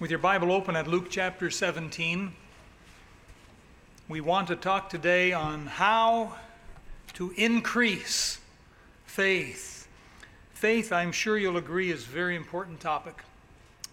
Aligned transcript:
With 0.00 0.08
your 0.08 0.18
Bible 0.18 0.50
open 0.50 0.76
at 0.76 0.88
Luke 0.88 1.08
chapter 1.10 1.50
17, 1.50 2.32
we 4.08 4.22
want 4.22 4.48
to 4.48 4.56
talk 4.56 4.88
today 4.88 5.34
on 5.34 5.66
how 5.66 6.36
to 7.12 7.34
increase 7.36 8.38
faith. 9.04 9.86
Faith, 10.54 10.90
I'm 10.90 11.12
sure 11.12 11.36
you'll 11.36 11.58
agree, 11.58 11.90
is 11.90 12.06
a 12.06 12.08
very 12.08 12.34
important 12.34 12.80
topic. 12.80 13.22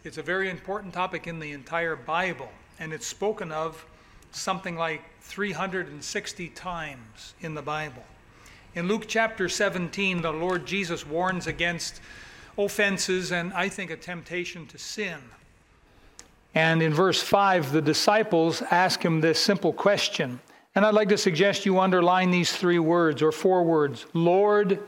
It's 0.05 0.17
a 0.17 0.21
very 0.21 0.49
important 0.49 0.93
topic 0.93 1.27
in 1.27 1.39
the 1.39 1.51
entire 1.51 1.97
Bible, 1.97 2.51
and 2.79 2.93
it's 2.93 3.05
spoken 3.05 3.51
of 3.51 3.85
something 4.31 4.77
like 4.77 5.01
360 5.19 6.47
times 6.51 7.33
in 7.41 7.53
the 7.53 7.61
Bible. 7.61 8.05
In 8.75 8.87
Luke 8.87 9.09
chapter 9.09 9.49
17, 9.49 10.21
the 10.21 10.31
Lord 10.31 10.65
Jesus 10.65 11.05
warns 11.05 11.47
against 11.47 11.99
offenses 12.57 13.33
and 13.33 13.51
I 13.51 13.67
think 13.67 13.91
a 13.91 13.97
temptation 13.97 14.67
to 14.67 14.77
sin. 14.77 15.19
And 16.57 16.81
in 16.81 16.91
verse 16.91 17.21
5, 17.21 17.71
the 17.71 17.83
disciples 17.83 18.63
ask 18.71 19.05
him 19.05 19.21
this 19.21 19.39
simple 19.39 19.71
question. 19.71 20.39
And 20.73 20.83
I'd 20.83 20.95
like 20.95 21.09
to 21.09 21.17
suggest 21.17 21.67
you 21.67 21.79
underline 21.79 22.31
these 22.31 22.51
three 22.51 22.79
words 22.79 23.21
or 23.21 23.31
four 23.31 23.61
words 23.61 24.07
Lord, 24.15 24.79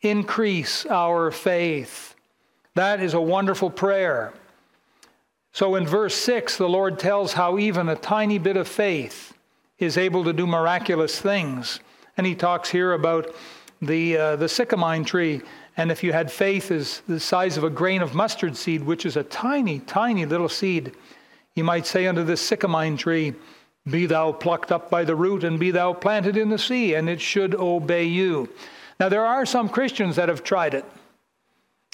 increase 0.00 0.84
our 0.86 1.30
faith. 1.30 2.16
That 2.74 3.00
is 3.00 3.14
a 3.14 3.20
wonderful 3.20 3.70
prayer. 3.70 4.32
So 5.52 5.76
in 5.76 5.86
verse 5.86 6.16
6, 6.16 6.56
the 6.56 6.68
Lord 6.68 6.98
tells 6.98 7.34
how 7.34 7.58
even 7.58 7.88
a 7.88 7.94
tiny 7.94 8.38
bit 8.38 8.56
of 8.56 8.66
faith 8.66 9.34
is 9.78 9.96
able 9.96 10.24
to 10.24 10.32
do 10.32 10.48
miraculous 10.48 11.20
things. 11.20 11.78
And 12.16 12.26
he 12.26 12.34
talks 12.34 12.70
here 12.70 12.92
about 12.92 13.32
the, 13.80 14.16
uh, 14.16 14.34
the 14.34 14.46
sycamine 14.46 15.06
tree. 15.06 15.42
And 15.76 15.90
if 15.90 16.04
you 16.04 16.12
had 16.12 16.30
faith 16.30 16.70
as 16.70 17.02
the 17.08 17.18
size 17.18 17.56
of 17.56 17.64
a 17.64 17.70
grain 17.70 18.00
of 18.00 18.14
mustard 18.14 18.56
seed, 18.56 18.84
which 18.84 19.04
is 19.04 19.16
a 19.16 19.24
tiny, 19.24 19.80
tiny 19.80 20.24
little 20.24 20.48
seed, 20.48 20.92
you 21.54 21.64
might 21.64 21.86
say 21.86 22.06
unto 22.06 22.22
this 22.22 22.48
sycamine 22.48 22.96
tree, 22.96 23.34
Be 23.88 24.06
thou 24.06 24.32
plucked 24.32 24.70
up 24.70 24.88
by 24.88 25.04
the 25.04 25.16
root, 25.16 25.42
and 25.42 25.58
be 25.58 25.70
thou 25.70 25.92
planted 25.92 26.36
in 26.36 26.48
the 26.48 26.58
sea, 26.58 26.94
and 26.94 27.08
it 27.08 27.20
should 27.20 27.54
obey 27.54 28.04
you. 28.04 28.48
Now, 29.00 29.08
there 29.08 29.26
are 29.26 29.44
some 29.44 29.68
Christians 29.68 30.16
that 30.16 30.28
have 30.28 30.44
tried 30.44 30.74
it, 30.74 30.84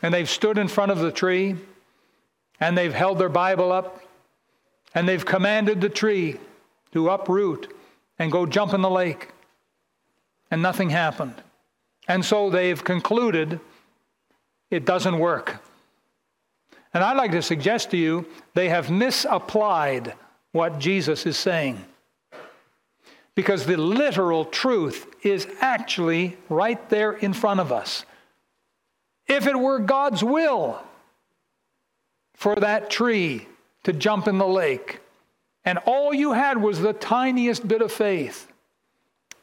and 0.03 0.13
they've 0.13 0.29
stood 0.29 0.59
in 0.59 0.69
front 0.69 0.93
of 0.93 0.99
the 0.99 1.13
tree, 1.13 1.57
and 2.59 2.77
they've 2.77 2.93
held 2.93 3.19
their 3.19 3.31
Bible 3.31 3.73
up, 3.73 4.03
and 4.95 5.09
they've 5.09 5.25
commanded 5.25 5.81
the 5.81 5.89
tree 5.89 6.39
to 6.93 7.09
uproot 7.09 7.75
and 8.19 8.31
go 8.31 8.45
jump 8.45 8.75
in 8.75 8.83
the 8.83 8.91
lake, 8.91 9.31
and 10.51 10.61
nothing 10.61 10.91
happened. 10.91 11.43
And 12.07 12.25
so 12.25 12.51
they've 12.51 12.83
concluded 12.83 13.61
it 14.71 14.85
doesn't 14.85 15.19
work. 15.19 15.63
And 16.93 17.05
I'd 17.05 17.17
like 17.17 17.33
to 17.33 17.43
suggest 17.43 17.91
to 17.91 17.97
you 17.97 18.27
they 18.55 18.69
have 18.69 18.91
misapplied 18.91 20.15
what 20.53 20.79
Jesus 20.79 21.27
is 21.27 21.37
saying. 21.37 21.85
Because 23.35 23.65
the 23.65 23.77
literal 23.77 24.45
truth 24.45 25.07
is 25.23 25.47
actually 25.61 26.37
right 26.49 26.89
there 26.89 27.13
in 27.13 27.33
front 27.33 27.61
of 27.61 27.71
us. 27.71 28.05
If 29.27 29.47
it 29.47 29.59
were 29.59 29.79
God's 29.79 30.25
will 30.25 30.83
for 32.35 32.57
that 32.57 32.91
tree 32.91 33.47
to 33.85 33.93
jump 33.93 34.27
in 34.27 34.39
the 34.39 34.47
lake, 34.47 34.99
and 35.65 35.79
all 35.87 36.13
you 36.13 36.33
had 36.33 36.61
was 36.61 36.81
the 36.81 36.93
tiniest 36.93 37.67
bit 37.69 37.83
of 37.83 37.93
faith, 37.93 38.51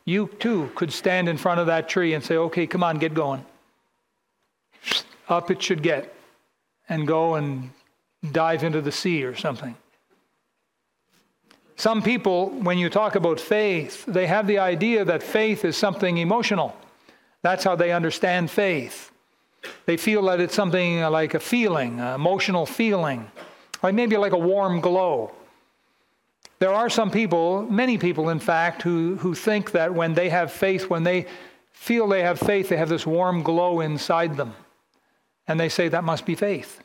you 0.03 0.29
too 0.39 0.71
could 0.75 0.91
stand 0.91 1.29
in 1.29 1.37
front 1.37 1.59
of 1.59 1.67
that 1.67 1.87
tree 1.87 2.13
and 2.13 2.23
say, 2.23 2.35
okay, 2.35 2.67
come 2.67 2.83
on, 2.83 2.97
get 2.97 3.13
going. 3.13 3.45
Up 5.29 5.51
it 5.51 5.61
should 5.61 5.83
get 5.83 6.13
and 6.89 7.07
go 7.07 7.35
and 7.35 7.71
dive 8.31 8.63
into 8.63 8.81
the 8.81 8.91
sea 8.91 9.23
or 9.23 9.35
something. 9.35 9.75
Some 11.75 12.01
people, 12.01 12.49
when 12.49 12.79
you 12.79 12.89
talk 12.89 13.15
about 13.15 13.39
faith, 13.39 14.03
they 14.05 14.25
have 14.25 14.47
the 14.47 14.57
idea 14.57 15.05
that 15.05 15.21
faith 15.21 15.63
is 15.63 15.77
something 15.77 16.17
emotional. 16.17 16.75
That's 17.43 17.63
how 17.63 17.75
they 17.75 17.91
understand 17.91 18.49
faith. 18.49 19.11
They 19.85 19.97
feel 19.97 20.23
that 20.23 20.39
it's 20.39 20.55
something 20.55 21.01
like 21.01 21.35
a 21.35 21.39
feeling, 21.39 21.99
an 21.99 22.15
emotional 22.15 22.65
feeling, 22.65 23.29
like 23.83 23.93
maybe 23.93 24.17
like 24.17 24.31
a 24.31 24.39
warm 24.39 24.81
glow. 24.81 25.33
There 26.59 26.73
are 26.73 26.89
some 26.89 27.11
people, 27.11 27.61
many 27.69 27.99
people 27.99 28.29
in 28.29 28.39
fact, 28.39 28.81
who, 28.81 29.17
who 29.17 29.35
think 29.35 29.71
that 29.71 29.93
when 29.93 30.15
they 30.15 30.29
have 30.29 30.51
faith, 30.51 30.89
when 30.89 31.03
they 31.03 31.27
feel 31.71 32.07
they 32.07 32.23
have 32.23 32.39
faith, 32.39 32.69
they 32.69 32.77
have 32.77 32.89
this 32.89 33.05
warm 33.05 33.43
glow 33.43 33.81
inside 33.81 34.35
them. 34.35 34.55
And 35.47 35.59
they 35.59 35.69
say 35.69 35.87
that 35.87 36.03
must 36.03 36.25
be 36.25 36.35
faith. 36.35 36.81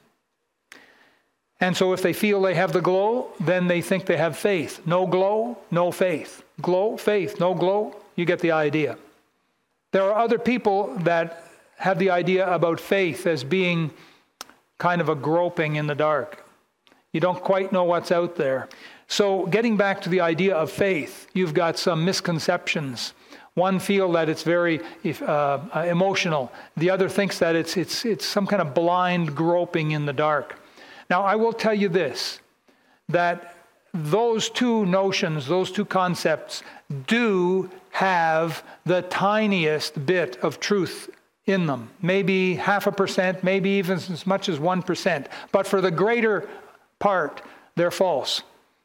And 1.60 1.76
so 1.76 1.92
if 1.92 2.02
they 2.02 2.12
feel 2.12 2.42
they 2.42 2.54
have 2.54 2.72
the 2.72 2.80
glow, 2.80 3.30
then 3.38 3.68
they 3.68 3.82
think 3.82 4.06
they 4.06 4.16
have 4.16 4.36
faith. 4.36 4.80
No 4.84 5.06
glow, 5.06 5.58
no 5.70 5.92
faith. 5.92 6.42
Glow, 6.60 6.96
faith, 6.96 7.38
no 7.38 7.54
glow, 7.54 7.96
you 8.16 8.24
get 8.24 8.40
the 8.40 8.50
idea. 8.50 8.98
There 9.92 10.02
are 10.02 10.18
other 10.18 10.38
people 10.38 10.94
that 11.00 11.44
have 11.76 11.98
the 11.98 12.10
idea 12.10 12.52
about 12.52 12.80
faith 12.80 13.26
as 13.26 13.44
being 13.44 13.92
kind 14.78 15.00
of 15.00 15.08
a 15.08 15.14
groping 15.14 15.76
in 15.76 15.86
the 15.86 15.94
dark. 15.94 16.44
You 17.12 17.20
don't 17.20 17.42
quite 17.42 17.72
know 17.72 17.84
what's 17.84 18.10
out 18.10 18.36
there. 18.36 18.68
So, 19.06 19.46
getting 19.46 19.76
back 19.76 20.00
to 20.02 20.08
the 20.08 20.20
idea 20.20 20.56
of 20.56 20.70
faith, 20.70 21.28
you've 21.34 21.54
got 21.54 21.78
some 21.78 22.04
misconceptions. 22.04 23.12
One 23.54 23.78
feel 23.78 24.10
that 24.12 24.28
it's 24.28 24.42
very 24.42 24.80
uh, 25.20 25.86
emotional. 25.86 26.50
The 26.76 26.90
other 26.90 27.08
thinks 27.08 27.38
that 27.40 27.54
it's, 27.54 27.76
it's, 27.76 28.04
it's 28.04 28.24
some 28.24 28.46
kind 28.46 28.62
of 28.62 28.74
blind 28.74 29.34
groping 29.34 29.90
in 29.90 30.06
the 30.06 30.12
dark. 30.12 30.58
Now, 31.10 31.22
I 31.22 31.36
will 31.36 31.52
tell 31.52 31.74
you 31.74 31.88
this 31.88 32.40
that 33.08 33.56
those 33.92 34.48
two 34.48 34.86
notions, 34.86 35.46
those 35.46 35.70
two 35.70 35.84
concepts, 35.84 36.62
do 37.06 37.70
have 37.90 38.64
the 38.86 39.02
tiniest 39.02 40.06
bit 40.06 40.38
of 40.38 40.58
truth 40.58 41.10
in 41.44 41.66
them. 41.66 41.90
Maybe 42.00 42.54
half 42.54 42.86
a 42.86 42.92
percent, 42.92 43.44
maybe 43.44 43.70
even 43.70 43.96
as 43.96 44.26
much 44.26 44.48
as 44.48 44.58
1%. 44.58 45.26
But 45.50 45.66
for 45.66 45.82
the 45.82 45.90
greater 45.90 46.48
part, 46.98 47.42
they're 47.74 47.90
false. 47.90 48.42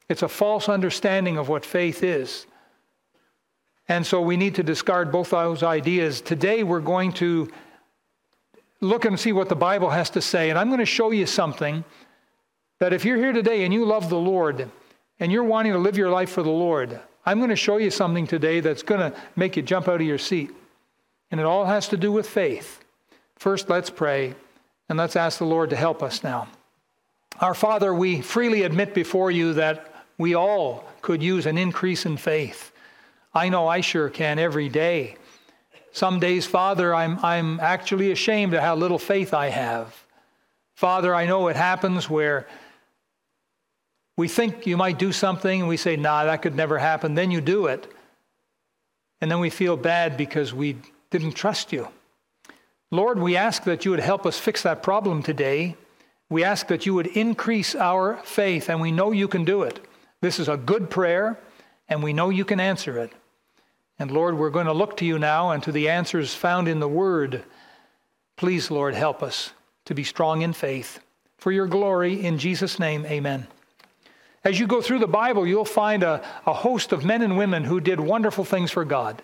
It's 0.10 0.24
a 0.24 0.28
false 0.28 0.68
understanding 0.68 1.38
of 1.38 1.48
what 1.48 1.66
faith 1.66 2.04
is. 2.04 2.46
And 3.90 4.06
so 4.06 4.22
we 4.22 4.38
need 4.38 4.56
to 4.56 4.64
discard 4.64 5.12
both 5.12 5.30
those 5.30 5.64
ideas. 5.64 6.22
Today 6.22 6.64
we're 6.64 6.82
going 6.82 7.14
to 7.14 7.50
look 8.82 9.06
and 9.06 9.20
see 9.20 9.32
what 9.32 9.50
the 9.50 9.56
Bible 9.56 9.90
has 9.90 10.10
to 10.12 10.22
say. 10.22 10.50
And 10.50 10.60
I'm 10.60 10.68
going 10.68 10.80
to 10.80 10.86
show 10.86 11.12
you 11.12 11.26
something 11.26 11.84
that 12.80 12.94
if 12.94 13.06
you're 13.06 13.18
here 13.18 13.34
today 13.34 13.64
and 13.64 13.74
you 13.74 13.86
love 13.86 14.10
the 14.10 14.18
Lord 14.18 14.70
and 15.20 15.32
you're 15.32 15.44
wanting 15.44 15.72
to 15.72 15.80
live 15.80 15.98
your 15.98 16.10
life 16.10 16.30
for 16.30 16.44
the 16.44 16.50
Lord, 16.50 17.00
I'm 17.26 17.40
going 17.40 17.50
to 17.50 17.56
show 17.56 17.78
you 17.78 17.90
something 17.90 18.28
today 18.28 18.60
that's 18.60 18.84
going 18.84 19.12
to 19.12 19.18
make 19.36 19.56
you 19.58 19.64
jump 19.64 19.88
out 19.88 20.02
of 20.02 20.08
your 20.08 20.18
seat. 20.18 20.52
And 21.32 21.40
it 21.40 21.46
all 21.46 21.66
has 21.66 21.88
to 21.90 21.98
do 21.98 22.12
with 22.12 22.28
faith. 22.28 22.84
First, 23.36 23.70
let's 23.70 23.90
pray 23.90 24.36
and 24.90 24.98
let's 24.98 25.16
ask 25.16 25.40
the 25.40 25.46
Lord 25.46 25.70
to 25.72 25.76
help 25.76 26.04
us 26.04 26.24
now. 26.24 26.48
Our 27.40 27.54
Father, 27.54 27.94
we 27.94 28.22
freely 28.22 28.64
admit 28.64 28.94
before 28.94 29.30
you 29.32 29.54
that 29.54 29.94
we 30.18 30.36
all 30.36 30.86
could 31.02 31.22
use 31.22 31.46
an 31.46 31.58
increase 31.58 32.06
in 32.06 32.18
faith. 32.18 32.72
I 33.38 33.50
know 33.50 33.68
I 33.68 33.82
sure 33.82 34.10
can 34.10 34.40
every 34.40 34.68
day. 34.68 35.16
Some 35.92 36.20
days, 36.20 36.48
Father, 36.48 36.94
I'm, 36.94 37.24
I'm 37.24 37.60
actually 37.60 38.12
ashamed 38.12 38.56
of 38.56 38.62
how 38.62 38.76
little 38.76 38.98
faith 38.98 39.32
I 39.32 39.50
have. 39.50 40.04
Father, 40.76 41.14
I 41.14 41.28
know 41.28 41.48
it 41.48 41.56
happens 41.56 42.10
where 42.10 42.48
we 44.18 44.28
think 44.28 44.66
you 44.66 44.76
might 44.76 44.98
do 44.98 45.12
something 45.12 45.62
and 45.62 45.70
we 45.70 45.78
say, 45.78 45.96
nah, 45.96 46.26
that 46.26 46.42
could 46.42 46.56
never 46.56 46.80
happen. 46.80 47.14
Then 47.14 47.30
you 47.30 47.40
do 47.40 47.68
it. 47.68 47.88
And 49.22 49.30
then 49.30 49.40
we 49.40 49.52
feel 49.52 49.78
bad 49.78 50.18
because 50.18 50.52
we 50.52 50.78
didn't 51.12 51.34
trust 51.34 51.72
you. 51.72 51.90
Lord, 52.90 53.20
we 53.20 53.36
ask 53.36 53.64
that 53.66 53.86
you 53.86 53.92
would 53.92 54.00
help 54.00 54.26
us 54.26 54.40
fix 54.40 54.64
that 54.64 54.82
problem 54.82 55.22
today. 55.22 55.76
We 56.30 56.44
ask 56.44 56.68
that 56.68 56.86
you 56.88 56.96
would 56.96 57.08
increase 57.08 57.76
our 57.76 58.18
faith, 58.24 58.70
and 58.70 58.82
we 58.82 58.92
know 58.92 59.12
you 59.12 59.28
can 59.28 59.46
do 59.46 59.64
it. 59.64 59.80
This 60.22 60.40
is 60.40 60.48
a 60.48 60.58
good 60.58 60.90
prayer, 60.90 61.38
and 61.90 62.04
we 62.04 62.14
know 62.14 62.30
you 62.30 62.46
can 62.46 62.60
answer 62.60 62.98
it. 62.98 63.12
And 64.00 64.12
Lord, 64.12 64.38
we're 64.38 64.52
going 64.52 64.68
to 64.68 64.74
look 64.74 64.98
to 64.98 65.06
you 65.06 65.18
now 65.18 65.52
and 65.52 65.64
to 65.64 65.72
the 65.72 65.90
answers 65.90 66.34
found 66.34 66.68
in 66.68 66.80
the 66.80 66.88
Word. 66.88 67.44
Please, 68.36 68.70
Lord, 68.70 68.94
help 68.94 69.24
us 69.24 69.52
to 69.86 69.96
be 69.96 70.04
strong 70.04 70.42
in 70.44 70.54
faith. 70.54 71.00
For 71.38 71.52
your 71.52 71.68
glory, 71.68 72.24
in 72.24 72.38
Jesus' 72.38 72.80
name, 72.80 73.06
amen. 73.06 73.48
As 74.44 74.60
you 74.60 74.68
go 74.68 74.82
through 74.82 75.00
the 75.00 75.08
Bible, 75.08 75.46
you'll 75.46 75.66
find 75.66 76.04
a, 76.04 76.24
a 76.46 76.54
host 76.54 76.92
of 76.92 77.04
men 77.04 77.22
and 77.22 77.38
women 77.38 77.64
who 77.64 77.80
did 77.80 78.00
wonderful 78.00 78.46
things 78.46 78.72
for 78.72 78.86
God. 78.86 79.22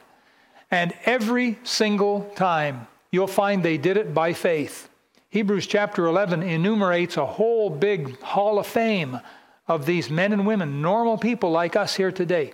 And 0.72 0.94
every 1.06 1.60
single 1.64 2.31
time, 2.36 2.88
you'll 3.12 3.28
find 3.28 3.64
they 3.64 3.78
did 3.78 3.96
it 3.96 4.14
by 4.14 4.34
faith. 4.34 4.90
Hebrews 5.30 5.68
chapter 5.68 6.06
11 6.08 6.44
enumerates 6.44 7.18
a 7.18 7.25
whole 7.25 7.70
big 7.70 8.20
hall 8.22 8.60
of 8.60 8.68
fame 8.68 9.20
of 9.68 9.86
these 9.86 10.10
men 10.10 10.34
and 10.34 10.46
women, 10.46 10.81
normal 10.81 11.18
people 11.18 11.52
like 11.52 11.75
us 11.75 11.96
here 11.96 12.12
today. 12.12 12.54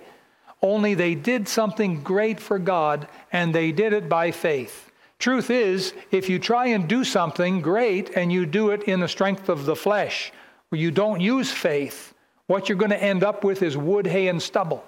Only 0.61 0.93
they 0.93 1.15
did 1.15 1.47
something 1.47 2.01
great 2.01 2.39
for 2.39 2.59
God 2.59 3.07
and 3.31 3.53
they 3.53 3.71
did 3.71 3.93
it 3.93 4.09
by 4.09 4.31
faith. 4.31 4.91
Truth 5.19 5.49
is, 5.49 5.93
if 6.11 6.29
you 6.29 6.39
try 6.39 6.67
and 6.67 6.87
do 6.87 7.03
something 7.03 7.61
great 7.61 8.15
and 8.15 8.31
you 8.31 8.45
do 8.45 8.69
it 8.69 8.83
in 8.83 8.99
the 8.99 9.07
strength 9.07 9.49
of 9.49 9.65
the 9.65 9.75
flesh 9.75 10.31
where 10.69 10.79
you 10.79 10.91
don't 10.91 11.19
use 11.19 11.51
faith, 11.51 12.13
what 12.47 12.67
you're 12.67 12.77
going 12.77 12.91
to 12.91 13.03
end 13.03 13.23
up 13.23 13.43
with 13.43 13.61
is 13.61 13.77
wood, 13.77 14.07
hay, 14.07 14.27
and 14.27 14.41
stubble. 14.41 14.83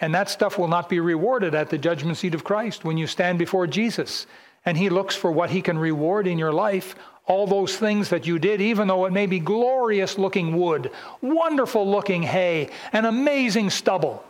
And 0.00 0.14
that 0.14 0.30
stuff 0.30 0.58
will 0.58 0.68
not 0.68 0.88
be 0.88 0.98
rewarded 0.98 1.54
at 1.54 1.68
the 1.68 1.78
judgment 1.78 2.16
seat 2.16 2.34
of 2.34 2.42
Christ 2.42 2.84
when 2.84 2.96
you 2.96 3.06
stand 3.06 3.38
before 3.38 3.66
Jesus. 3.66 4.26
And 4.64 4.76
He 4.76 4.88
looks 4.88 5.14
for 5.14 5.30
what 5.30 5.50
He 5.50 5.60
can 5.62 5.78
reward 5.78 6.26
in 6.26 6.38
your 6.38 6.52
life. 6.52 6.94
All 7.26 7.46
those 7.46 7.76
things 7.76 8.08
that 8.08 8.26
you 8.26 8.38
did, 8.38 8.60
even 8.60 8.88
though 8.88 9.04
it 9.04 9.12
may 9.12 9.26
be 9.26 9.38
glorious 9.38 10.18
looking 10.18 10.58
wood, 10.58 10.90
wonderful 11.20 11.88
looking 11.88 12.22
hay, 12.22 12.70
and 12.92 13.06
amazing 13.06 13.70
stubble, 13.70 14.24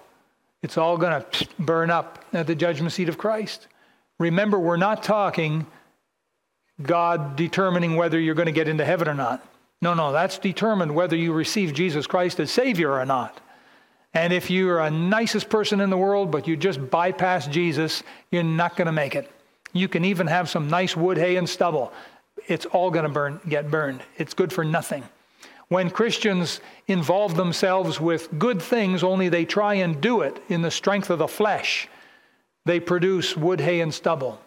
it's 0.62 0.76
all 0.76 0.96
going 0.96 1.22
to 1.22 1.48
burn 1.58 1.90
up 1.90 2.24
at 2.32 2.46
the 2.46 2.54
judgment 2.54 2.92
seat 2.92 3.08
of 3.08 3.18
Christ. 3.18 3.66
Remember, 4.18 4.58
we're 4.58 4.76
not 4.76 5.02
talking 5.02 5.66
God 6.82 7.36
determining 7.36 7.96
whether 7.96 8.18
you're 8.18 8.34
going 8.34 8.46
to 8.46 8.52
get 8.52 8.68
into 8.68 8.84
heaven 8.84 9.08
or 9.08 9.14
not. 9.14 9.46
No, 9.82 9.94
no, 9.94 10.12
that's 10.12 10.38
determined 10.38 10.94
whether 10.94 11.16
you 11.16 11.32
receive 11.32 11.72
Jesus 11.72 12.06
Christ 12.06 12.38
as 12.40 12.50
Savior 12.50 12.92
or 12.92 13.06
not. 13.06 13.40
And 14.12 14.32
if 14.32 14.50
you're 14.50 14.80
a 14.80 14.90
nicest 14.90 15.48
person 15.48 15.80
in 15.80 15.88
the 15.88 15.96
world, 15.96 16.30
but 16.30 16.46
you 16.46 16.56
just 16.56 16.90
bypass 16.90 17.46
Jesus, 17.46 18.02
you're 18.30 18.42
not 18.42 18.76
going 18.76 18.86
to 18.86 18.92
make 18.92 19.14
it. 19.14 19.30
You 19.72 19.88
can 19.88 20.04
even 20.04 20.26
have 20.26 20.50
some 20.50 20.68
nice 20.68 20.96
wood, 20.96 21.16
hay, 21.16 21.36
and 21.36 21.48
stubble. 21.48 21.92
It's 22.48 22.66
all 22.66 22.90
going 22.90 23.04
to 23.04 23.08
burn, 23.08 23.40
get 23.48 23.70
burned. 23.70 24.02
It's 24.18 24.34
good 24.34 24.52
for 24.52 24.64
nothing. 24.64 25.04
When 25.70 25.88
Christians 25.88 26.61
involve 26.88 27.37
themselves 27.37 28.00
with 28.00 28.37
good 28.40 28.61
things, 28.61 29.05
only 29.05 29.28
they 29.28 29.44
try 29.44 29.75
and 29.75 30.00
do 30.00 30.22
it 30.22 30.43
in 30.49 30.62
the 30.62 30.70
strength 30.70 31.11
of 31.11 31.20
the 31.20 31.28
flesh, 31.28 31.88
they 32.67 32.81
produce 32.81 33.37
wood, 33.37 33.61
hay, 33.61 33.81
and 33.81 33.94
stubble. 33.94 34.40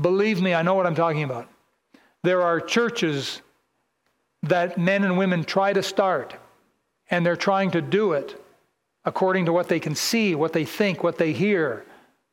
Believe 0.00 0.40
me, 0.40 0.54
I 0.54 0.62
know 0.62 0.74
what 0.74 0.86
I'm 0.86 0.94
talking 0.94 1.24
about. 1.24 1.48
There 2.22 2.42
are 2.42 2.60
churches 2.60 3.42
that 4.44 4.78
men 4.78 5.02
and 5.02 5.18
women 5.18 5.42
try 5.42 5.72
to 5.72 5.82
start, 5.82 6.36
and 7.10 7.26
they're 7.26 7.34
trying 7.34 7.72
to 7.72 7.82
do 7.82 8.12
it 8.12 8.40
according 9.04 9.46
to 9.46 9.52
what 9.52 9.68
they 9.68 9.80
can 9.80 9.96
see, 9.96 10.36
what 10.36 10.52
they 10.52 10.64
think, 10.64 11.02
what 11.02 11.18
they 11.18 11.32
hear, 11.32 11.84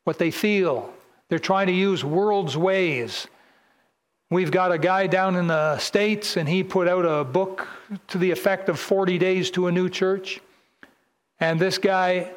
what 0.04 0.18
they 0.18 0.30
feel. 0.30 0.94
They're 1.28 1.40
trying 1.40 1.66
to 1.66 1.72
use 1.72 2.04
world's 2.04 2.56
ways. 2.56 3.26
We've 4.32 4.52
got 4.52 4.70
a 4.70 4.78
guy 4.78 5.08
down 5.08 5.34
in 5.34 5.48
the 5.48 5.76
States, 5.78 6.36
and 6.36 6.48
he 6.48 6.62
put 6.62 6.86
out 6.86 7.04
a 7.04 7.24
book 7.24 7.66
to 8.06 8.18
the 8.18 8.30
effect 8.30 8.68
of 8.68 8.78
40 8.78 9.18
Days 9.18 9.50
to 9.50 9.66
a 9.66 9.72
New 9.72 9.88
Church. 9.88 10.40
And 11.40 11.58
this 11.58 11.78
guy, 11.78 12.30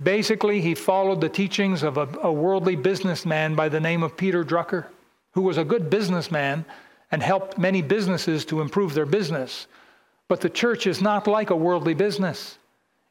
basically, 0.00 0.60
he 0.60 0.76
followed 0.76 1.20
the 1.20 1.28
teachings 1.28 1.82
of 1.82 1.96
a, 1.96 2.08
a 2.22 2.32
worldly 2.32 2.76
businessman 2.76 3.56
by 3.56 3.68
the 3.68 3.80
name 3.80 4.04
of 4.04 4.16
Peter 4.16 4.44
Drucker, 4.44 4.86
who 5.32 5.42
was 5.42 5.58
a 5.58 5.64
good 5.64 5.90
businessman 5.90 6.64
and 7.10 7.24
helped 7.24 7.58
many 7.58 7.82
businesses 7.82 8.44
to 8.44 8.60
improve 8.60 8.94
their 8.94 9.04
business. 9.04 9.66
But 10.28 10.42
the 10.42 10.50
church 10.50 10.86
is 10.86 11.02
not 11.02 11.26
like 11.26 11.50
a 11.50 11.56
worldly 11.56 11.94
business, 11.94 12.56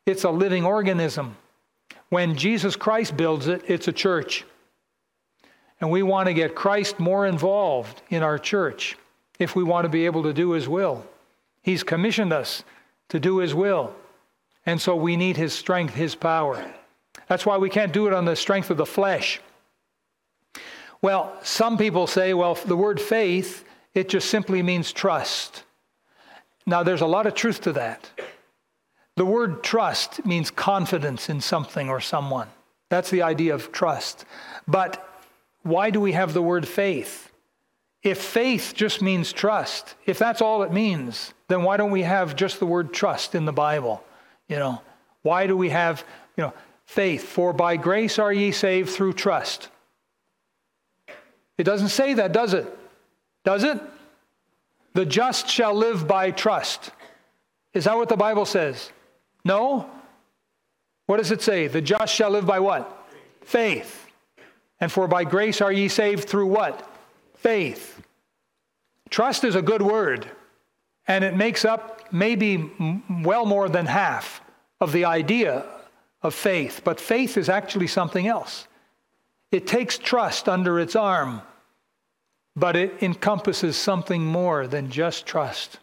it's 0.05 0.23
a 0.23 0.31
living 0.31 0.63
organism. 0.63 1.35
When 2.07 2.37
Jesus 2.37 2.77
Christ 2.77 3.17
builds 3.17 3.49
it, 3.49 3.61
it's 3.67 3.89
a 3.89 3.93
church. 3.93 4.45
And 5.81 5.91
we 5.91 6.03
want 6.03 6.27
to 6.27 6.33
get 6.33 6.55
Christ 6.55 6.99
more 6.99 7.25
involved 7.25 8.01
in 8.09 8.23
our 8.23 8.37
church 8.37 8.97
if 9.39 9.55
we 9.55 9.63
want 9.63 9.85
to 9.85 9.89
be 9.89 10.05
able 10.05 10.23
to 10.23 10.33
do 10.33 10.51
His 10.51 10.67
will. 10.67 11.05
He's 11.61 11.83
commissioned 11.83 12.31
us 12.31 12.63
to 13.09 13.19
do 13.19 13.39
His 13.39 13.53
will. 13.53 13.93
And 14.65 14.81
so 14.81 14.95
we 14.95 15.17
need 15.17 15.37
His 15.37 15.53
strength, 15.53 15.93
His 15.93 16.15
power. 16.15 16.65
That's 17.27 17.45
why 17.45 17.57
we 17.57 17.69
can't 17.69 17.93
do 17.93 18.07
it 18.07 18.13
on 18.13 18.25
the 18.25 18.35
strength 18.35 18.69
of 18.69 18.77
the 18.77 18.85
flesh. 18.85 19.41
Well, 21.01 21.37
some 21.43 21.77
people 21.77 22.07
say, 22.07 22.33
well, 22.33 22.55
the 22.55 22.77
word 22.77 22.99
faith 22.99 23.65
it 23.95 24.09
just 24.09 24.29
simply 24.29 24.61
means 24.61 24.91
trust. 24.91 25.63
Now, 26.65 26.83
there's 26.83 27.01
a 27.01 27.07
lot 27.07 27.25
of 27.25 27.33
truth 27.33 27.61
to 27.61 27.71
that. 27.73 28.09
The 29.15 29.25
word 29.25 29.63
trust 29.63 30.25
means 30.25 30.51
confidence 30.51 31.29
in 31.29 31.39
something 31.39 31.89
or 31.89 32.01
someone. 32.01 32.49
That's 32.89 33.09
the 33.09 33.21
idea 33.21 33.55
of 33.55 33.71
trust. 33.71 34.25
But 34.67 35.04
why 35.65 35.89
do 35.89 35.99
we 35.99 36.11
have 36.11 36.33
the 36.33 36.43
word 36.43 36.67
faith? 36.67 37.31
If 38.03 38.21
faith 38.21 38.73
just 38.75 39.01
means 39.01 39.33
trust, 39.33 39.95
if 40.05 40.19
that's 40.19 40.39
all 40.39 40.61
it 40.61 40.71
means, 40.71 41.33
then 41.47 41.63
why 41.63 41.77
don't 41.77 41.89
we 41.89 42.03
have 42.03 42.35
just 42.35 42.59
the 42.59 42.67
word 42.67 42.93
trust 42.93 43.33
in 43.33 43.45
the 43.45 43.51
Bible? 43.51 44.03
You 44.47 44.57
know, 44.57 44.81
why 45.23 45.47
do 45.47 45.57
we 45.57 45.69
have, 45.69 46.05
you 46.37 46.43
know, 46.43 46.53
faith? 46.85 47.23
For 47.23 47.51
by 47.51 47.77
grace 47.77 48.19
are 48.19 48.31
ye 48.31 48.51
saved 48.51 48.91
through 48.91 49.13
trust. 49.13 49.69
It 51.57 51.63
doesn't 51.63 51.89
say 51.89 52.13
that, 52.13 52.31
does 52.31 52.53
it? 52.53 52.67
Does 53.43 53.63
it? 53.63 53.81
The 54.93 55.05
just 55.05 55.49
shall 55.49 55.73
live 55.73 56.07
by 56.07 56.29
trust. 56.29 56.91
Is 57.73 57.85
that 57.85 57.97
what 57.97 58.09
the 58.09 58.17
Bible 58.17 58.45
says? 58.45 58.91
No? 59.43 59.89
What 61.07 61.17
does 61.17 61.31
it 61.31 61.41
say? 61.41 61.65
The 61.65 61.81
just 61.81 62.13
shall 62.13 62.29
live 62.29 62.45
by 62.45 62.59
what? 62.59 63.09
Faith. 63.41 64.04
And 64.79 64.91
for 64.91 65.07
by 65.07 65.23
grace 65.23 65.61
are 65.61 65.71
ye 65.71 65.87
saved 65.87 66.27
through 66.27 66.47
what? 66.47 66.89
Faith. 67.35 68.01
Trust 69.09 69.43
is 69.43 69.55
a 69.55 69.61
good 69.61 69.81
word, 69.81 70.29
and 71.07 71.23
it 71.23 71.35
makes 71.35 71.63
up 71.63 72.11
maybe 72.11 72.71
well 73.23 73.45
more 73.45 73.69
than 73.69 73.85
half 73.85 74.41
of 74.81 74.91
the 74.91 75.05
idea 75.05 75.65
of 76.21 76.33
faith. 76.33 76.81
But 76.83 76.99
faith 76.99 77.37
is 77.37 77.49
actually 77.49 77.87
something 77.87 78.27
else. 78.27 78.67
It 79.51 79.67
takes 79.67 79.97
trust 79.97 80.49
under 80.49 80.79
its 80.79 80.95
arm 80.95 81.41
but 82.55 82.75
it 82.75 83.03
encompasses 83.03 83.75
something 83.75 84.23
more 84.23 84.67
than 84.67 84.89
just 84.89 85.25
trust. 85.25 85.79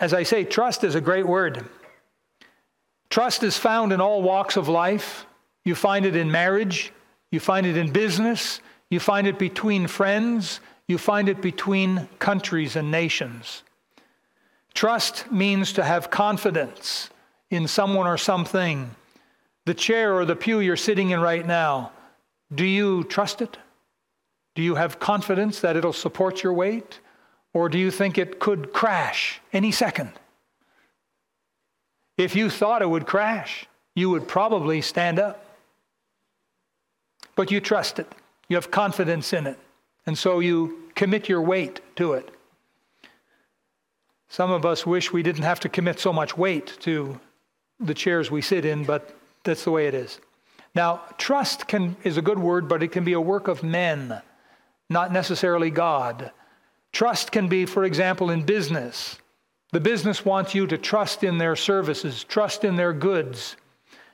As 0.00 0.12
I 0.12 0.24
say, 0.24 0.44
trust 0.44 0.82
is 0.82 0.94
a 0.94 1.00
great 1.00 1.26
word. 1.26 1.64
Trust 3.10 3.42
is 3.42 3.56
found 3.56 3.92
in 3.92 4.00
all 4.00 4.22
walks 4.22 4.56
of 4.56 4.68
life. 4.68 5.26
You 5.64 5.74
find 5.74 6.06
it 6.06 6.16
in 6.16 6.30
marriage, 6.30 6.92
you 7.30 7.40
find 7.40 7.66
it 7.66 7.76
in 7.76 7.92
business, 7.92 8.60
you 8.90 9.00
find 9.00 9.26
it 9.26 9.38
between 9.38 9.86
friends, 9.86 10.60
you 10.88 10.98
find 10.98 11.28
it 11.28 11.40
between 11.40 12.08
countries 12.18 12.76
and 12.76 12.90
nations. 12.90 13.62
Trust 14.74 15.30
means 15.30 15.72
to 15.74 15.84
have 15.84 16.10
confidence 16.10 17.10
in 17.50 17.68
someone 17.68 18.06
or 18.06 18.18
something. 18.18 18.90
The 19.66 19.74
chair 19.74 20.14
or 20.14 20.24
the 20.24 20.36
pew 20.36 20.60
you're 20.60 20.76
sitting 20.76 21.10
in 21.10 21.20
right 21.20 21.46
now, 21.46 21.92
do 22.52 22.64
you 22.64 23.04
trust 23.04 23.42
it? 23.42 23.58
Do 24.54 24.62
you 24.62 24.74
have 24.74 24.98
confidence 24.98 25.60
that 25.60 25.76
it'll 25.76 25.92
support 25.92 26.42
your 26.42 26.52
weight? 26.52 26.98
Or 27.52 27.68
do 27.68 27.78
you 27.78 27.90
think 27.90 28.18
it 28.18 28.38
could 28.38 28.72
crash 28.72 29.40
any 29.52 29.72
second? 29.72 30.12
If 32.16 32.36
you 32.36 32.50
thought 32.50 32.82
it 32.82 32.90
would 32.90 33.06
crash, 33.06 33.66
you 33.94 34.10
would 34.10 34.28
probably 34.28 34.80
stand 34.80 35.18
up. 35.18 35.49
But 37.40 37.50
you 37.50 37.58
trust 37.58 37.98
it, 37.98 38.06
you 38.50 38.56
have 38.56 38.70
confidence 38.70 39.32
in 39.32 39.46
it, 39.46 39.58
and 40.04 40.18
so 40.18 40.40
you 40.40 40.90
commit 40.94 41.26
your 41.26 41.40
weight 41.40 41.80
to 41.96 42.12
it. 42.12 42.30
Some 44.28 44.50
of 44.50 44.66
us 44.66 44.84
wish 44.84 45.10
we 45.10 45.22
didn't 45.22 45.44
have 45.44 45.58
to 45.60 45.70
commit 45.70 45.98
so 45.98 46.12
much 46.12 46.36
weight 46.36 46.76
to 46.80 47.18
the 47.80 47.94
chairs 47.94 48.30
we 48.30 48.42
sit 48.42 48.66
in, 48.66 48.84
but 48.84 49.16
that's 49.42 49.64
the 49.64 49.70
way 49.70 49.86
it 49.86 49.94
is. 49.94 50.20
Now, 50.74 51.00
trust 51.16 51.66
can, 51.66 51.96
is 52.04 52.18
a 52.18 52.20
good 52.20 52.38
word, 52.38 52.68
but 52.68 52.82
it 52.82 52.92
can 52.92 53.04
be 53.04 53.14
a 53.14 53.20
work 53.22 53.48
of 53.48 53.62
men 53.62 54.20
not 54.90 55.10
necessarily 55.10 55.70
God. 55.70 56.32
Trust 56.92 57.32
can 57.32 57.48
be, 57.48 57.64
for 57.64 57.84
example, 57.84 58.28
in 58.28 58.42
business. 58.42 59.18
The 59.72 59.80
business 59.80 60.26
wants 60.26 60.54
you 60.54 60.66
to 60.66 60.76
trust 60.76 61.24
in 61.24 61.38
their 61.38 61.56
services, 61.56 62.22
trust 62.22 62.64
in 62.64 62.76
their 62.76 62.92
goods. 62.92 63.56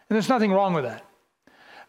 And 0.09 0.15
there's 0.15 0.29
nothing 0.29 0.53
wrong 0.53 0.75
with 0.75 0.85
that. 0.85 1.03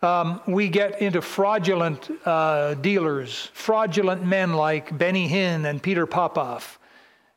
Um, 0.01 0.41
we 0.47 0.69
get 0.69 1.01
into 1.01 1.21
fraudulent 1.21 2.09
uh, 2.25 2.75
dealers, 2.75 3.49
fraudulent 3.53 4.23
men 4.23 4.53
like 4.53 4.95
Benny 4.95 5.27
Hinn 5.27 5.65
and 5.65 5.81
Peter 5.81 6.05
Popoff. 6.05 6.79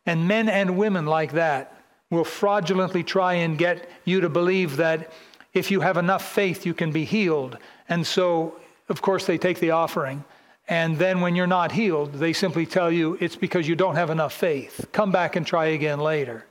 And 0.05 0.29
men 0.29 0.49
and 0.49 0.77
women 0.77 1.07
like 1.07 1.33
that 1.33 1.81
will 2.11 2.25
fraudulently 2.25 3.03
try 3.03 3.35
and 3.35 3.57
get 3.57 3.89
you 4.05 4.21
to 4.21 4.29
believe 4.29 4.77
that 4.77 5.13
if 5.55 5.71
you 5.71 5.81
have 5.81 5.97
enough 5.97 6.25
faith, 6.25 6.67
you 6.67 6.75
can 6.75 6.93
be 6.93 7.05
healed. 7.05 7.57
And 7.89 8.07
so, 8.07 8.57
of 8.89 9.01
course, 9.01 9.27
they 9.27 9.39
take 9.39 9.59
the 9.61 9.71
offering. 9.71 10.25
And 10.69 10.99
then 10.99 11.21
when 11.21 11.35
you're 11.35 11.47
not 11.47 11.73
healed, 11.73 12.15
they 12.15 12.33
simply 12.33 12.67
tell 12.67 12.91
you 12.91 13.17
it's 13.21 13.37
because 13.37 13.67
you 13.67 13.75
don't 13.75 13.97
have 13.97 14.11
enough 14.11 14.33
faith. 14.33 14.87
Come 14.93 15.11
back 15.11 15.35
and 15.35 15.47
try 15.47 15.67
again 15.67 15.99
later. 15.99 16.47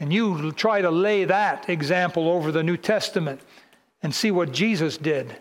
And 0.00 0.12
you 0.12 0.52
try 0.52 0.80
to 0.80 0.90
lay 0.90 1.24
that 1.24 1.68
example 1.68 2.28
over 2.28 2.52
the 2.52 2.62
New 2.62 2.76
Testament 2.76 3.40
and 4.02 4.14
see 4.14 4.30
what 4.30 4.52
Jesus 4.52 4.96
did. 4.96 5.36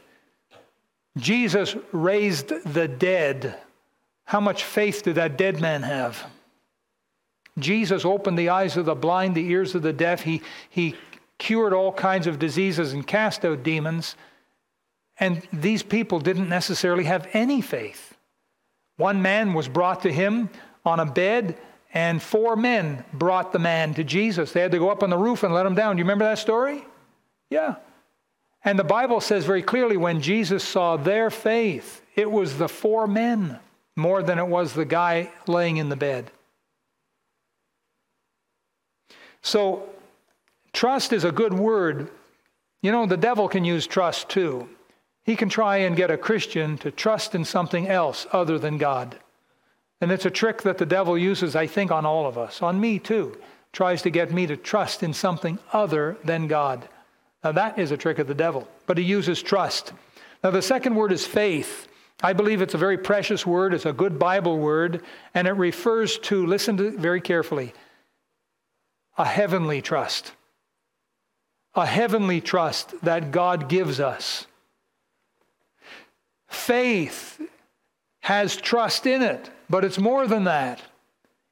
Jesus 1.17 1.75
raised 1.91 2.49
the 2.73 2.87
dead. 2.87 3.57
How 4.25 4.39
much 4.39 4.63
faith 4.63 5.03
did 5.03 5.15
that 5.15 5.37
dead 5.37 5.61
man 5.61 5.83
have? 5.83 6.25
Jesus 7.59 8.05
opened 8.05 8.37
the 8.37 8.49
eyes 8.49 8.77
of 8.77 8.85
the 8.85 8.95
blind, 8.95 9.35
the 9.35 9.47
ears 9.47 9.73
of 9.73 9.81
the 9.81 9.93
deaf. 9.93 10.21
He, 10.21 10.41
he 10.69 10.95
cured 11.39 11.73
all 11.73 11.91
kinds 11.91 12.27
of 12.27 12.39
diseases 12.39 12.93
and 12.93 13.05
cast 13.05 13.43
out 13.45 13.63
demons. 13.63 14.15
And 15.19 15.41
these 15.51 15.81
people 15.81 16.19
didn't 16.19 16.49
necessarily 16.49 17.05
have 17.05 17.27
any 17.33 17.61
faith. 17.61 18.15
One 18.97 19.21
man 19.21 19.53
was 19.53 19.67
brought 19.67 20.03
to 20.03 20.11
him 20.11 20.49
on 20.85 20.99
a 20.99 21.05
bed, 21.05 21.57
and 21.93 22.21
four 22.21 22.55
men 22.55 23.03
brought 23.13 23.51
the 23.51 23.59
man 23.59 23.93
to 23.95 24.03
Jesus. 24.03 24.51
They 24.51 24.61
had 24.61 24.71
to 24.71 24.79
go 24.79 24.89
up 24.89 25.03
on 25.03 25.09
the 25.09 25.17
roof 25.17 25.43
and 25.43 25.53
let 25.53 25.65
him 25.65 25.75
down. 25.75 25.95
Do 25.95 25.99
you 25.99 26.03
remember 26.03 26.25
that 26.25 26.39
story? 26.39 26.85
Yeah. 27.49 27.75
And 28.67 28.77
the 28.77 28.83
Bible 28.83 29.21
says 29.21 29.45
very 29.45 29.61
clearly 29.61 29.95
when 29.95 30.19
Jesus 30.19 30.61
saw 30.61 30.97
their 30.97 31.29
faith, 31.29 32.01
it 32.17 32.29
was 32.29 32.57
the 32.57 32.67
four 32.67 33.07
men 33.07 33.59
more 33.95 34.21
than 34.21 34.39
it 34.39 34.47
was 34.47 34.73
the 34.73 34.83
guy 34.83 35.31
laying 35.47 35.77
in 35.77 35.87
the 35.87 35.95
bed. 35.95 36.29
So, 39.41 39.87
trust 40.73 41.13
is 41.13 41.23
a 41.23 41.31
good 41.31 41.53
word. 41.53 42.09
You 42.81 42.91
know, 42.91 43.05
the 43.05 43.15
devil 43.15 43.47
can 43.47 43.63
use 43.63 43.87
trust 43.87 44.27
too. 44.27 44.67
He 45.23 45.37
can 45.37 45.47
try 45.47 45.77
and 45.77 45.95
get 45.95 46.11
a 46.11 46.17
Christian 46.17 46.77
to 46.79 46.91
trust 46.91 47.35
in 47.35 47.45
something 47.45 47.87
else 47.87 48.27
other 48.33 48.59
than 48.59 48.77
God. 48.77 49.17
And 50.01 50.11
it's 50.11 50.25
a 50.25 50.29
trick 50.29 50.63
that 50.63 50.77
the 50.77 50.85
devil 50.85 51.17
uses, 51.17 51.55
I 51.55 51.67
think, 51.67 51.89
on 51.89 52.05
all 52.05 52.27
of 52.27 52.37
us, 52.37 52.61
on 52.61 52.81
me 52.81 52.99
too. 52.99 53.37
Tries 53.71 54.01
to 54.01 54.09
get 54.09 54.33
me 54.33 54.45
to 54.45 54.57
trust 54.57 55.03
in 55.03 55.13
something 55.13 55.57
other 55.71 56.17
than 56.25 56.47
God. 56.47 56.89
Now, 57.43 57.51
that 57.53 57.77
is 57.79 57.91
a 57.91 57.97
trick 57.97 58.19
of 58.19 58.27
the 58.27 58.33
devil, 58.33 58.67
but 58.85 58.97
he 58.97 59.03
uses 59.03 59.41
trust. 59.41 59.93
Now, 60.43 60.51
the 60.51 60.61
second 60.61 60.95
word 60.95 61.11
is 61.11 61.25
faith. 61.25 61.87
I 62.21 62.33
believe 62.33 62.61
it's 62.61 62.73
a 62.73 62.79
very 62.79 62.97
precious 62.97 63.45
word, 63.45 63.73
it's 63.73 63.85
a 63.85 63.93
good 63.93 64.17
Bible 64.17 64.57
word, 64.57 65.03
and 65.33 65.47
it 65.47 65.51
refers 65.51 66.17
to, 66.19 66.45
listen 66.45 66.77
to 66.77 66.91
very 66.91 67.21
carefully, 67.21 67.73
a 69.17 69.25
heavenly 69.25 69.81
trust. 69.81 70.33
A 71.75 71.85
heavenly 71.85 72.41
trust 72.41 72.99
that 73.03 73.31
God 73.31 73.69
gives 73.69 73.99
us. 73.99 74.47
Faith 76.47 77.39
has 78.21 78.55
trust 78.55 79.05
in 79.05 79.21
it. 79.21 79.49
But 79.69 79.83
it's 79.83 79.99
more 79.99 80.27
than 80.27 80.45
that. 80.45 80.81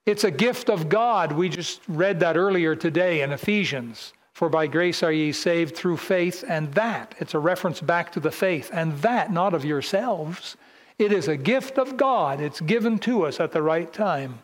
It's 0.06 0.24
a 0.24 0.32
gift 0.32 0.70
of 0.70 0.90
God. 0.90 1.32
We 1.32 1.50
just 1.50 1.82
read 1.88 2.20
that 2.22 2.38
earlier 2.38 2.76
today 2.76 3.22
in 3.22 3.32
Ephesians. 3.32 4.14
For 4.36 4.50
by 4.50 4.68
grace 4.68 5.02
are 5.02 5.14
ye 5.14 5.32
saved 5.32 5.78
through 5.78 5.96
faith, 5.96 6.44
and 6.46 6.74
that, 6.74 7.16
it's 7.20 7.34
a 7.34 7.40
reference 7.40 7.80
back 7.80 8.12
to 8.12 8.20
the 8.20 8.32
faith, 8.32 8.70
and 8.74 8.98
that 8.98 9.32
not 9.32 9.54
of 9.54 9.64
yourselves. 9.64 10.58
It 11.00 11.14
is 11.14 11.30
a 11.30 11.38
gift 11.38 11.78
of 11.78 11.96
God. 11.96 12.42
It's 12.42 12.60
given 12.60 13.00
to 13.00 13.26
us 13.26 13.40
at 13.40 13.54
the 13.54 13.62
right 13.62 13.92
time. 13.94 14.40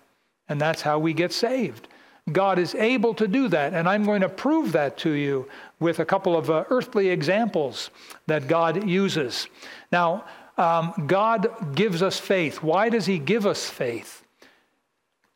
And 0.48 0.62
that's 0.62 0.82
how 0.82 0.98
we 0.98 1.12
get 1.12 1.34
saved. 1.34 1.90
God 2.32 2.58
is 2.58 2.74
able 2.76 3.14
to 3.16 3.28
do 3.28 3.50
that, 3.50 3.74
and 3.74 3.90
I'm 3.90 4.06
going 4.06 4.22
to 4.22 4.30
prove 4.30 4.72
that 4.72 4.98
to 5.00 5.12
you 5.12 5.50
with 5.82 6.00
a 6.00 6.06
couple 6.06 6.38
of 6.38 6.50
uh, 6.50 6.64
earthly 6.70 7.10
examples 7.10 7.90
that 8.28 8.48
God 8.48 8.88
uses. 8.88 9.50
Now, 9.92 10.24
um, 10.58 10.94
God 11.06 11.76
gives 11.76 12.02
us 12.02 12.18
faith. 12.18 12.64
Why 12.64 12.88
does 12.88 13.08
He 13.08 13.20
give 13.20 13.46
us 13.46 13.70
faith? 13.70 14.24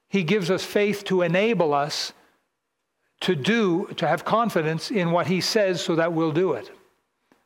He 0.07 0.23
gives 0.23 0.49
us 0.49 0.63
faith 0.63 1.03
to 1.05 1.23
enable 1.23 1.73
us 1.73 2.13
to 3.25 3.35
do, 3.35 3.87
to 3.97 4.07
have 4.07 4.23
confidence 4.23 4.91
in 4.91 5.09
what 5.09 5.25
He 5.25 5.41
says 5.41 5.81
so 5.81 5.95
that 5.95 6.13
we'll 6.13 6.31
do 6.31 6.53
it. 6.53 6.69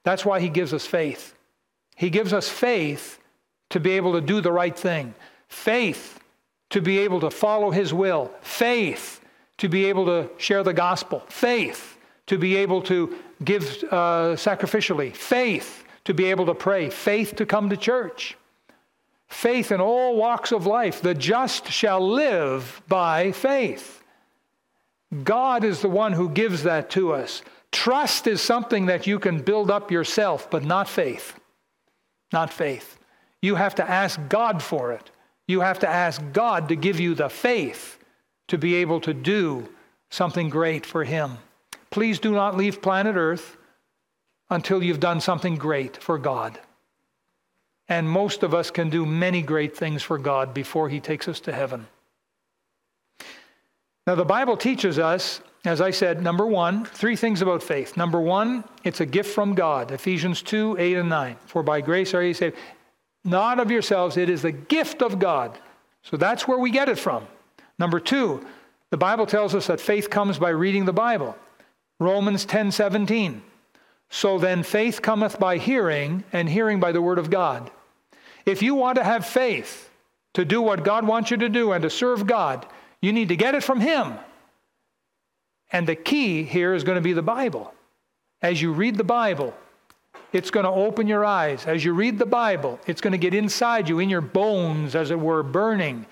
That's 0.04 0.26
why 0.26 0.42
He 0.42 0.50
gives 0.50 0.74
us 0.74 0.86
faith. 0.86 1.34
He 1.96 2.10
gives 2.10 2.34
us 2.34 2.50
faith 2.50 3.18
to 3.70 3.80
be 3.80 3.92
able 3.92 4.12
to 4.12 4.22
do 4.22 4.42
the 4.42 4.52
right 4.52 4.78
thing, 4.78 5.14
faith 5.48 6.20
to 6.72 6.82
be 6.82 7.00
able 7.00 7.22
to 7.22 7.30
follow 7.30 7.72
His 7.72 7.94
will, 7.94 8.30
faith 8.42 9.22
to 9.60 9.70
be 9.70 9.86
able 9.86 10.06
to 10.08 10.30
share 10.38 10.64
the 10.64 10.74
gospel, 10.74 11.24
faith 11.30 11.98
to 12.28 12.38
be 12.38 12.58
able 12.58 12.82
to 12.82 13.16
give 13.46 13.64
uh, 13.90 14.36
sacrificially, 14.36 15.16
faith 15.16 15.86
to 16.04 16.14
be 16.14 16.26
able 16.26 16.46
to 16.48 16.56
pray, 16.56 16.90
faith 16.90 17.38
to 17.38 17.46
come 17.46 17.70
to 17.70 17.78
church, 17.78 18.36
faith 19.30 19.72
in 19.72 19.80
all 19.80 20.18
walks 20.18 20.52
of 20.52 20.66
life. 20.66 21.02
The 21.02 21.14
just 21.14 21.72
shall 21.72 22.06
live 22.06 22.82
by 22.90 23.32
faith. 23.32 23.99
God 25.24 25.64
is 25.64 25.82
the 25.82 25.90
one 25.90 26.14
who 26.14 26.30
gives 26.30 26.64
that 26.64 26.90
to 26.92 27.14
us. 27.14 27.42
Trust 27.72 28.28
is 28.28 28.42
something 28.42 28.88
that 28.88 29.08
you 29.08 29.20
can 29.20 29.42
build 29.42 29.72
up 29.72 29.92
yourself, 29.92 30.50
but 30.50 30.64
not 30.64 30.88
faith. 30.88 31.40
Not 32.32 32.54
faith. 32.54 32.98
You 33.42 33.56
have 33.56 33.76
to 33.76 33.90
ask 33.90 34.20
God 34.30 34.62
for 34.62 34.92
it. 34.92 35.10
You 35.48 35.62
have 35.62 35.80
to 35.80 35.90
ask 35.90 36.22
God 36.34 36.70
to 36.70 36.76
give 36.76 37.00
you 37.00 37.16
the 37.16 37.30
faith 37.30 37.98
to 38.50 38.58
be 38.58 38.76
able 38.76 39.00
to 39.02 39.14
do 39.14 39.70
something 40.10 40.50
great 40.50 40.86
for 40.86 41.04
Him. 41.04 41.38
Please 41.90 42.20
do 42.20 42.32
not 42.32 42.58
leave 42.58 42.82
planet 42.82 43.16
Earth 43.16 43.58
until 44.50 44.84
you've 44.84 45.00
done 45.00 45.22
something 45.22 45.56
great 45.56 45.98
for 45.98 46.18
God. 46.18 46.60
And 47.88 48.08
most 48.08 48.44
of 48.44 48.54
us 48.54 48.70
can 48.70 48.90
do 48.90 49.06
many 49.06 49.42
great 49.42 49.76
things 49.76 50.04
for 50.04 50.18
God 50.20 50.54
before 50.54 50.90
He 50.90 51.00
takes 51.00 51.28
us 51.28 51.40
to 51.42 51.54
heaven. 51.54 51.88
Now, 54.10 54.16
the 54.16 54.26
Bible 54.26 54.58
teaches 54.58 54.98
us, 54.98 55.40
as 55.66 55.82
I 55.82 55.92
said, 55.92 56.24
number 56.24 56.48
one, 56.48 56.84
three 56.84 57.16
things 57.16 57.44
about 57.44 57.62
faith. 57.62 57.96
Number 57.96 58.20
one, 58.20 58.64
it's 58.84 59.02
a 59.02 59.06
gift 59.06 59.36
from 59.36 59.54
God. 59.54 59.92
Ephesians 59.92 60.42
2 60.42 60.78
8 60.80 60.98
and 60.98 61.10
9. 61.10 61.36
For 61.46 61.62
by 61.62 61.82
grace 61.82 62.16
are 62.16 62.24
you 62.24 62.34
saved. 62.34 62.58
Not 63.24 63.60
of 63.60 63.70
yourselves, 63.70 64.18
it 64.18 64.28
is 64.28 64.42
the 64.42 64.52
gift 64.52 65.04
of 65.04 65.20
God. 65.20 65.60
So 66.02 66.18
that's 66.18 66.48
where 66.48 66.58
we 66.58 66.72
get 66.72 66.90
it 66.90 66.98
from. 66.98 67.28
Number 67.78 68.00
two, 68.00 68.44
the 68.90 68.98
Bible 68.98 69.28
tells 69.28 69.54
us 69.54 69.68
that 69.68 69.80
faith 69.80 70.10
comes 70.10 70.40
by 70.40 70.50
reading 70.50 70.86
the 70.86 70.92
Bible. 70.92 71.38
Romans 72.00 72.46
10 72.46 72.72
17. 72.72 73.44
So 74.10 74.40
then 74.40 74.64
faith 74.64 75.04
cometh 75.04 75.38
by 75.38 75.60
hearing, 75.60 76.24
and 76.34 76.50
hearing 76.50 76.80
by 76.80 76.94
the 76.94 77.02
word 77.04 77.20
of 77.20 77.30
God. 77.30 77.70
If 78.44 78.64
you 78.64 78.74
want 78.74 78.96
to 78.96 79.04
have 79.04 79.24
faith 79.24 79.92
to 80.34 80.46
do 80.46 80.64
what 80.64 80.84
God 80.84 81.06
wants 81.06 81.30
you 81.30 81.38
to 81.38 81.50
do 81.50 81.74
and 81.74 81.84
to 81.84 81.92
serve 81.92 82.26
God, 82.26 82.66
you 83.02 83.14
need 83.14 83.30
to 83.30 83.36
get 83.36 83.56
it 83.56 83.64
from 83.64 83.80
Him. 83.80 84.14
And 85.72 85.88
the 85.88 85.96
key 85.96 86.44
here 86.44 86.74
is 86.74 86.84
going 86.84 86.98
to 86.98 87.02
be 87.02 87.14
the 87.14 87.22
Bible. 87.22 87.74
As 88.42 88.62
you 88.62 88.72
read 88.74 88.96
the 88.96 89.04
Bible, 89.04 89.54
it's 90.32 90.52
going 90.52 90.64
to 90.64 90.72
open 90.72 91.08
your 91.08 91.26
eyes. 91.26 91.66
As 91.66 91.84
you 91.84 91.94
read 91.94 92.20
the 92.20 92.26
Bible, 92.26 92.80
it's 92.88 93.02
going 93.02 93.12
to 93.12 93.18
get 93.18 93.34
inside 93.34 93.90
you, 93.90 94.00
in 94.00 94.10
your 94.10 94.22
bones, 94.22 94.96
as 94.96 95.12
it 95.12 95.20
were, 95.20 95.44
burning. 95.44 96.06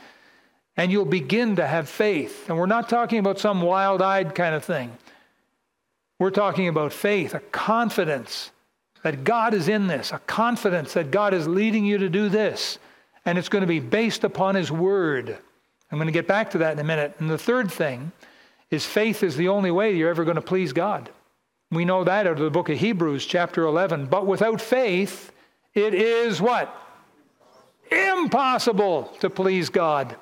And 0.75 0.91
you'll 0.91 1.06
begin 1.06 1.56
to 1.56 1.65
have 1.65 1.89
faith. 1.89 2.50
And 2.50 2.58
we're 2.58 2.65
not 2.67 2.89
talking 2.89 3.20
about 3.20 3.39
some 3.39 3.62
wild 3.62 4.01
eyed 4.01 4.36
kind 4.36 4.53
of 4.53 4.63
thing. 4.63 4.96
We're 6.20 6.32
talking 6.32 6.67
about 6.67 6.94
faith, 6.94 7.34
a 7.34 7.39
confidence 7.39 8.51
that 9.03 9.24
God 9.24 9.53
is 9.53 9.67
in 9.67 9.88
this, 9.88 10.12
a 10.12 10.20
confidence 10.20 10.94
that 10.94 11.12
God 11.12 11.34
is 11.34 11.48
leading 11.48 11.86
you 11.86 12.00
to 12.00 12.10
do 12.10 12.29
this, 12.29 12.79
and 13.25 13.38
it's 13.38 13.50
going 13.50 13.62
to 13.62 13.67
be 13.67 13.79
based 13.79 14.24
upon 14.24 14.56
His 14.56 14.72
Word. 14.72 15.38
I'm 15.91 15.98
going 15.98 16.08
to 16.08 16.13
get 16.13 16.27
back 16.27 16.51
to 16.51 16.58
that 16.60 16.74
in 16.74 16.79
a 16.79 16.84
minute. 16.84 17.15
And 17.20 17.29
the 17.29 17.38
third 17.38 17.72
thing 17.72 18.12
is 18.70 18.86
faith 18.86 19.24
is 19.24 19.38
the 19.38 19.48
only 19.48 19.72
way 19.72 19.96
you're 19.96 20.10
ever 20.10 20.25
going 20.25 20.36
to 20.36 20.41
please 20.41 20.74
God. 20.74 21.10
We 21.72 21.86
know 21.86 22.03
that 22.03 22.27
out 22.27 22.34
of 22.34 22.39
the 22.39 22.50
book 22.50 22.70
of 22.70 22.77
Hebrews, 22.77 23.25
chapter 23.25 23.63
11. 23.63 24.08
But 24.08 24.25
without 24.25 24.62
faith, 24.62 25.32
it 25.74 25.94
is 25.94 26.41
what? 26.41 26.74
Impossible 27.91 29.13
to 29.20 29.29
please 29.29 29.70
God. 29.70 30.15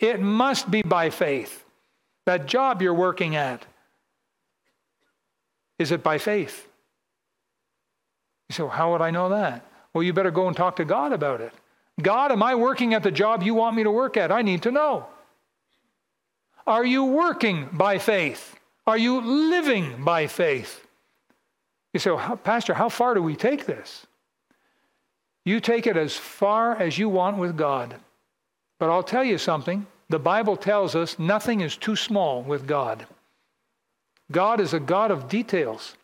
It 0.00 0.20
must 0.20 0.70
be 0.70 0.82
by 0.82 1.10
faith. 1.10 1.64
That 2.26 2.46
job 2.46 2.82
you're 2.82 2.94
working 2.94 3.36
at, 3.36 3.64
is 5.78 5.90
it 5.90 6.02
by 6.02 6.18
faith? 6.18 6.68
You 8.48 8.54
say, 8.54 8.62
well, 8.64 8.72
how 8.72 8.92
would 8.92 9.00
I 9.00 9.10
know 9.10 9.28
that? 9.30 9.64
Well, 9.92 10.02
you 10.02 10.12
better 10.12 10.30
go 10.30 10.46
and 10.46 10.56
talk 10.56 10.76
to 10.76 10.84
God 10.84 11.12
about 11.12 11.40
it. 11.40 11.52
God, 12.00 12.32
am 12.32 12.42
I 12.42 12.54
working 12.54 12.94
at 12.94 13.02
the 13.02 13.10
job 13.10 13.42
you 13.42 13.54
want 13.54 13.76
me 13.76 13.82
to 13.82 13.90
work 13.90 14.16
at? 14.16 14.32
I 14.32 14.42
need 14.42 14.62
to 14.62 14.70
know. 14.70 15.06
Are 16.66 16.84
you 16.84 17.04
working 17.04 17.68
by 17.72 17.98
faith? 17.98 18.56
Are 18.86 18.98
you 18.98 19.20
living 19.20 20.04
by 20.04 20.26
faith? 20.26 20.86
You 21.92 22.00
say, 22.00 22.10
well, 22.10 22.36
Pastor, 22.36 22.74
how 22.74 22.88
far 22.88 23.14
do 23.14 23.22
we 23.22 23.36
take 23.36 23.66
this? 23.66 24.06
You 25.44 25.60
take 25.60 25.86
it 25.86 25.96
as 25.96 26.16
far 26.16 26.76
as 26.76 26.98
you 26.98 27.08
want 27.08 27.36
with 27.36 27.56
God. 27.56 27.96
But 28.78 28.90
I'll 28.90 29.02
tell 29.02 29.24
you 29.24 29.38
something 29.38 29.86
the 30.08 30.18
Bible 30.18 30.56
tells 30.56 30.94
us 30.94 31.18
nothing 31.18 31.60
is 31.60 31.76
too 31.76 31.96
small 31.96 32.42
with 32.42 32.66
God. 32.66 33.06
God 34.30 34.60
is 34.60 34.74
a 34.74 34.80
God 34.80 35.10
of 35.10 35.28
details. 35.28 35.96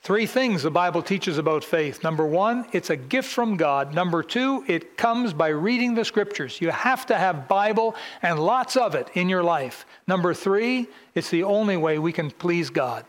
Three 0.00 0.26
things 0.26 0.62
the 0.62 0.70
Bible 0.70 1.02
teaches 1.02 1.38
about 1.38 1.64
faith. 1.64 2.02
Number 2.02 2.24
one, 2.24 2.66
it's 2.72 2.90
a 2.90 2.96
gift 2.96 3.28
from 3.28 3.56
God. 3.56 3.94
Number 3.94 4.22
two, 4.22 4.64
it 4.66 4.96
comes 4.96 5.32
by 5.32 5.48
reading 5.48 5.94
the 5.94 6.04
scriptures. 6.04 6.60
You 6.60 6.70
have 6.70 7.04
to 7.06 7.16
have 7.16 7.48
Bible 7.48 7.94
and 8.22 8.38
lots 8.38 8.76
of 8.76 8.94
it 8.94 9.10
in 9.14 9.28
your 9.28 9.42
life. 9.42 9.84
Number 10.06 10.34
three, 10.34 10.88
it's 11.14 11.30
the 11.30 11.42
only 11.42 11.76
way 11.76 11.98
we 11.98 12.12
can 12.12 12.30
please 12.30 12.70
God. 12.70 13.04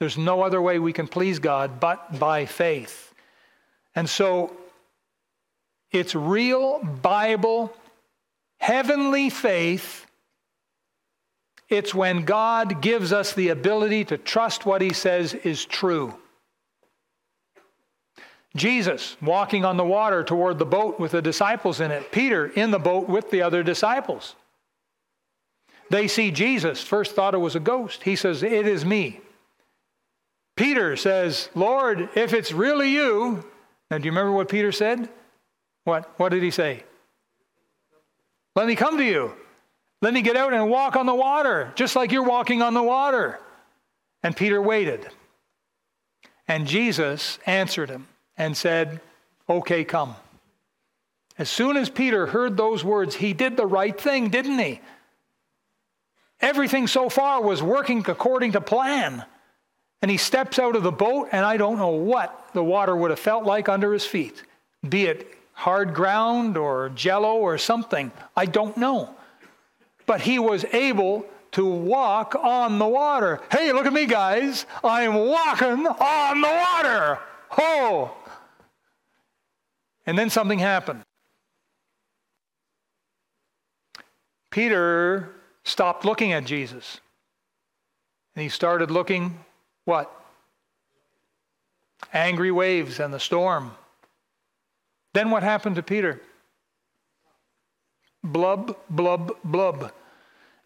There's 0.00 0.18
no 0.18 0.42
other 0.42 0.60
way 0.60 0.78
we 0.78 0.92
can 0.92 1.06
please 1.06 1.38
God 1.38 1.80
but 1.80 2.18
by 2.18 2.46
faith. 2.46 3.14
And 3.94 4.08
so 4.08 4.54
it's 5.92 6.14
real 6.14 6.82
Bible, 6.82 7.72
heavenly 8.58 9.30
faith 9.30 10.04
it's 11.68 11.94
when 11.94 12.24
God 12.24 12.82
gives 12.82 13.12
us 13.12 13.32
the 13.32 13.48
ability 13.48 14.04
to 14.06 14.18
trust 14.18 14.66
what 14.66 14.82
he 14.82 14.92
says 14.92 15.34
is 15.34 15.64
true. 15.64 16.14
Jesus 18.56 19.16
walking 19.20 19.64
on 19.64 19.76
the 19.76 19.84
water 19.84 20.22
toward 20.22 20.58
the 20.58 20.66
boat 20.66 21.00
with 21.00 21.12
the 21.12 21.22
disciples 21.22 21.80
in 21.80 21.90
it, 21.90 22.12
Peter 22.12 22.46
in 22.46 22.70
the 22.70 22.78
boat 22.78 23.08
with 23.08 23.30
the 23.30 23.42
other 23.42 23.62
disciples. 23.62 24.36
They 25.90 26.08
see 26.08 26.30
Jesus, 26.30 26.82
first 26.82 27.14
thought 27.14 27.34
it 27.34 27.38
was 27.38 27.56
a 27.56 27.60
ghost. 27.60 28.04
He 28.04 28.16
says, 28.16 28.42
It 28.42 28.66
is 28.66 28.84
me. 28.84 29.20
Peter 30.56 30.96
says, 30.96 31.48
Lord, 31.54 32.08
if 32.14 32.32
it's 32.32 32.52
really 32.52 32.90
you. 32.90 33.44
Now, 33.90 33.98
do 33.98 34.04
you 34.04 34.12
remember 34.12 34.32
what 34.32 34.48
Peter 34.48 34.72
said? 34.72 35.08
What, 35.82 36.08
what 36.16 36.30
did 36.30 36.42
he 36.42 36.50
say? 36.50 36.84
Let 38.54 38.66
me 38.66 38.76
come 38.76 38.96
to 38.98 39.04
you. 39.04 39.34
Let 40.00 40.14
me 40.14 40.22
get 40.22 40.36
out 40.36 40.52
and 40.52 40.70
walk 40.70 40.96
on 40.96 41.06
the 41.06 41.14
water, 41.14 41.72
just 41.74 41.96
like 41.96 42.12
you're 42.12 42.22
walking 42.22 42.62
on 42.62 42.72
the 42.72 42.82
water. 42.82 43.40
And 44.22 44.36
Peter 44.36 44.62
waited. 44.62 45.08
And 46.46 46.66
Jesus 46.66 47.38
answered 47.46 47.90
him 47.90 48.06
and 48.36 48.56
said, 48.56 49.00
Okay, 49.48 49.84
come. 49.84 50.16
As 51.36 51.50
soon 51.50 51.76
as 51.76 51.90
Peter 51.90 52.26
heard 52.26 52.56
those 52.56 52.84
words, 52.84 53.16
he 53.16 53.32
did 53.32 53.56
the 53.56 53.66
right 53.66 53.98
thing, 53.98 54.28
didn't 54.28 54.58
he? 54.58 54.80
Everything 56.40 56.86
so 56.86 57.08
far 57.08 57.42
was 57.42 57.62
working 57.62 58.04
according 58.06 58.52
to 58.52 58.60
plan. 58.60 59.24
And 60.00 60.10
he 60.10 60.16
steps 60.16 60.58
out 60.58 60.76
of 60.76 60.82
the 60.82 60.92
boat, 60.92 61.28
and 61.32 61.44
I 61.44 61.56
don't 61.56 61.78
know 61.78 61.88
what 61.88 62.50
the 62.52 62.62
water 62.62 62.94
would 62.94 63.10
have 63.10 63.18
felt 63.18 63.44
like 63.44 63.68
under 63.68 63.92
his 63.92 64.04
feet, 64.04 64.42
be 64.86 65.06
it 65.06 65.34
hard 65.54 65.94
ground 65.94 66.56
or 66.56 66.90
jello 66.90 67.36
or 67.36 67.56
something. 67.58 68.12
I 68.36 68.46
don't 68.46 68.76
know. 68.76 69.10
But 70.06 70.20
he 70.20 70.38
was 70.38 70.64
able 70.72 71.24
to 71.52 71.64
walk 71.64 72.34
on 72.34 72.78
the 72.78 72.86
water. 72.86 73.40
Hey, 73.50 73.72
look 73.72 73.86
at 73.86 73.92
me, 73.92 74.06
guys. 74.06 74.66
I'm 74.82 75.14
walking 75.14 75.86
on 75.86 76.40
the 76.40 76.48
water. 76.48 77.18
Oh! 77.56 78.14
And 80.06 80.18
then 80.18 80.30
something 80.30 80.58
happened. 80.58 81.02
Peter 84.50 85.30
stopped 85.64 86.04
looking 86.04 86.32
at 86.32 86.44
Jesus. 86.44 87.00
And 88.34 88.42
he 88.42 88.48
started 88.48 88.90
looking 88.90 89.38
what? 89.84 90.10
Angry 92.12 92.50
waves 92.50 93.00
and 93.00 93.12
the 93.12 93.20
storm. 93.20 93.72
Then 95.12 95.30
what 95.30 95.42
happened 95.42 95.76
to 95.76 95.82
Peter? 95.82 96.20
Blub, 98.22 98.76
blub, 98.90 99.36
blub. 99.44 99.92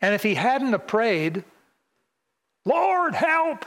And 0.00 0.14
if 0.14 0.22
he 0.22 0.34
hadn't 0.34 0.72
have 0.72 0.86
prayed, 0.86 1.44
Lord, 2.64 3.14
help, 3.14 3.64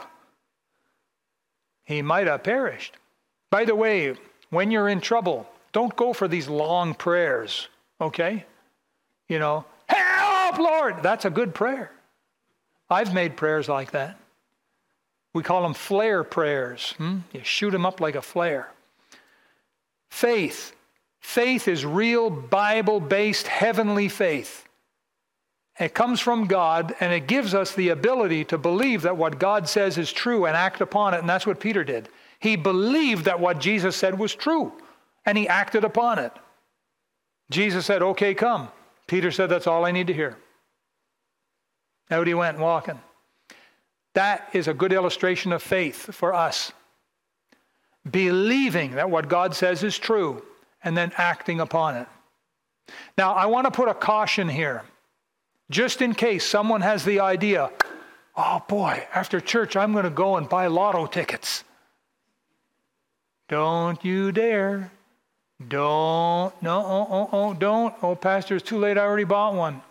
he 1.83 2.01
might 2.01 2.27
have 2.27 2.43
perished. 2.43 2.95
By 3.49 3.65
the 3.65 3.75
way, 3.75 4.15
when 4.49 4.71
you're 4.71 4.89
in 4.89 5.01
trouble, 5.01 5.47
don't 5.71 5.95
go 5.95 6.13
for 6.13 6.27
these 6.27 6.47
long 6.47 6.93
prayers, 6.93 7.67
okay? 7.99 8.45
You 9.27 9.39
know, 9.39 9.65
help, 9.87 10.57
Lord. 10.57 11.03
That's 11.03 11.25
a 11.25 11.29
good 11.29 11.53
prayer. 11.53 11.91
I've 12.89 13.13
made 13.13 13.37
prayers 13.37 13.69
like 13.69 13.91
that. 13.91 14.17
We 15.33 15.43
call 15.43 15.63
them 15.63 15.73
flare 15.73 16.23
prayers. 16.23 16.93
Hmm? 16.97 17.19
You 17.31 17.41
shoot 17.43 17.71
them 17.71 17.85
up 17.85 18.01
like 18.01 18.15
a 18.15 18.21
flare. 18.21 18.69
Faith. 20.09 20.73
Faith 21.21 21.67
is 21.69 21.85
real 21.85 22.29
Bible 22.29 22.99
based 22.99 23.47
heavenly 23.47 24.09
faith. 24.09 24.65
It 25.79 25.93
comes 25.93 26.19
from 26.19 26.47
God 26.47 26.93
and 26.99 27.13
it 27.13 27.27
gives 27.27 27.55
us 27.55 27.73
the 27.73 27.89
ability 27.89 28.43
to 28.45 28.57
believe 28.57 29.03
that 29.03 29.15
what 29.15 29.39
God 29.39 29.69
says 29.69 29.97
is 29.97 30.11
true 30.11 30.45
and 30.45 30.57
act 30.57 30.81
upon 30.81 31.13
it. 31.13 31.21
And 31.21 31.29
that's 31.29 31.47
what 31.47 31.61
Peter 31.61 31.85
did. 31.85 32.09
He 32.39 32.57
believed 32.57 33.25
that 33.25 33.39
what 33.39 33.59
Jesus 33.59 33.95
said 33.95 34.19
was 34.19 34.35
true 34.35 34.73
and 35.25 35.37
he 35.37 35.47
acted 35.47 35.83
upon 35.83 36.19
it. 36.19 36.31
Jesus 37.49 37.85
said, 37.85 38.01
Okay, 38.01 38.33
come. 38.33 38.69
Peter 39.07 39.31
said, 39.31 39.47
That's 39.47 39.67
all 39.67 39.85
I 39.85 39.91
need 39.91 40.07
to 40.07 40.13
hear. 40.13 40.37
Out 42.09 42.27
he 42.27 42.33
went 42.33 42.59
walking. 42.59 42.99
That 44.13 44.49
is 44.53 44.67
a 44.67 44.73
good 44.73 44.91
illustration 44.91 45.53
of 45.53 45.63
faith 45.63 46.13
for 46.13 46.33
us. 46.33 46.73
Believing 48.10 48.95
that 48.95 49.10
what 49.10 49.29
God 49.29 49.55
says 49.55 49.84
is 49.84 49.97
true 49.97 50.43
and 50.84 50.97
then 50.97 51.12
acting 51.17 51.60
upon 51.60 51.95
it. 51.95 52.07
Now, 53.17 53.34
I 53.34 53.45
want 53.45 53.65
to 53.65 53.71
put 53.71 53.88
a 53.88 53.93
caution 53.93 54.49
here, 54.49 54.84
just 55.69 56.01
in 56.01 56.13
case 56.13 56.45
someone 56.45 56.81
has 56.81 57.05
the 57.05 57.19
idea, 57.19 57.69
oh 58.36 58.63
boy, 58.67 59.07
after 59.13 59.39
church, 59.39 59.75
I'm 59.75 59.93
going 59.93 60.03
to 60.03 60.10
go 60.10 60.36
and 60.36 60.49
buy 60.49 60.67
lotto 60.67 61.05
tickets. 61.05 61.63
Don't 63.47 64.03
you 64.03 64.31
dare. 64.31 64.91
Don't, 65.67 66.54
no, 66.62 66.80
oh, 66.86 67.08
oh, 67.10 67.30
oh, 67.32 67.54
don't. 67.54 67.93
Oh, 68.02 68.15
Pastor, 68.15 68.56
it's 68.56 68.67
too 68.67 68.78
late. 68.78 68.97
I 68.97 69.02
already 69.02 69.24
bought 69.24 69.54
one. 69.54 69.82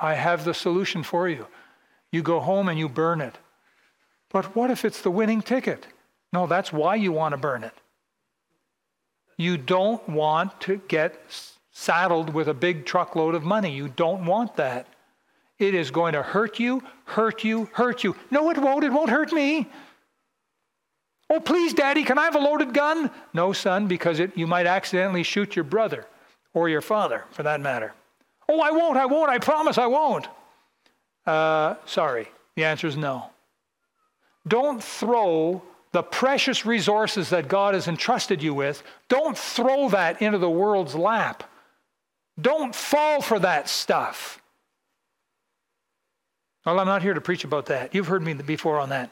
I 0.00 0.14
have 0.14 0.44
the 0.44 0.54
solution 0.54 1.02
for 1.02 1.28
you. 1.28 1.46
You 2.12 2.22
go 2.22 2.40
home 2.40 2.68
and 2.68 2.78
you 2.78 2.88
burn 2.88 3.20
it. 3.20 3.36
But 4.30 4.56
what 4.56 4.70
if 4.70 4.84
it's 4.84 5.02
the 5.02 5.10
winning 5.10 5.42
ticket? 5.42 5.86
No, 6.32 6.46
that's 6.46 6.72
why 6.72 6.96
you 6.96 7.12
want 7.12 7.32
to 7.32 7.38
burn 7.38 7.64
it. 7.64 7.72
You 9.36 9.56
don't 9.56 10.06
want 10.08 10.60
to 10.62 10.80
get 10.88 11.20
saddled 11.72 12.32
with 12.32 12.48
a 12.48 12.54
big 12.54 12.86
truckload 12.86 13.34
of 13.34 13.44
money. 13.44 13.74
You 13.74 13.88
don't 13.88 14.24
want 14.24 14.56
that. 14.56 14.86
It 15.58 15.74
is 15.74 15.90
going 15.90 16.12
to 16.12 16.22
hurt 16.22 16.58
you, 16.58 16.82
hurt 17.04 17.44
you, 17.44 17.68
hurt 17.72 18.04
you. 18.04 18.16
No, 18.30 18.50
it 18.50 18.58
won't. 18.58 18.84
It 18.84 18.92
won't 18.92 19.10
hurt 19.10 19.32
me. 19.32 19.68
Oh, 21.28 21.40
please, 21.40 21.74
Daddy, 21.74 22.04
can 22.04 22.18
I 22.18 22.24
have 22.24 22.36
a 22.36 22.40
loaded 22.40 22.72
gun? 22.72 23.10
No, 23.34 23.52
son, 23.52 23.88
because 23.88 24.20
it, 24.20 24.36
you 24.36 24.46
might 24.46 24.66
accidentally 24.66 25.22
shoot 25.22 25.56
your 25.56 25.64
brother 25.64 26.06
or 26.54 26.68
your 26.68 26.80
father, 26.80 27.24
for 27.30 27.42
that 27.42 27.60
matter. 27.60 27.92
Oh, 28.48 28.60
I 28.60 28.70
won't, 28.70 28.96
I 28.96 29.06
won't, 29.06 29.30
I 29.30 29.38
promise 29.38 29.76
I 29.76 29.86
won't. 29.86 30.28
Uh, 31.26 31.74
sorry, 31.84 32.28
the 32.54 32.64
answer 32.64 32.86
is 32.86 32.96
no. 32.96 33.30
Don't 34.46 34.82
throw 34.82 35.62
the 35.96 36.02
precious 36.02 36.66
resources 36.66 37.30
that 37.30 37.48
God 37.48 37.74
has 37.74 37.88
entrusted 37.88 38.42
you 38.42 38.52
with, 38.52 38.82
don't 39.08 39.36
throw 39.36 39.88
that 39.88 40.20
into 40.20 40.36
the 40.36 40.50
world's 40.50 40.94
lap. 40.94 41.42
Don't 42.38 42.74
fall 42.74 43.22
for 43.22 43.38
that 43.38 43.66
stuff. 43.66 44.42
Well, 46.66 46.78
I'm 46.78 46.86
not 46.86 47.00
here 47.00 47.14
to 47.14 47.20
preach 47.20 47.44
about 47.44 47.66
that. 47.66 47.94
You've 47.94 48.08
heard 48.08 48.22
me 48.22 48.34
before 48.34 48.78
on 48.78 48.90
that. 48.90 49.10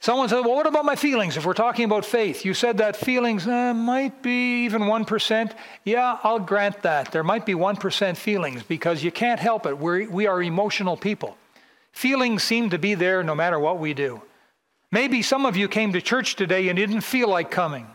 Someone 0.00 0.28
said, 0.28 0.40
Well, 0.40 0.54
what 0.54 0.66
about 0.66 0.84
my 0.84 0.96
feelings? 0.96 1.36
If 1.36 1.44
we're 1.44 1.54
talking 1.54 1.84
about 1.84 2.04
faith, 2.04 2.44
you 2.44 2.54
said 2.54 2.78
that 2.78 2.96
feelings 2.96 3.46
uh, 3.46 3.74
might 3.74 4.22
be 4.22 4.64
even 4.64 4.82
1%. 4.82 5.52
Yeah, 5.84 6.18
I'll 6.22 6.38
grant 6.38 6.82
that. 6.82 7.10
There 7.10 7.24
might 7.24 7.44
be 7.44 7.54
1% 7.54 8.16
feelings 8.16 8.62
because 8.62 9.02
you 9.02 9.10
can't 9.10 9.40
help 9.40 9.66
it. 9.66 9.76
We're, 9.76 10.08
we 10.08 10.26
are 10.26 10.42
emotional 10.42 10.96
people. 10.96 11.36
Feelings 11.92 12.44
seem 12.44 12.70
to 12.70 12.78
be 12.78 12.94
there 12.94 13.24
no 13.24 13.34
matter 13.34 13.58
what 13.58 13.80
we 13.80 13.92
do. 13.92 14.22
Maybe 14.92 15.20
some 15.20 15.44
of 15.44 15.56
you 15.56 15.68
came 15.68 15.92
to 15.92 16.00
church 16.00 16.36
today 16.36 16.68
and 16.68 16.76
didn't 16.76 17.00
feel 17.02 17.28
like 17.28 17.50
coming. 17.50 17.86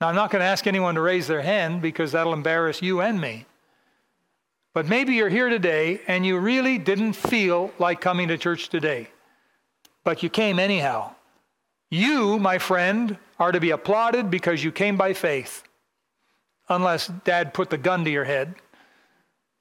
Now, 0.00 0.08
I'm 0.08 0.14
not 0.14 0.30
going 0.30 0.40
to 0.40 0.46
ask 0.46 0.66
anyone 0.66 0.94
to 0.94 1.00
raise 1.02 1.26
their 1.26 1.42
hand 1.42 1.82
because 1.82 2.12
that'll 2.12 2.32
embarrass 2.32 2.80
you 2.80 3.02
and 3.02 3.20
me. 3.20 3.44
But 4.72 4.86
maybe 4.86 5.14
you're 5.14 5.28
here 5.28 5.48
today 5.48 6.00
and 6.06 6.24
you 6.24 6.38
really 6.38 6.78
didn't 6.78 7.12
feel 7.12 7.72
like 7.78 8.00
coming 8.00 8.28
to 8.28 8.38
church 8.38 8.70
today, 8.70 9.08
but 10.04 10.22
you 10.22 10.30
came 10.30 10.58
anyhow. 10.58 11.14
You, 11.90 12.38
my 12.38 12.58
friend, 12.58 13.16
are 13.38 13.52
to 13.52 13.60
be 13.60 13.70
applauded 13.70 14.30
because 14.30 14.62
you 14.62 14.70
came 14.70 14.96
by 14.96 15.12
faith. 15.12 15.64
Unless 16.68 17.08
dad 17.24 17.52
put 17.52 17.70
the 17.70 17.78
gun 17.78 18.04
to 18.04 18.10
your 18.10 18.24
head, 18.24 18.54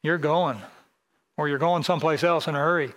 you're 0.03 0.19
going, 0.19 0.61
or 1.37 1.49
you're 1.49 1.57
going 1.57 1.83
someplace 1.83 2.23
else 2.23 2.47
in 2.47 2.55
a 2.55 2.59
hurry. 2.59 2.93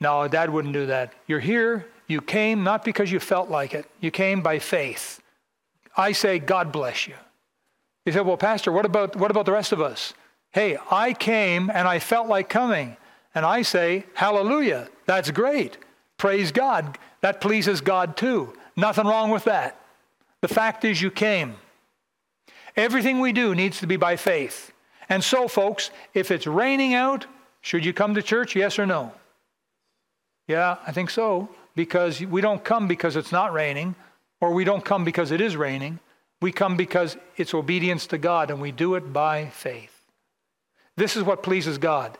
No, 0.00 0.26
dad 0.28 0.50
wouldn't 0.50 0.74
do 0.74 0.86
that. 0.86 1.12
You're 1.26 1.40
here, 1.40 1.86
you 2.06 2.20
came 2.20 2.64
not 2.64 2.84
because 2.84 3.12
you 3.12 3.20
felt 3.20 3.50
like 3.50 3.74
it, 3.74 3.86
you 4.00 4.10
came 4.10 4.42
by 4.42 4.58
faith. 4.58 5.20
I 5.96 6.12
say, 6.12 6.38
God 6.38 6.72
bless 6.72 7.06
you. 7.06 7.14
He 8.04 8.12
said, 8.12 8.26
Well, 8.26 8.36
Pastor, 8.36 8.72
what 8.72 8.86
about, 8.86 9.16
what 9.16 9.30
about 9.30 9.46
the 9.46 9.52
rest 9.52 9.72
of 9.72 9.80
us? 9.80 10.14
Hey, 10.52 10.78
I 10.90 11.12
came 11.12 11.70
and 11.70 11.86
I 11.86 11.98
felt 11.98 12.26
like 12.26 12.48
coming. 12.48 12.96
And 13.34 13.44
I 13.44 13.62
say, 13.62 14.06
Hallelujah. 14.14 14.88
That's 15.06 15.30
great. 15.30 15.76
Praise 16.18 16.52
God. 16.52 16.98
That 17.20 17.40
pleases 17.40 17.80
God 17.80 18.16
too. 18.16 18.52
Nothing 18.76 19.06
wrong 19.06 19.30
with 19.30 19.44
that. 19.44 19.80
The 20.40 20.48
fact 20.48 20.84
is, 20.84 21.00
you 21.02 21.10
came. 21.10 21.56
Everything 22.76 23.20
we 23.20 23.32
do 23.32 23.54
needs 23.54 23.80
to 23.80 23.86
be 23.86 23.96
by 23.96 24.16
faith. 24.16 24.72
And 25.08 25.24
so, 25.24 25.48
folks, 25.48 25.90
if 26.14 26.30
it's 26.30 26.46
raining 26.46 26.94
out, 26.94 27.26
should 27.60 27.84
you 27.84 27.92
come 27.92 28.14
to 28.14 28.22
church? 28.22 28.54
Yes 28.54 28.78
or 28.78 28.86
no? 28.86 29.12
Yeah, 30.46 30.76
I 30.86 30.92
think 30.92 31.10
so 31.10 31.48
because 31.78 32.20
we 32.20 32.40
don't 32.40 32.64
come 32.64 32.88
because 32.88 33.14
it's 33.14 33.30
not 33.30 33.52
raining, 33.52 33.94
or 34.40 34.52
we 34.52 34.64
don't 34.64 34.84
come 34.84 35.04
because 35.04 35.30
it 35.30 35.40
is 35.40 35.56
raining. 35.56 36.00
We 36.42 36.50
come 36.50 36.76
because 36.76 37.16
it's 37.36 37.54
obedience 37.54 38.08
to 38.08 38.18
God, 38.18 38.50
and 38.50 38.60
we 38.60 38.72
do 38.72 38.96
it 38.96 39.12
by 39.12 39.46
faith. 39.46 39.92
This 40.96 41.16
is 41.16 41.22
what 41.22 41.44
pleases 41.44 41.78
God. 41.78 42.18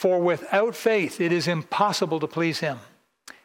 For 0.00 0.18
without 0.18 0.74
faith, 0.74 1.20
it 1.20 1.30
is 1.30 1.46
impossible 1.46 2.20
to 2.20 2.26
please 2.26 2.60
Him. 2.60 2.78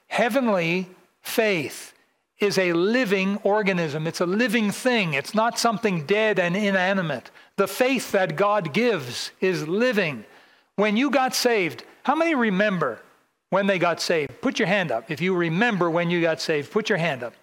Heavenly 0.07 0.87
faith 1.21 1.91
is 2.39 2.57
a 2.57 2.71
living 2.71 3.39
organism, 3.43 4.07
it's 4.07 4.21
a 4.21 4.25
living 4.25 4.71
thing, 4.71 5.15
it's 5.15 5.35
not 5.35 5.59
something 5.59 6.05
dead 6.05 6.39
and 6.39 6.55
inanimate. 6.55 7.29
The 7.57 7.67
faith 7.67 8.13
that 8.13 8.37
God 8.37 8.71
gives 8.71 9.31
is 9.41 9.67
living. 9.67 10.23
When 10.77 10.95
you 10.95 11.09
got 11.09 11.35
saved, 11.35 11.83
how 12.03 12.15
many 12.15 12.35
remember 12.35 13.01
when 13.49 13.67
they 13.67 13.77
got 13.77 13.99
saved? 13.99 14.39
Put 14.39 14.57
your 14.57 14.69
hand 14.69 14.93
up. 14.93 15.11
If 15.11 15.19
you 15.19 15.35
remember 15.35 15.89
when 15.89 16.09
you 16.09 16.21
got 16.21 16.39
saved, 16.39 16.71
put 16.71 16.87
your 16.87 16.99
hand 16.99 17.21
up. 17.21 17.33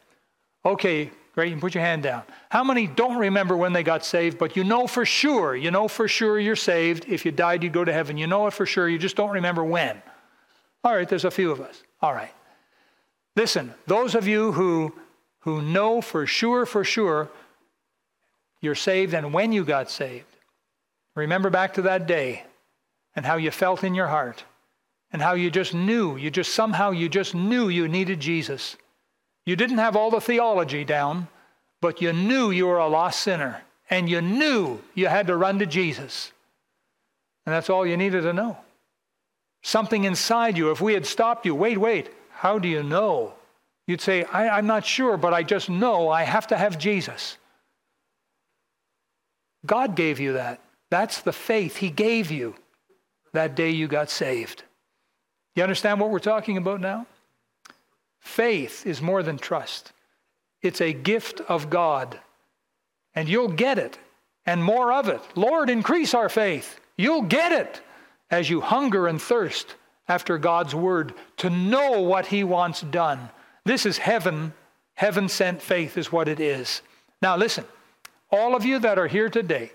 Okay, 0.65 1.11
great. 1.35 1.49
You 1.49 1.55
can 1.55 1.61
put 1.61 1.75
your 1.75 1.85
hand 1.85 2.03
down. 2.03 2.23
How 2.51 2.63
many 2.63 2.87
don't 2.87 3.17
remember 3.17 3.57
when 3.57 3.73
they 3.73 3.83
got 3.83 4.05
saved, 4.05 4.39
but 4.39 4.57
you 4.57 4.65
know 4.65 4.87
for 4.87 5.05
sure, 5.05 5.57
you 5.57 5.71
know 5.71 5.89
for 5.89 6.09
sure 6.09 6.39
you're 6.39 6.57
saved. 6.57 7.07
If 7.09 7.25
you 7.25 7.33
died, 7.33 7.63
you'd 7.63 7.73
go 7.73 7.85
to 7.85 7.93
heaven. 7.93 8.19
You 8.19 8.27
know 8.27 8.47
it 8.47 8.53
for 8.53 8.67
sure. 8.67 8.89
You 8.89 8.99
just 8.99 9.17
don't 9.17 9.31
remember 9.31 9.65
when. 9.65 10.01
All 10.85 10.95
right, 10.95 11.09
there's 11.09 11.25
a 11.25 11.31
few 11.31 11.51
of 11.51 11.61
us. 11.61 11.83
All 12.01 12.13
right. 12.13 12.33
Listen, 13.37 13.73
those 13.87 14.15
of 14.15 14.27
you 14.27 14.53
who, 14.53 14.95
who 15.41 15.63
know 15.63 16.01
for 16.01 16.27
sure, 16.27 16.67
for 16.67 16.85
sure, 16.85 17.31
you're 18.61 18.75
saved 18.75 19.15
and 19.15 19.33
when 19.33 19.53
you 19.53 19.65
got 19.65 19.91
saved, 19.91 20.27
remember 21.15 21.51
back 21.51 21.75
to 21.75 21.83
that 21.83 22.07
day 22.07 22.45
and 23.17 23.25
how 23.25 23.37
you 23.37 23.51
felt 23.51 23.85
in 23.85 23.95
your 23.95 24.09
heart 24.09 24.45
and 25.13 25.21
how 25.21 25.35
you 25.35 25.51
just 25.51 25.75
knew, 25.75 26.17
you 26.17 26.31
just 26.31 26.55
somehow 26.55 26.91
you 26.91 27.09
just 27.09 27.35
knew 27.35 27.69
you 27.69 27.89
needed 27.89 28.21
Jesus. 28.21 28.77
You 29.45 29.57
didn't 29.57 29.79
have 29.79 29.97
all 29.97 30.11
the 30.11 30.21
theology 30.21 30.85
down, 30.85 31.29
but 31.81 32.01
you 32.01 32.13
knew 32.13 32.51
you 32.51 32.67
were 32.67 32.79
a 32.79 32.89
lost 32.89 33.21
sinner 33.21 33.63
and 33.91 34.09
you 34.09 34.21
knew 34.21 34.81
you 34.95 35.09
had 35.09 35.27
to 35.27 35.37
run 35.37 35.59
to 35.59 35.67
Jesus. 35.67 36.33
And 37.45 37.53
that's 37.53 37.69
all 37.69 37.87
you 37.87 37.97
needed 37.97 38.23
to 38.23 38.33
know. 38.33 38.57
Something 39.63 40.05
inside 40.05 40.57
you, 40.57 40.71
if 40.71 40.81
we 40.81 40.95
had 40.95 41.07
stopped 41.07 41.45
you, 41.47 41.55
wait, 41.55 41.79
wait, 41.79 42.11
how 42.31 42.59
do 42.59 42.69
you 42.69 42.83
know? 42.83 43.35
You'd 43.87 44.01
say, 44.01 44.25
I, 44.25 44.59
am 44.59 44.67
not 44.67 44.85
sure, 44.85 45.17
but 45.17 45.35
I 45.35 45.43
just 45.43 45.69
know 45.69 46.09
I 46.09 46.23
have 46.23 46.47
to 46.49 46.57
have 46.57 46.79
Jesus. 46.79 47.37
God 49.67 49.95
gave 49.95 50.21
you 50.21 50.35
that. 50.35 50.61
That's 50.91 51.21
the 51.21 51.33
faith 51.33 51.77
He 51.77 51.91
gave 51.91 52.31
you 52.31 52.55
that 53.33 53.55
day 53.55 53.71
you 53.71 53.89
got 53.89 54.11
saved. 54.11 54.63
You 55.55 55.63
understand 55.63 56.01
what 56.01 56.11
we're 56.11 56.19
talking 56.19 56.57
about 56.57 56.81
now? 56.81 57.07
Faith 58.23 58.87
is 58.87 59.03
more 59.03 59.23
than 59.23 59.37
trust, 59.37 59.93
it's 60.63 60.81
a 60.81 60.93
gift 60.93 61.41
of 61.43 61.69
God. 61.69 62.19
And 63.15 63.29
you'll 63.29 63.49
get 63.49 63.79
it 63.79 63.99
and 64.47 64.65
more 64.65 64.91
of 64.91 65.07
it. 65.09 65.21
Lord, 65.35 65.69
increase 65.69 66.15
our 66.15 66.31
faith. 66.31 66.81
You'll 66.97 67.23
get 67.23 67.53
it 67.53 67.83
as 68.31 68.49
you 68.49 68.63
hunger 68.63 69.07
and 69.07 69.21
thirst 69.21 69.75
after 70.09 70.39
God's 70.39 70.75
word 70.75 71.13
to 71.39 71.51
know 71.51 72.01
what 72.01 72.27
He 72.27 72.43
wants 72.43 72.81
done. 72.81 73.29
This 73.65 73.85
is 73.85 73.99
heaven. 73.99 74.55
Heaven 74.95 75.29
sent 75.29 75.61
faith 75.61 75.99
is 75.99 76.11
what 76.11 76.27
it 76.29 76.41
is. 76.41 76.81
Now, 77.21 77.37
listen, 77.37 77.65
all 78.31 78.57
of 78.57 78.65
you 78.65 78.79
that 78.79 78.99
are 78.99 79.09
here 79.09 79.29
today 79.29 79.73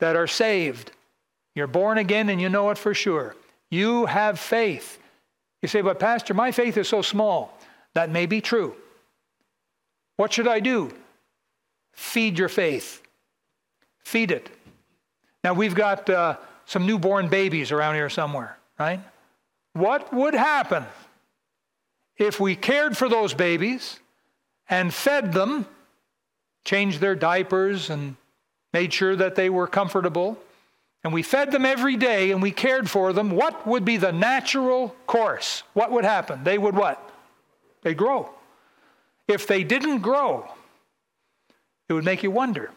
that 0.00 0.16
are 0.16 0.26
saved, 0.26 0.90
you're 1.54 1.68
born 1.68 1.98
again 1.98 2.28
and 2.28 2.40
you 2.40 2.48
know 2.48 2.70
it 2.70 2.78
for 2.78 2.94
sure. 2.94 3.36
You 3.70 4.06
have 4.06 4.38
faith. 4.38 4.98
You 5.62 5.68
say, 5.68 5.80
but 5.80 5.98
Pastor, 6.00 6.34
my 6.34 6.50
faith 6.50 6.76
is 6.76 6.88
so 6.88 7.00
small. 7.02 7.56
That 7.94 8.10
may 8.10 8.26
be 8.26 8.40
true. 8.40 8.74
What 10.16 10.32
should 10.32 10.48
I 10.48 10.60
do? 10.60 10.92
Feed 11.92 12.38
your 12.38 12.48
faith. 12.48 13.02
Feed 14.04 14.30
it. 14.30 14.50
Now, 15.44 15.54
we've 15.54 15.74
got 15.74 16.08
uh, 16.10 16.36
some 16.66 16.86
newborn 16.86 17.28
babies 17.28 17.72
around 17.72 17.94
here 17.94 18.10
somewhere, 18.10 18.56
right? 18.78 19.00
What 19.72 20.12
would 20.12 20.34
happen 20.34 20.84
if 22.16 22.40
we 22.40 22.56
cared 22.56 22.96
for 22.96 23.08
those 23.08 23.34
babies 23.34 23.98
and 24.68 24.92
fed 24.92 25.32
them, 25.32 25.66
changed 26.64 27.00
their 27.00 27.14
diapers, 27.14 27.90
and 27.90 28.16
made 28.72 28.92
sure 28.92 29.16
that 29.16 29.34
they 29.34 29.50
were 29.50 29.66
comfortable? 29.66 30.38
And 31.04 31.12
we 31.12 31.22
fed 31.22 31.50
them 31.50 31.64
every 31.64 31.96
day 31.96 32.30
and 32.30 32.40
we 32.40 32.50
cared 32.50 32.88
for 32.88 33.12
them, 33.12 33.30
what 33.30 33.66
would 33.66 33.84
be 33.84 33.96
the 33.96 34.12
natural 34.12 34.94
course? 35.06 35.64
What 35.72 35.90
would 35.90 36.04
happen? 36.04 36.44
They 36.44 36.58
would 36.58 36.76
what? 36.76 37.10
They'd 37.82 37.96
grow. 37.96 38.30
If 39.26 39.46
they 39.46 39.64
didn't 39.64 39.98
grow, 39.98 40.48
it 41.88 41.92
would 41.92 42.04
make 42.04 42.22
you 42.22 42.30
wonder. 42.30 42.70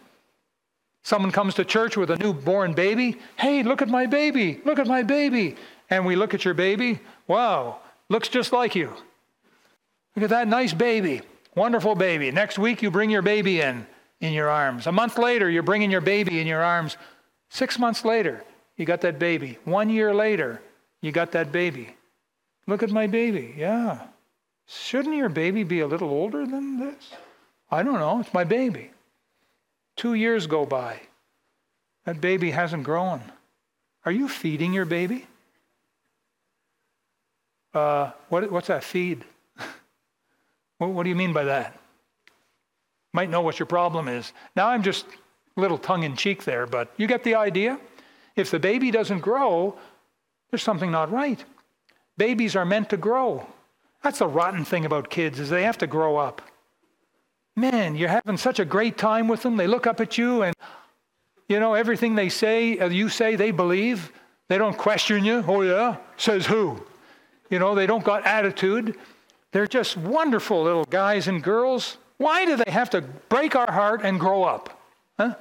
Someone 1.04 1.32
comes 1.32 1.54
to 1.56 1.66
church 1.66 1.98
with 1.98 2.10
a 2.10 2.18
newborn 2.18 2.74
baby. 2.74 3.18
Hey, 3.38 3.62
look 3.62 3.84
at 3.84 3.90
my 3.90 4.08
baby. 4.08 4.60
Look 4.66 4.80
at 4.80 4.88
my 4.88 5.04
baby. 5.04 5.56
And 5.90 6.04
we 6.04 6.16
look 6.16 6.34
at 6.34 6.44
your 6.44 6.56
baby. 6.56 7.00
Wow, 7.28 7.78
looks 8.10 8.28
just 8.28 8.52
like 8.52 8.74
you. 8.74 8.92
Look 10.16 10.24
at 10.24 10.30
that 10.32 10.48
nice 10.48 10.74
baby. 10.74 11.22
Wonderful 11.56 11.94
baby. 11.94 12.32
Next 12.32 12.58
week, 12.58 12.82
you 12.82 12.90
bring 12.90 13.12
your 13.12 13.22
baby 13.22 13.62
in 13.62 13.86
in 14.20 14.34
your 14.34 14.50
arms. 14.50 14.88
A 14.88 14.92
month 14.92 15.20
later, 15.20 15.50
you're 15.50 15.64
bringing 15.64 15.92
your 15.92 16.02
baby 16.02 16.40
in 16.40 16.48
your 16.48 16.64
arms. 16.64 16.98
Six 17.50 17.80
months 17.80 18.04
later, 18.04 18.44
you 18.76 18.86
got 18.86 19.02
that 19.02 19.20
baby. 19.20 19.58
One 19.64 19.90
year 19.90 20.14
later, 20.14 20.62
you 21.02 21.12
got 21.12 21.32
that 21.32 21.52
baby. 21.52 21.96
Look 22.68 22.84
at 22.84 22.90
my 22.90 23.08
baby. 23.08 23.54
Yeah. 23.58 24.08
Shouldn't 24.68 25.16
your 25.16 25.30
baby 25.30 25.64
be 25.64 25.80
a 25.82 25.88
little 25.88 26.10
older 26.10 26.46
than 26.46 26.80
this? 26.80 27.14
I 27.70 27.84
don't 27.84 28.00
know. 28.00 28.20
It's 28.20 28.34
my 28.34 28.44
baby. 28.44 28.92
Two 29.96 30.14
years 30.14 30.48
go 30.48 30.66
by. 30.66 31.02
That 32.06 32.22
baby 32.22 32.52
hasn't 32.52 32.84
grown. 32.84 33.22
Are 34.06 34.12
you 34.12 34.28
feeding 34.28 34.74
your 34.74 34.86
baby? 34.86 35.26
Uh, 37.74 38.12
what, 38.30 38.52
what's 38.52 38.68
that 38.68 38.84
feed? 38.84 39.24
what, 40.78 40.92
what 40.92 41.04
do 41.04 41.10
you 41.10 41.16
mean 41.16 41.34
by 41.34 41.46
that? 41.46 41.78
Might 43.14 43.30
know 43.30 43.42
what 43.42 43.60
your 43.60 43.66
problem 43.66 44.08
is. 44.08 44.32
Now 44.56 44.68
I'm 44.68 44.84
just 44.84 45.06
little 45.56 45.78
tongue 45.78 46.04
in 46.04 46.16
cheek 46.16 46.44
there, 46.44 46.66
but 46.66 46.94
you 46.98 47.08
get 47.08 47.24
the 47.24 47.36
idea? 47.36 47.80
If 48.36 48.52
the 48.52 48.60
baby 48.60 48.92
doesn't 48.92 49.20
grow, 49.20 49.78
there's 50.52 50.64
something 50.64 50.92
not 50.92 51.12
right. 51.12 51.44
Babies 52.18 52.56
are 52.56 52.66
meant 52.66 52.90
to 52.90 52.98
grow. 52.98 53.48
That's 54.04 54.20
the 54.20 54.28
rotten 54.28 54.66
thing 54.66 54.86
about 54.86 55.10
kids 55.10 55.40
is 55.40 55.50
they 55.50 55.64
have 55.64 55.78
to 55.80 55.88
grow 55.88 56.18
up. 56.18 56.42
Man, 57.56 57.96
you're 57.96 58.10
having 58.10 58.38
such 58.38 58.60
a 58.60 58.66
great 58.66 58.98
time 58.98 59.28
with 59.28 59.42
them. 59.42 59.58
They 59.58 59.68
look 59.68 59.88
up 59.88 60.02
at 60.02 60.18
you 60.18 60.44
and 60.44 60.56
you 61.48 61.60
know 61.60 61.74
everything 61.74 62.16
they 62.16 62.30
say, 62.30 62.78
uh, 62.80 62.90
you 62.90 63.08
say 63.10 63.36
they 63.36 63.52
believe. 63.52 64.12
They 64.48 64.58
don't 64.58 64.78
question 64.78 65.24
you. 65.26 65.44
Oh 65.48 65.62
yeah, 65.62 65.98
says 66.18 66.46
who? 66.46 66.86
You 67.50 67.60
know, 67.60 67.76
they 67.76 67.88
don't 67.88 68.04
got 68.04 68.26
attitude. 68.26 68.98
They're 69.52 69.68
just 69.68 69.96
wonderful 69.96 70.64
little 70.64 70.86
guys 70.86 71.28
and 71.28 71.42
girls. 71.42 71.98
Why 72.18 72.46
do 72.46 72.58
they 72.58 72.72
have 72.72 72.90
to 72.92 73.02
break 73.02 73.56
our 73.56 73.72
heart 73.72 74.02
and 74.04 74.20
grow 74.20 74.44
up? 74.44 74.82
Huh? 75.18 75.36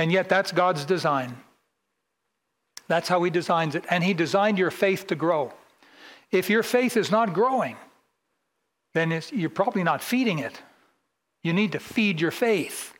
And 0.00 0.10
yet, 0.10 0.30
that's 0.30 0.50
God's 0.50 0.86
design. 0.86 1.36
That's 2.88 3.06
how 3.06 3.22
He 3.22 3.28
designs 3.28 3.74
it. 3.74 3.84
And 3.90 4.02
He 4.02 4.14
designed 4.14 4.56
your 4.56 4.70
faith 4.70 5.06
to 5.08 5.14
grow. 5.14 5.52
If 6.30 6.48
your 6.48 6.62
faith 6.62 6.96
is 6.96 7.10
not 7.10 7.34
growing, 7.34 7.76
then 8.94 9.20
you're 9.30 9.50
probably 9.50 9.82
not 9.82 10.02
feeding 10.02 10.38
it. 10.38 10.58
You 11.42 11.52
need 11.52 11.72
to 11.72 11.78
feed 11.78 12.18
your 12.18 12.30
faith. 12.30 12.94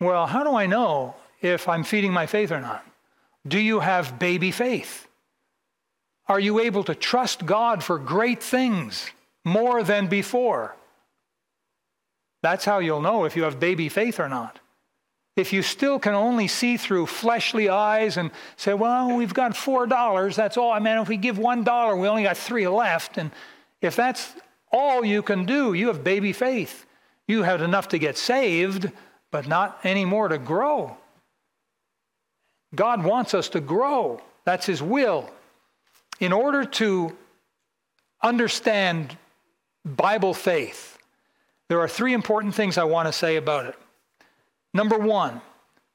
Well, 0.00 0.26
how 0.26 0.44
do 0.44 0.54
I 0.54 0.66
know 0.66 1.14
if 1.40 1.66
I'm 1.66 1.82
feeding 1.82 2.12
my 2.12 2.26
faith 2.26 2.52
or 2.52 2.60
not? 2.60 2.84
Do 3.48 3.58
you 3.58 3.80
have 3.80 4.18
baby 4.18 4.50
faith? 4.50 5.08
Are 6.28 6.40
you 6.40 6.60
able 6.60 6.84
to 6.84 6.94
trust 6.94 7.46
God 7.46 7.82
for 7.82 7.98
great 7.98 8.42
things 8.42 9.08
more 9.46 9.82
than 9.82 10.08
before? 10.08 10.76
That's 12.42 12.66
how 12.66 12.80
you'll 12.80 13.00
know 13.00 13.24
if 13.24 13.34
you 13.34 13.44
have 13.44 13.58
baby 13.58 13.88
faith 13.88 14.20
or 14.20 14.28
not. 14.28 14.60
If 15.36 15.52
you 15.52 15.62
still 15.62 15.98
can 15.98 16.14
only 16.14 16.46
see 16.46 16.76
through 16.76 17.06
fleshly 17.06 17.68
eyes 17.68 18.16
and 18.16 18.30
say, 18.56 18.72
well, 18.72 19.16
we've 19.16 19.34
got 19.34 19.52
$4, 19.52 20.34
that's 20.34 20.56
all. 20.56 20.70
I 20.70 20.78
mean, 20.78 20.98
if 20.98 21.08
we 21.08 21.16
give 21.16 21.36
$1, 21.36 22.00
we 22.00 22.08
only 22.08 22.22
got 22.22 22.36
three 22.36 22.68
left. 22.68 23.18
And 23.18 23.32
if 23.80 23.96
that's 23.96 24.32
all 24.70 25.04
you 25.04 25.22
can 25.22 25.44
do, 25.44 25.74
you 25.74 25.88
have 25.88 26.04
baby 26.04 26.32
faith. 26.32 26.86
You 27.26 27.42
have 27.42 27.62
enough 27.62 27.88
to 27.88 27.98
get 27.98 28.16
saved, 28.16 28.90
but 29.32 29.48
not 29.48 29.80
any 29.82 30.04
more 30.04 30.28
to 30.28 30.38
grow. 30.38 30.96
God 32.74 33.02
wants 33.02 33.34
us 33.34 33.48
to 33.50 33.60
grow. 33.60 34.20
That's 34.44 34.66
His 34.66 34.82
will. 34.82 35.30
In 36.20 36.32
order 36.32 36.64
to 36.64 37.16
understand 38.22 39.16
Bible 39.84 40.34
faith, 40.34 40.96
there 41.68 41.80
are 41.80 41.88
three 41.88 42.12
important 42.12 42.54
things 42.54 42.78
I 42.78 42.84
want 42.84 43.08
to 43.08 43.12
say 43.12 43.36
about 43.36 43.66
it. 43.66 43.76
Number 44.74 44.98
one, 44.98 45.40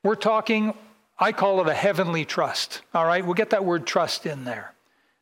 we're 0.03 0.15
talking, 0.15 0.73
I 1.19 1.33
call 1.33 1.61
it 1.61 1.67
a 1.67 1.73
heavenly 1.73 2.23
trust. 2.23 2.81
All 2.93 3.05
right, 3.05 3.23
we'll 3.23 3.33
get 3.33 3.49
that 3.49 3.65
word 3.65 3.85
trust 3.85 4.25
in 4.25 4.45
there. 4.45 4.73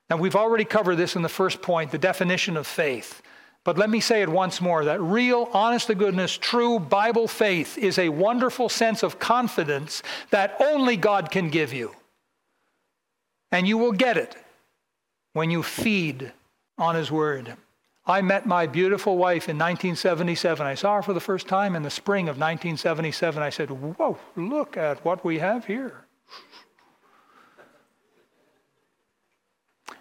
Now, 0.09 0.17
we've 0.17 0.35
already 0.35 0.63
covered 0.63 0.95
this 0.95 1.15
in 1.15 1.23
the 1.23 1.29
first 1.29 1.61
point, 1.61 1.91
the 1.91 1.97
definition 1.97 2.55
of 2.55 2.67
faith. 2.67 3.21
But 3.65 3.77
let 3.77 3.89
me 3.89 3.99
say 3.99 4.21
it 4.21 4.29
once 4.29 4.61
more 4.61 4.85
that 4.85 5.01
real, 5.01 5.49
honest 5.51 5.87
to 5.87 5.95
goodness, 5.95 6.37
true 6.37 6.79
Bible 6.79 7.27
faith 7.27 7.77
is 7.77 7.99
a 7.99 8.07
wonderful 8.07 8.69
sense 8.69 9.03
of 9.03 9.19
confidence 9.19 10.03
that 10.29 10.55
only 10.61 10.95
God 10.95 11.31
can 11.31 11.49
give 11.49 11.73
you. 11.73 11.93
And 13.51 13.67
you 13.67 13.77
will 13.77 13.91
get 13.91 14.15
it 14.15 14.37
when 15.33 15.51
you 15.51 15.63
feed 15.63 16.31
on 16.77 16.95
His 16.95 17.11
Word. 17.11 17.57
I 18.07 18.21
met 18.21 18.45
my 18.45 18.67
beautiful 18.67 19.17
wife 19.17 19.49
in 19.49 19.57
1977. 19.57 20.65
I 20.65 20.75
saw 20.75 20.95
her 20.95 21.01
for 21.01 21.11
the 21.11 21.19
first 21.19 21.47
time 21.47 21.75
in 21.75 21.83
the 21.83 21.89
spring 21.89 22.29
of 22.29 22.37
1977. 22.37 23.43
I 23.43 23.49
said, 23.49 23.69
Whoa, 23.69 24.17
look 24.37 24.77
at 24.77 25.03
what 25.03 25.25
we 25.25 25.39
have 25.39 25.65
here. 25.65 26.05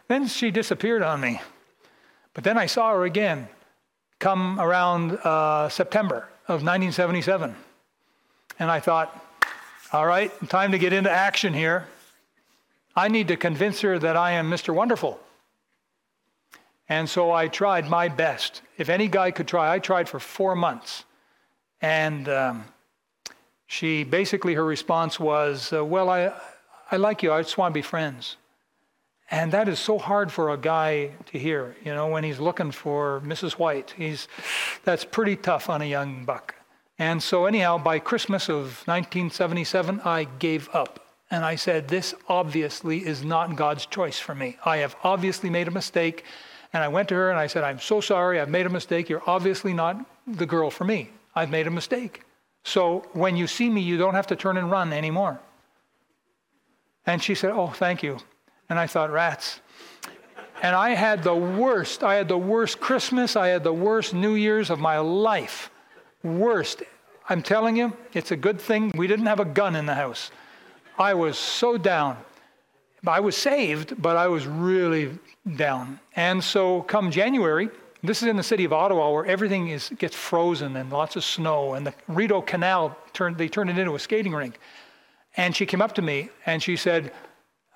Then 0.07 0.29
she 0.29 0.53
disappeared 0.53 1.03
on 1.03 1.21
me. 1.21 1.41
But 2.33 2.45
then 2.45 2.57
I 2.57 2.67
saw 2.67 2.93
her 2.93 3.05
again 3.05 3.49
come 4.21 4.61
around 4.61 5.13
uh, 5.13 5.69
September 5.69 6.29
of 6.47 6.63
1977. 6.63 7.57
And 8.59 8.71
I 8.71 8.79
thought, 8.79 9.21
all 9.93 10.07
right, 10.07 10.31
time 10.49 10.73
to 10.73 10.79
get 10.79 10.93
into 10.93 11.11
action 11.11 11.53
here. 11.53 11.87
I 12.95 13.09
need 13.09 13.29
to 13.29 13.37
convince 13.37 13.81
her 13.81 13.99
that 13.99 14.17
I 14.17 14.33
am 14.33 14.51
Mr. 14.51 14.73
Wonderful. 14.73 15.21
And 16.89 17.09
so 17.09 17.33
I 17.33 17.49
tried 17.49 17.89
my 17.89 18.09
best. 18.09 18.63
If 18.79 18.89
any 18.89 19.09
guy 19.09 19.31
could 19.31 19.49
try, 19.49 19.73
I 19.73 19.79
tried 19.79 20.09
for 20.09 20.21
four 20.21 20.55
months. 20.55 21.05
And 21.81 22.29
um, 22.29 22.65
she 23.67 24.05
basically, 24.05 24.55
her 24.55 24.65
response 24.65 25.19
was, 25.19 25.73
uh, 25.73 25.85
Well, 25.85 26.09
I, 26.09 26.33
I 26.91 26.97
like 26.97 27.23
you. 27.23 27.33
I 27.33 27.43
just 27.43 27.59
want 27.59 27.73
to 27.73 27.79
be 27.79 27.83
friends. 27.83 28.37
And 29.31 29.51
that 29.53 29.69
is 29.69 29.81
so 29.81 29.99
hard 29.99 30.31
for 30.31 30.51
a 30.51 30.57
guy 30.57 31.11
to 31.33 31.39
hear, 31.39 31.75
you 31.85 31.93
know, 31.93 32.07
when 32.07 32.23
he's 32.23 32.39
looking 32.39 32.71
for 32.71 33.21
Mrs. 33.25 33.53
White. 33.53 33.93
He's, 33.97 34.29
that's 34.85 35.05
pretty 35.05 35.35
tough 35.35 35.69
on 35.69 35.83
a 35.83 35.85
young 35.85 36.25
buck. 36.25 36.55
And 36.99 37.21
so, 37.21 37.45
anyhow, 37.47 37.77
by 37.79 37.99
Christmas 37.99 38.49
of 38.49 38.87
1977, 38.87 40.01
I 40.05 40.25
gave 40.39 40.69
up. 40.73 41.01
And 41.29 41.45
I 41.45 41.57
said, 41.57 41.89
This 41.89 42.15
obviously 42.29 43.05
is 43.05 43.25
not 43.25 43.57
God's 43.57 43.85
choice 43.87 44.19
for 44.19 44.35
me. 44.35 44.59
I 44.65 44.79
have 44.79 44.95
obviously 45.03 45.51
made 45.51 45.67
a 45.67 45.73
mistake. 45.73 46.25
And 46.77 46.85
I 46.85 46.89
went 46.89 47.09
to 47.09 47.15
her 47.15 47.31
and 47.31 47.39
I 47.39 47.47
said, 47.47 47.65
I'm 47.65 47.81
so 47.81 48.03
sorry. 48.03 48.39
I've 48.39 48.51
made 48.51 48.67
a 48.67 48.69
mistake. 48.69 49.09
You're 49.09 49.23
obviously 49.27 49.73
not 49.73 50.05
the 50.27 50.45
girl 50.45 50.71
for 50.71 50.85
me. 50.85 51.09
I've 51.35 51.49
made 51.49 51.67
a 51.67 51.71
mistake. 51.71 52.21
So 52.65 53.07
when 53.15 53.35
you 53.35 53.47
see 53.47 53.71
me, 53.71 53.81
you 53.81 53.97
don't 53.97 54.13
have 54.13 54.27
to 54.27 54.37
turn 54.37 54.59
and 54.59 54.71
run 54.71 54.93
anymore. 54.93 55.41
And 57.07 57.23
she 57.23 57.35
said, 57.35 57.53
Oh, 57.53 57.69
thank 57.69 58.03
you. 58.03 58.19
And 58.69 58.79
I 58.79 58.87
thought, 58.87 59.11
rats. 59.11 59.63
And 60.63 60.77
I 60.77 60.91
had 60.91 61.23
the 61.23 61.35
worst, 61.35 62.05
I 62.05 62.17
had 62.17 62.29
the 62.29 62.37
worst 62.37 62.79
Christmas, 62.79 63.37
I 63.37 63.49
had 63.49 63.65
the 63.65 63.73
worst 63.73 64.13
New 64.13 64.35
Year's 64.35 64.69
of 64.69 64.79
my 64.79 64.99
life. 64.99 65.71
Worst. 66.23 66.83
I'm 67.31 67.43
telling 67.43 67.75
you, 67.79 67.97
it's 68.13 68.33
a 68.33 68.37
good 68.37 68.61
thing 68.61 68.93
we 68.95 69.07
didn't 69.07 69.27
have 69.27 69.41
a 69.41 69.47
gun 69.47 69.77
in 69.77 69.87
the 69.87 69.95
house. 69.95 70.31
I 70.99 71.15
was 71.15 71.39
so 71.39 71.79
down. 71.79 72.19
I 73.09 73.21
was 73.21 73.37
saved, 73.37 74.01
but 74.01 74.17
I 74.17 74.29
was 74.29 74.47
really 74.47 75.19
down. 75.57 76.01
And 76.15 76.43
so, 76.43 76.83
come 76.83 77.11
January, 77.11 77.69
this 78.03 78.23
is 78.23 78.29
in 78.29 78.37
the 78.37 78.43
city 78.43 78.65
of 78.65 78.73
Ottawa 78.73 79.11
where 79.11 79.27
everything 79.27 79.69
is, 79.69 79.91
gets 79.99 80.15
frozen 80.15 80.77
and 80.77 80.91
lots 80.91 81.17
of 81.17 81.25
snow, 81.25 81.75
and 81.75 81.87
the 81.87 81.95
Rideau 82.09 82.43
Canal, 82.43 82.97
turned, 83.13 83.39
they 83.39 83.49
turned 83.49 83.71
it 83.71 83.79
into 83.79 83.95
a 83.95 83.99
skating 83.99 84.33
rink. 84.33 84.59
And 85.37 85.55
she 85.55 85.67
came 85.67 85.83
up 85.83 85.95
to 85.97 86.03
me 86.03 86.31
and 86.47 86.63
she 86.63 86.77
said, 86.77 87.13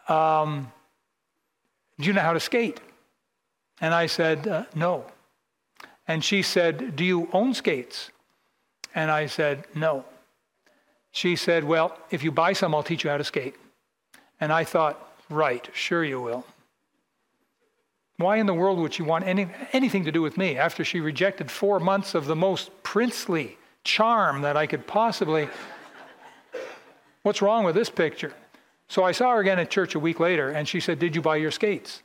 um, 0.08 0.72
Do 1.98 2.06
you 2.06 2.12
know 2.12 2.22
how 2.22 2.32
to 2.32 2.40
skate? 2.40 2.80
And 3.80 3.94
I 3.94 4.06
said, 4.06 4.46
uh, 4.46 4.64
No. 4.74 5.04
And 6.08 6.24
she 6.24 6.42
said, 6.42 6.96
Do 6.96 7.04
you 7.04 7.28
own 7.32 7.54
skates? 7.54 8.10
And 8.94 9.10
I 9.10 9.26
said, 9.26 9.64
No. 9.74 10.04
She 11.12 11.36
said, 11.36 11.64
Well, 11.64 11.96
if 12.10 12.22
you 12.22 12.32
buy 12.32 12.52
some, 12.52 12.74
I'll 12.74 12.82
teach 12.82 13.04
you 13.04 13.10
how 13.10 13.18
to 13.18 13.24
skate. 13.24 13.56
And 14.40 14.52
I 14.52 14.64
thought, 14.64 15.09
Right, 15.30 15.68
sure 15.72 16.02
you 16.02 16.20
will. 16.20 16.44
Why 18.16 18.36
in 18.36 18.46
the 18.46 18.52
world 18.52 18.78
would 18.80 18.92
she 18.92 19.02
want 19.02 19.24
any, 19.24 19.48
anything 19.72 20.04
to 20.04 20.12
do 20.12 20.20
with 20.20 20.36
me 20.36 20.58
after 20.58 20.84
she 20.84 21.00
rejected 21.00 21.50
four 21.50 21.80
months 21.80 22.14
of 22.14 22.26
the 22.26 22.36
most 22.36 22.70
princely 22.82 23.56
charm 23.84 24.42
that 24.42 24.56
I 24.56 24.66
could 24.66 24.86
possibly? 24.86 25.48
What's 27.22 27.40
wrong 27.40 27.64
with 27.64 27.74
this 27.74 27.88
picture? 27.88 28.34
So 28.88 29.04
I 29.04 29.12
saw 29.12 29.32
her 29.32 29.40
again 29.40 29.58
at 29.60 29.70
church 29.70 29.94
a 29.94 30.00
week 30.00 30.18
later, 30.20 30.50
and 30.50 30.66
she 30.68 30.80
said, 30.80 30.98
Did 30.98 31.14
you 31.14 31.22
buy 31.22 31.36
your 31.36 31.52
skates? 31.52 32.02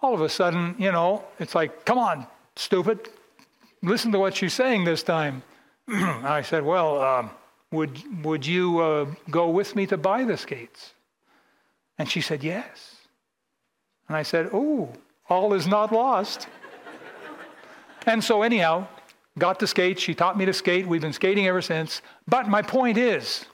All 0.00 0.14
of 0.14 0.20
a 0.20 0.28
sudden, 0.28 0.76
you 0.78 0.92
know, 0.92 1.24
it's 1.40 1.54
like, 1.54 1.84
Come 1.84 1.98
on, 1.98 2.26
stupid. 2.56 3.10
Listen 3.82 4.12
to 4.12 4.18
what 4.18 4.36
she's 4.36 4.54
saying 4.54 4.84
this 4.84 5.02
time. 5.02 5.42
I 5.88 6.42
said, 6.42 6.64
Well, 6.64 7.02
um, 7.02 7.30
would, 7.72 8.24
would 8.24 8.46
you 8.46 8.78
uh, 8.78 9.06
go 9.28 9.50
with 9.50 9.74
me 9.74 9.86
to 9.88 9.98
buy 9.98 10.24
the 10.24 10.36
skates? 10.36 10.94
And 11.98 12.08
she 12.08 12.20
said, 12.20 12.42
Yes. 12.44 12.96
And 14.06 14.16
I 14.16 14.22
said, 14.22 14.50
Oh, 14.52 14.90
all 15.28 15.52
is 15.52 15.66
not 15.66 15.92
lost. 15.92 16.48
and 18.06 18.22
so, 18.22 18.42
anyhow, 18.42 18.86
got 19.38 19.60
to 19.60 19.66
skate. 19.66 19.98
She 19.98 20.14
taught 20.14 20.38
me 20.38 20.46
to 20.46 20.52
skate. 20.52 20.86
We've 20.86 21.00
been 21.00 21.12
skating 21.12 21.46
ever 21.46 21.60
since. 21.60 22.00
But 22.26 22.48
my 22.48 22.62
point 22.62 22.96
is, 22.96 23.44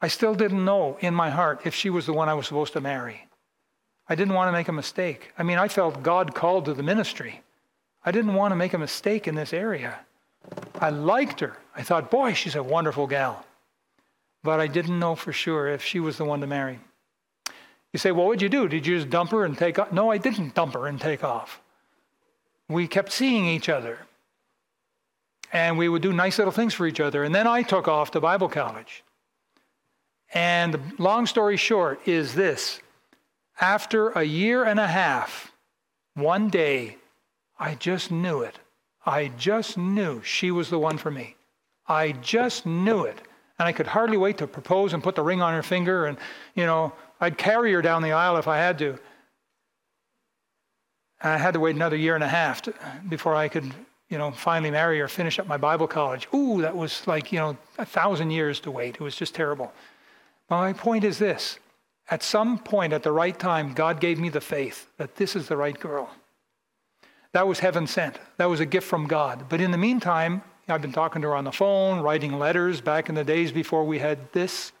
I 0.00 0.08
still 0.08 0.34
didn't 0.34 0.64
know 0.64 0.98
in 1.00 1.14
my 1.14 1.30
heart 1.30 1.62
if 1.64 1.74
she 1.74 1.90
was 1.90 2.06
the 2.06 2.12
one 2.12 2.28
I 2.28 2.34
was 2.34 2.46
supposed 2.46 2.74
to 2.74 2.80
marry. 2.80 3.26
I 4.08 4.14
didn't 4.14 4.34
want 4.34 4.48
to 4.48 4.52
make 4.52 4.68
a 4.68 4.72
mistake. 4.72 5.32
I 5.36 5.42
mean, 5.42 5.58
I 5.58 5.68
felt 5.68 6.02
God 6.02 6.34
called 6.34 6.66
to 6.66 6.74
the 6.74 6.82
ministry. 6.82 7.42
I 8.04 8.12
didn't 8.12 8.34
want 8.34 8.52
to 8.52 8.56
make 8.56 8.72
a 8.72 8.78
mistake 8.78 9.26
in 9.26 9.34
this 9.34 9.52
area. 9.52 9.98
I 10.78 10.90
liked 10.90 11.40
her. 11.40 11.56
I 11.74 11.82
thought, 11.82 12.10
boy, 12.10 12.34
she's 12.34 12.54
a 12.54 12.62
wonderful 12.62 13.08
gal. 13.08 13.44
But 14.44 14.60
I 14.60 14.68
didn't 14.68 15.00
know 15.00 15.16
for 15.16 15.32
sure 15.32 15.66
if 15.66 15.82
she 15.82 15.98
was 15.98 16.18
the 16.18 16.24
one 16.24 16.40
to 16.40 16.46
marry. 16.46 16.78
You 17.92 17.98
say, 17.98 18.12
what'd 18.12 18.42
you 18.42 18.48
do? 18.48 18.68
Did 18.68 18.86
you 18.86 18.98
just 18.98 19.10
dump 19.10 19.30
her 19.30 19.44
and 19.44 19.56
take 19.56 19.78
off? 19.78 19.92
No, 19.92 20.10
I 20.10 20.18
didn't 20.18 20.54
dump 20.54 20.74
her 20.74 20.86
and 20.86 21.00
take 21.00 21.24
off. 21.24 21.60
We 22.68 22.88
kept 22.88 23.12
seeing 23.12 23.46
each 23.46 23.68
other. 23.68 24.00
And 25.52 25.78
we 25.78 25.88
would 25.88 26.02
do 26.02 26.12
nice 26.12 26.38
little 26.38 26.52
things 26.52 26.74
for 26.74 26.86
each 26.86 27.00
other. 27.00 27.24
And 27.24 27.34
then 27.34 27.46
I 27.46 27.62
took 27.62 27.88
off 27.88 28.10
to 28.10 28.20
Bible 28.20 28.48
college. 28.48 29.04
And 30.34 30.74
the 30.74 30.80
long 30.98 31.26
story 31.26 31.56
short 31.56 32.06
is 32.06 32.34
this 32.34 32.80
after 33.60 34.10
a 34.10 34.24
year 34.24 34.64
and 34.64 34.78
a 34.78 34.86
half, 34.86 35.52
one 36.14 36.50
day, 36.50 36.96
I 37.58 37.74
just 37.74 38.10
knew 38.10 38.42
it. 38.42 38.58
I 39.04 39.28
just 39.38 39.78
knew 39.78 40.20
she 40.22 40.50
was 40.50 40.68
the 40.68 40.78
one 40.78 40.98
for 40.98 41.10
me. 41.10 41.36
I 41.86 42.12
just 42.12 42.66
knew 42.66 43.04
it. 43.04 43.20
And 43.58 43.66
I 43.66 43.72
could 43.72 43.86
hardly 43.86 44.16
wait 44.16 44.38
to 44.38 44.46
propose 44.46 44.92
and 44.92 45.02
put 45.02 45.14
the 45.14 45.22
ring 45.22 45.40
on 45.40 45.54
her 45.54 45.62
finger. 45.62 46.06
And, 46.06 46.18
you 46.54 46.66
know, 46.66 46.92
I'd 47.20 47.38
carry 47.38 47.72
her 47.72 47.82
down 47.82 48.02
the 48.02 48.12
aisle 48.12 48.36
if 48.36 48.48
I 48.48 48.58
had 48.58 48.78
to. 48.78 48.98
And 51.20 51.32
I 51.32 51.38
had 51.38 51.54
to 51.54 51.60
wait 51.60 51.74
another 51.74 51.96
year 51.96 52.14
and 52.14 52.24
a 52.24 52.28
half 52.28 52.62
to, 52.62 52.74
before 53.08 53.34
I 53.34 53.48
could, 53.48 53.72
you 54.08 54.18
know, 54.18 54.30
finally 54.30 54.70
marry 54.70 54.98
her, 54.98 55.08
finish 55.08 55.38
up 55.38 55.46
my 55.46 55.56
Bible 55.56 55.86
college. 55.86 56.28
Ooh, 56.34 56.60
that 56.62 56.76
was 56.76 57.06
like, 57.06 57.32
you 57.32 57.38
know, 57.38 57.56
a 57.78 57.86
thousand 57.86 58.30
years 58.30 58.60
to 58.60 58.70
wait. 58.70 58.96
It 58.96 59.00
was 59.00 59.16
just 59.16 59.34
terrible. 59.34 59.72
My 60.50 60.72
point 60.72 61.04
is 61.04 61.18
this 61.18 61.58
at 62.08 62.22
some 62.22 62.58
point 62.58 62.92
at 62.92 63.02
the 63.02 63.12
right 63.12 63.36
time, 63.36 63.72
God 63.72 64.00
gave 64.00 64.18
me 64.18 64.28
the 64.28 64.40
faith 64.40 64.88
that 64.96 65.16
this 65.16 65.34
is 65.34 65.48
the 65.48 65.56
right 65.56 65.78
girl. 65.78 66.08
That 67.32 67.48
was 67.48 67.58
heaven 67.58 67.86
sent. 67.86 68.18
That 68.36 68.48
was 68.48 68.60
a 68.60 68.66
gift 68.66 68.86
from 68.86 69.06
God. 69.06 69.46
But 69.48 69.60
in 69.60 69.72
the 69.72 69.78
meantime, 69.78 70.42
I've 70.68 70.82
been 70.82 70.92
talking 70.92 71.22
to 71.22 71.28
her 71.28 71.34
on 71.34 71.44
the 71.44 71.52
phone, 71.52 72.00
writing 72.00 72.38
letters 72.38 72.80
back 72.80 73.08
in 73.08 73.14
the 73.14 73.24
days 73.24 73.52
before 73.52 73.84
we 73.84 73.98
had 73.98 74.32
this. 74.32 74.72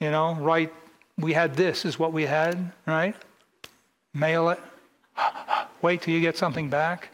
You 0.00 0.10
know, 0.10 0.34
right? 0.34 0.72
We 1.18 1.32
had 1.32 1.54
this, 1.54 1.84
is 1.84 1.98
what 1.98 2.12
we 2.12 2.24
had, 2.24 2.72
right? 2.86 3.14
Mail 4.12 4.50
it. 4.50 4.60
Wait 5.82 6.02
till 6.02 6.14
you 6.14 6.20
get 6.20 6.36
something 6.36 6.68
back. 6.68 7.10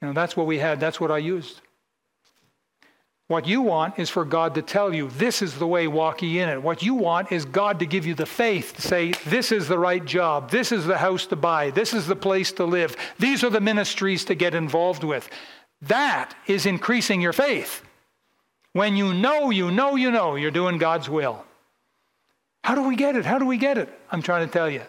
You 0.00 0.08
know, 0.08 0.14
that's 0.14 0.36
what 0.36 0.46
we 0.46 0.58
had. 0.58 0.78
That's 0.80 1.00
what 1.00 1.10
I 1.10 1.18
used. 1.18 1.60
What 3.28 3.46
you 3.46 3.60
want 3.60 3.98
is 3.98 4.08
for 4.08 4.24
God 4.24 4.54
to 4.54 4.62
tell 4.62 4.94
you, 4.94 5.10
this 5.10 5.42
is 5.42 5.58
the 5.58 5.66
way, 5.66 5.86
walk 5.86 6.22
ye 6.22 6.40
in 6.40 6.48
it. 6.48 6.62
What 6.62 6.82
you 6.82 6.94
want 6.94 7.30
is 7.30 7.44
God 7.44 7.78
to 7.80 7.86
give 7.86 8.06
you 8.06 8.14
the 8.14 8.24
faith 8.24 8.74
to 8.76 8.82
say, 8.82 9.12
this 9.26 9.52
is 9.52 9.68
the 9.68 9.78
right 9.78 10.02
job, 10.02 10.50
this 10.50 10.72
is 10.72 10.86
the 10.86 10.96
house 10.96 11.26
to 11.26 11.36
buy, 11.36 11.70
this 11.70 11.92
is 11.92 12.06
the 12.06 12.16
place 12.16 12.52
to 12.52 12.64
live, 12.64 12.96
these 13.18 13.44
are 13.44 13.50
the 13.50 13.60
ministries 13.60 14.24
to 14.24 14.34
get 14.34 14.54
involved 14.54 15.04
with. 15.04 15.28
That 15.82 16.34
is 16.46 16.64
increasing 16.64 17.20
your 17.20 17.34
faith. 17.34 17.82
When 18.72 18.96
you 18.96 19.14
know, 19.14 19.50
you 19.50 19.70
know, 19.70 19.96
you 19.96 20.10
know 20.10 20.36
you're 20.36 20.50
doing 20.50 20.78
God's 20.78 21.08
will. 21.08 21.44
How 22.62 22.74
do 22.74 22.82
we 22.82 22.96
get 22.96 23.16
it? 23.16 23.24
How 23.24 23.38
do 23.38 23.46
we 23.46 23.56
get 23.56 23.78
it? 23.78 23.88
I'm 24.10 24.22
trying 24.22 24.46
to 24.46 24.52
tell 24.52 24.68
you. 24.68 24.82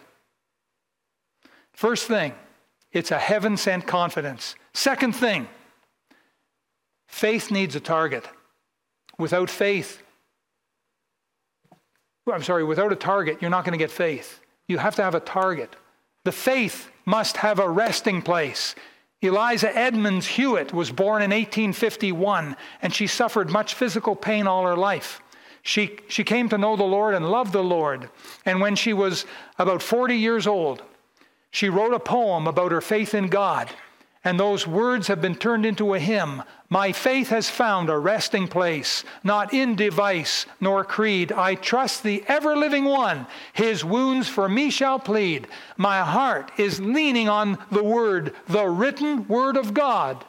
First 1.72 2.06
thing, 2.06 2.34
it's 2.92 3.10
a 3.10 3.18
heaven 3.18 3.56
sent 3.56 3.86
confidence. 3.86 4.54
Second 4.74 5.14
thing, 5.14 5.48
Faith 7.10 7.50
needs 7.50 7.74
a 7.74 7.80
target. 7.80 8.24
Without 9.18 9.50
faith, 9.50 10.00
I'm 12.32 12.42
sorry, 12.44 12.62
without 12.62 12.92
a 12.92 12.96
target, 12.96 13.38
you're 13.40 13.50
not 13.50 13.64
going 13.64 13.72
to 13.72 13.82
get 13.82 13.90
faith. 13.90 14.40
You 14.68 14.78
have 14.78 14.94
to 14.94 15.02
have 15.02 15.16
a 15.16 15.20
target. 15.20 15.74
The 16.24 16.32
faith 16.32 16.88
must 17.04 17.38
have 17.38 17.58
a 17.58 17.68
resting 17.68 18.22
place. 18.22 18.76
Eliza 19.22 19.76
Edmonds 19.76 20.26
Hewitt 20.26 20.72
was 20.72 20.90
born 20.90 21.22
in 21.22 21.30
1851, 21.30 22.56
and 22.80 22.94
she 22.94 23.06
suffered 23.06 23.50
much 23.50 23.74
physical 23.74 24.16
pain 24.16 24.46
all 24.46 24.64
her 24.64 24.76
life. 24.76 25.20
She, 25.62 25.98
she 26.08 26.24
came 26.24 26.48
to 26.48 26.58
know 26.58 26.76
the 26.76 26.84
Lord 26.84 27.14
and 27.14 27.30
loved 27.30 27.52
the 27.52 27.62
Lord. 27.62 28.08
And 28.46 28.60
when 28.60 28.76
she 28.76 28.94
was 28.94 29.26
about 29.58 29.82
40 29.82 30.16
years 30.16 30.46
old, 30.46 30.82
she 31.50 31.68
wrote 31.68 31.92
a 31.92 32.00
poem 32.00 32.46
about 32.46 32.72
her 32.72 32.80
faith 32.80 33.14
in 33.14 33.28
God. 33.28 33.68
And 34.22 34.38
those 34.38 34.66
words 34.66 35.06
have 35.06 35.22
been 35.22 35.34
turned 35.34 35.64
into 35.64 35.94
a 35.94 35.98
hymn. 35.98 36.42
My 36.68 36.92
faith 36.92 37.30
has 37.30 37.48
found 37.48 37.88
a 37.88 37.98
resting 37.98 38.48
place, 38.48 39.02
not 39.24 39.54
in 39.54 39.76
device 39.76 40.44
nor 40.60 40.84
creed. 40.84 41.32
I 41.32 41.54
trust 41.54 42.02
the 42.02 42.22
ever 42.28 42.54
living 42.54 42.84
one. 42.84 43.26
His 43.54 43.82
wounds 43.82 44.28
for 44.28 44.46
me 44.48 44.68
shall 44.68 44.98
plead. 44.98 45.48
My 45.78 46.00
heart 46.00 46.52
is 46.58 46.80
leaning 46.80 47.30
on 47.30 47.58
the 47.70 47.82
word, 47.82 48.34
the 48.46 48.68
written 48.68 49.26
word 49.26 49.56
of 49.56 49.72
God. 49.72 50.22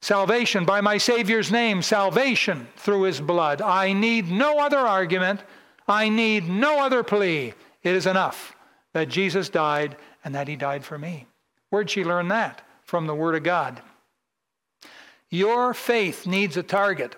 Salvation 0.00 0.64
by 0.64 0.80
my 0.80 0.96
Savior's 0.96 1.52
name, 1.52 1.82
salvation 1.82 2.68
through 2.76 3.02
his 3.02 3.20
blood. 3.20 3.60
I 3.60 3.92
need 3.92 4.30
no 4.30 4.58
other 4.58 4.78
argument. 4.78 5.42
I 5.86 6.08
need 6.08 6.48
no 6.48 6.80
other 6.80 7.02
plea. 7.02 7.52
It 7.82 7.94
is 7.94 8.06
enough 8.06 8.56
that 8.94 9.10
Jesus 9.10 9.50
died 9.50 9.96
and 10.24 10.34
that 10.34 10.48
he 10.48 10.56
died 10.56 10.84
for 10.84 10.98
me. 10.98 11.26
Where'd 11.70 11.90
she 11.90 12.04
learn 12.04 12.28
that? 12.28 12.62
From 12.84 13.06
the 13.06 13.14
Word 13.14 13.34
of 13.34 13.42
God. 13.42 13.82
Your 15.30 15.74
faith 15.74 16.26
needs 16.26 16.56
a 16.56 16.62
target. 16.62 17.16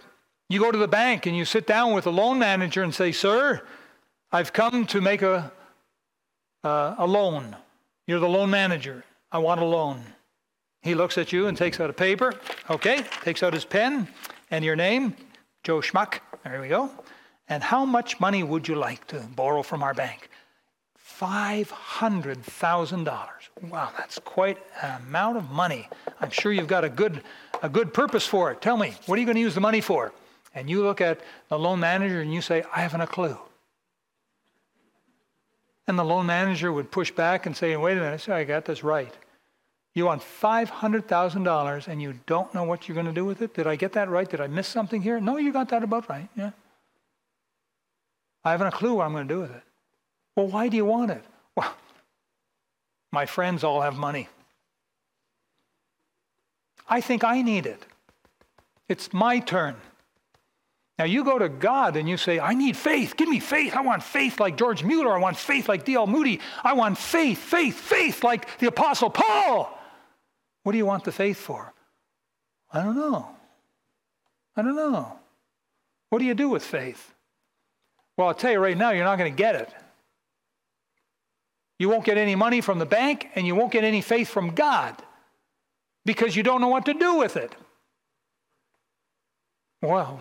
You 0.49 0.59
go 0.61 0.71
to 0.71 0.79
the 0.79 0.87
bank 0.87 1.27
and 1.27 1.37
you 1.37 1.47
sit 1.47 1.67
down 1.67 1.95
with 1.95 2.07
a 2.07 2.11
loan 2.11 2.39
manager 2.39 2.83
and 2.83 2.95
say, 2.95 3.11
Sir, 3.11 3.63
I've 4.31 4.53
come 4.53 4.87
to 4.87 5.01
make 5.01 5.23
a, 5.23 5.51
uh, 6.63 6.95
a 6.99 7.07
loan. 7.07 7.57
You're 8.07 8.21
the 8.21 8.29
loan 8.29 8.51
manager. 8.51 9.03
I 9.31 9.39
want 9.39 9.63
a 9.63 9.65
loan. 9.65 10.03
He 10.83 10.95
looks 10.95 11.17
at 11.17 11.33
you 11.33 11.47
and 11.47 11.57
takes 11.57 11.81
out 11.81 11.89
a 11.89 11.95
paper. 11.95 12.35
Okay, 12.69 13.03
takes 13.23 13.43
out 13.43 13.55
his 13.55 13.65
pen 13.65 14.09
and 14.51 14.63
your 14.65 14.77
name, 14.77 15.17
Joe 15.65 15.81
Schmuck. 15.81 16.19
There 16.45 16.61
we 16.61 16.69
go. 16.69 16.91
And 17.49 17.63
how 17.63 17.87
much 17.87 18.21
money 18.21 18.43
would 18.43 18.69
you 18.69 18.75
like 18.75 19.07
to 19.09 19.27
borrow 19.35 19.63
from 19.63 19.83
our 19.83 19.95
bank? 19.95 20.29
$500,000. 21.19 23.29
Wow, 23.61 23.93
that's 23.97 24.19
quite 24.19 24.59
an 24.81 25.03
amount 25.03 25.37
of 25.37 25.51
money. 25.51 25.89
I'm 26.21 26.31
sure 26.31 26.53
you've 26.53 26.67
got 26.67 26.85
a 26.85 26.89
good, 26.89 27.23
a 27.63 27.69
good 27.69 27.95
purpose 27.95 28.27
for 28.27 28.51
it. 28.51 28.61
Tell 28.61 28.77
me, 28.77 28.95
what 29.07 29.17
are 29.17 29.21
you 29.21 29.27
going 29.27 29.37
to 29.37 29.43
use 29.43 29.55
the 29.55 29.61
money 29.61 29.81
for? 29.81 30.13
And 30.55 30.69
you 30.69 30.83
look 30.83 31.01
at 31.01 31.21
the 31.49 31.59
loan 31.59 31.81
manager 31.81 32.21
and 32.21 32.33
you 32.33 32.41
say, 32.41 32.65
I 32.75 32.81
haven't 32.81 33.01
a 33.01 33.07
clue. 33.07 33.39
And 35.87 35.99
the 35.99 36.05
loan 36.05 36.27
manager 36.27 36.73
would 36.73 36.91
push 36.91 37.11
back 37.11 37.47
and 37.47 37.57
say, 37.57 37.77
Wait 37.77 37.99
a 37.99 38.01
minute, 38.01 38.29
I 38.29 38.45
got 38.45 38.65
this 38.65 38.85
right. 38.85 39.13
You 39.95 40.07
want 40.07 40.23
$500,000 40.23 41.89
and 41.89 42.01
you 42.01 42.15
don't 42.27 42.55
know 42.55 42.65
what 42.65 42.89
you're 42.89 42.95
going 42.95 43.07
to 43.07 43.13
do 43.13 43.25
with 43.25 43.43
it? 43.43 43.55
Did 43.55 43.67
I 43.67 43.77
get 43.77 43.93
that 43.93 44.09
right? 44.09 44.29
Did 44.29 44.41
I 44.41 44.47
miss 44.47 44.67
something 44.67 45.03
here? 45.03 45.21
No, 45.21 45.37
you 45.37 45.53
got 45.53 45.69
that 45.69 45.83
about 45.83 46.09
right. 46.09 46.29
Yeah. 46.35 46.53
I 48.45 48.53
haven't 48.53 48.69
a 48.69 48.73
clue 48.73 48.95
what 48.95 49.05
I'm 49.05 49.13
going 49.13 49.29
to 49.29 49.35
do 49.35 49.41
with 49.41 49.51
it. 49.51 49.63
Well, 50.35 50.49
why 50.49 50.69
do 50.69 50.77
you 50.77 50.87
want 50.87 51.11
it? 51.11 51.25
My 53.13 53.27
friends 53.27 53.63
all 53.63 53.83
have 53.83 53.97
money. 53.97 54.29
I 56.89 57.01
think 57.01 57.23
I 57.23 57.43
need 57.43 57.67
it. 57.67 57.85
It's 58.89 59.13
my 59.13 59.39
turn. 59.39 59.77
Now 60.99 61.05
you 61.05 61.25
go 61.25 61.39
to 61.39 61.49
God 61.49 61.97
and 61.97 62.09
you 62.09 62.17
say, 62.17 62.39
I 62.39 62.55
need 62.55 62.77
faith. 62.77 63.17
Give 63.17 63.29
me 63.29 63.41
faith. 63.41 63.75
I 63.75 63.81
want 63.81 64.03
faith 64.03 64.41
like 64.41 64.57
George 64.57 64.83
Mueller. 64.85 65.15
I 65.15 65.19
want 65.19 65.37
faith 65.37 65.69
like 65.69 65.85
D.L. 65.85 66.07
Moody. 66.07 66.41
I 66.63 66.75
want 66.75 66.99
faith, 66.99 67.39
faith, 67.39 67.77
faith 67.77 68.23
like 68.23 68.59
the 68.59 68.67
Apostle 68.67 69.11
Paul. 69.11 69.79
What 70.63 70.73
do 70.73 70.79
you 70.79 70.87
want 70.87 71.05
the 71.05 71.13
faith 71.13 71.39
for? 71.39 71.73
I 72.71 72.83
don't 72.83 72.97
know. 72.97 73.29
I 74.57 74.63
don't 74.63 74.77
know. 74.77 75.19
What 76.11 76.19
do 76.19 76.25
you 76.25 76.35
do 76.35 76.49
with 76.49 76.63
faith? 76.63 77.13
Well, 78.17 78.29
I'll 78.29 78.35
tell 78.35 78.53
you 78.53 78.59
right 78.59 78.77
now, 78.77 78.91
you're 78.91 79.05
not 79.05 79.19
going 79.19 79.33
to 79.33 79.37
get 79.37 79.55
it. 79.55 79.73
You 81.83 81.89
won't 81.89 82.05
get 82.05 82.17
any 82.17 82.37
money 82.37 82.61
from 82.61 82.79
the 82.79 82.87
bank, 82.87 83.29
and 83.35 83.45
you 83.45 83.57
won't 83.57 83.73
get 83.73 83.83
any 83.83 84.03
faith 84.03 84.29
from 84.29 84.55
God 84.55 84.95
because 86.05 86.37
you 86.37 86.45
don't 86.45 86.61
know 86.61 86.69
what 86.69 86.87
to 86.87 86.95
do 86.95 87.17
with 87.17 87.37
it. 87.37 87.57
Well, 89.83 90.21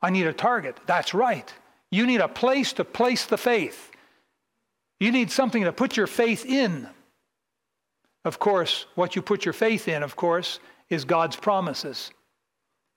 I 0.00 0.10
need 0.10 0.28
a 0.28 0.32
target. 0.32 0.76
That's 0.86 1.14
right. 1.14 1.52
You 1.90 2.06
need 2.06 2.20
a 2.20 2.28
place 2.28 2.72
to 2.74 2.84
place 2.84 3.24
the 3.26 3.36
faith. 3.36 3.90
You 5.00 5.10
need 5.10 5.32
something 5.32 5.64
to 5.64 5.72
put 5.72 5.96
your 5.96 6.06
faith 6.06 6.46
in. 6.46 6.86
Of 8.24 8.38
course, 8.38 8.86
what 8.94 9.16
you 9.16 9.22
put 9.22 9.44
your 9.44 9.52
faith 9.52 9.88
in, 9.88 10.04
of 10.04 10.14
course, 10.14 10.60
is 10.90 11.04
God's 11.04 11.34
promises. 11.34 12.12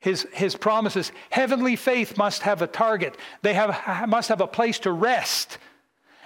His, 0.01 0.27
his 0.33 0.55
promises. 0.55 1.11
Heavenly 1.31 1.77
faith 1.77 2.15
must 2.15 2.43
have 2.43 2.61
a 2.61 2.67
target, 2.67 3.17
they 3.41 3.55
have, 3.55 4.07
must 4.07 4.29
have 4.29 4.41
a 4.41 4.45
place 4.45 4.77
to 4.81 4.91
rest. 4.91 5.57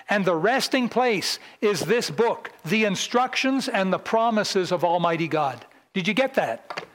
And 0.09 0.23
the 0.23 0.35
resting 0.35 0.87
place 0.89 1.39
is 1.61 1.81
this 1.81 2.09
book, 2.09 2.51
the 2.63 2.85
instructions 2.85 3.67
and 3.67 3.91
the 3.91 3.99
promises 3.99 4.71
of 4.71 4.83
Almighty 4.83 5.27
God. 5.27 5.65
Did 5.93 6.07
you 6.07 6.13
get 6.13 6.35
that? 6.35 6.85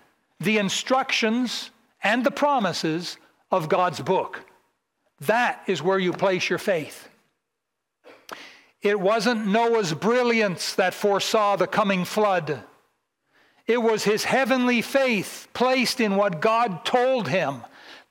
The 0.41 0.59
instructions 0.59 1.71
and 2.03 2.25
the 2.25 2.31
promises 2.31 3.19
of 3.51 3.69
God's 3.69 4.01
book. 4.01 4.41
That 5.21 5.63
is 5.67 5.83
where 5.83 5.99
you 5.99 6.13
place 6.13 6.49
your 6.49 6.59
faith. 6.59 7.09
It 8.81 8.99
wasn't 8.99 9.47
Noah's 9.47 9.93
brilliance 9.93 10.75
that 10.75 10.95
foresaw 10.95 11.57
the 11.57 11.69
coming 11.69 12.05
flood. 12.05 12.63
It 13.67 13.81
was 13.81 14.03
his 14.03 14.25
heavenly 14.25 14.83
faith 14.83 15.47
placed 15.53 16.01
in 16.01 16.17
what 16.17 16.41
God 16.41 16.85
told 16.85 17.29
him 17.29 17.63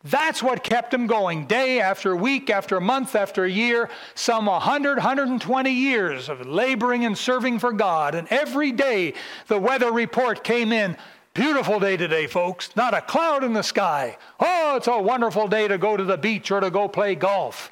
that's 0.03 0.41
what 0.41 0.63
kept 0.63 0.93
him 0.93 1.05
going 1.05 1.45
day 1.45 1.79
after 1.79 2.15
week 2.15 2.49
after 2.49 2.79
month 2.79 3.15
after 3.15 3.45
year, 3.47 3.89
some 4.15 4.47
100, 4.47 4.97
120 4.97 5.71
years 5.71 6.27
of 6.27 6.47
laboring 6.47 7.05
and 7.05 7.17
serving 7.17 7.59
for 7.59 7.71
God. 7.71 8.15
And 8.15 8.27
every 8.29 8.71
day 8.71 9.13
the 9.47 9.59
weather 9.59 9.91
report 9.91 10.43
came 10.43 10.71
in. 10.71 10.97
Beautiful 11.33 11.79
day 11.79 11.97
today, 11.97 12.27
folks. 12.27 12.75
Not 12.75 12.93
a 12.93 13.01
cloud 13.01 13.43
in 13.43 13.53
the 13.53 13.61
sky. 13.61 14.17
Oh, 14.39 14.75
it's 14.75 14.87
a 14.87 15.01
wonderful 15.01 15.47
day 15.47 15.67
to 15.67 15.77
go 15.77 15.95
to 15.95 16.03
the 16.03 16.17
beach 16.17 16.51
or 16.51 16.59
to 16.59 16.71
go 16.71 16.87
play 16.87 17.15
golf. 17.15 17.71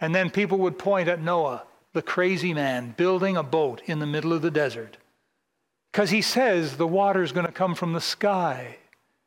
And 0.00 0.14
then 0.14 0.30
people 0.30 0.58
would 0.58 0.78
point 0.78 1.08
at 1.08 1.20
Noah, 1.20 1.64
the 1.92 2.02
crazy 2.02 2.52
man, 2.52 2.94
building 2.96 3.36
a 3.36 3.42
boat 3.42 3.82
in 3.84 3.98
the 3.98 4.06
middle 4.06 4.32
of 4.32 4.42
the 4.42 4.50
desert. 4.50 4.96
Because 5.92 6.10
he 6.10 6.22
says 6.22 6.76
the 6.76 6.86
water's 6.86 7.32
going 7.32 7.46
to 7.46 7.52
come 7.52 7.74
from 7.74 7.92
the 7.92 8.00
sky. 8.00 8.78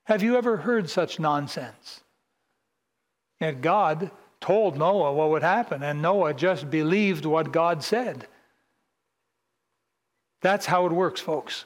Have 0.10 0.24
you 0.24 0.38
ever 0.38 0.58
heard 0.58 0.90
such 0.90 1.20
nonsense? 1.20 2.02
And 3.40 3.62
God 3.62 4.10
told 4.42 4.76
Noah 4.76 5.14
what 5.14 5.30
would 5.30 5.44
happen, 5.44 5.84
and 5.84 6.02
Noah 6.02 6.34
just 6.34 6.72
believed 6.72 7.26
what 7.26 7.52
God 7.52 7.84
said. 7.84 8.26
That's 10.42 10.66
how 10.66 10.88
it 10.88 10.92
works, 10.92 11.22
folks. 11.22 11.66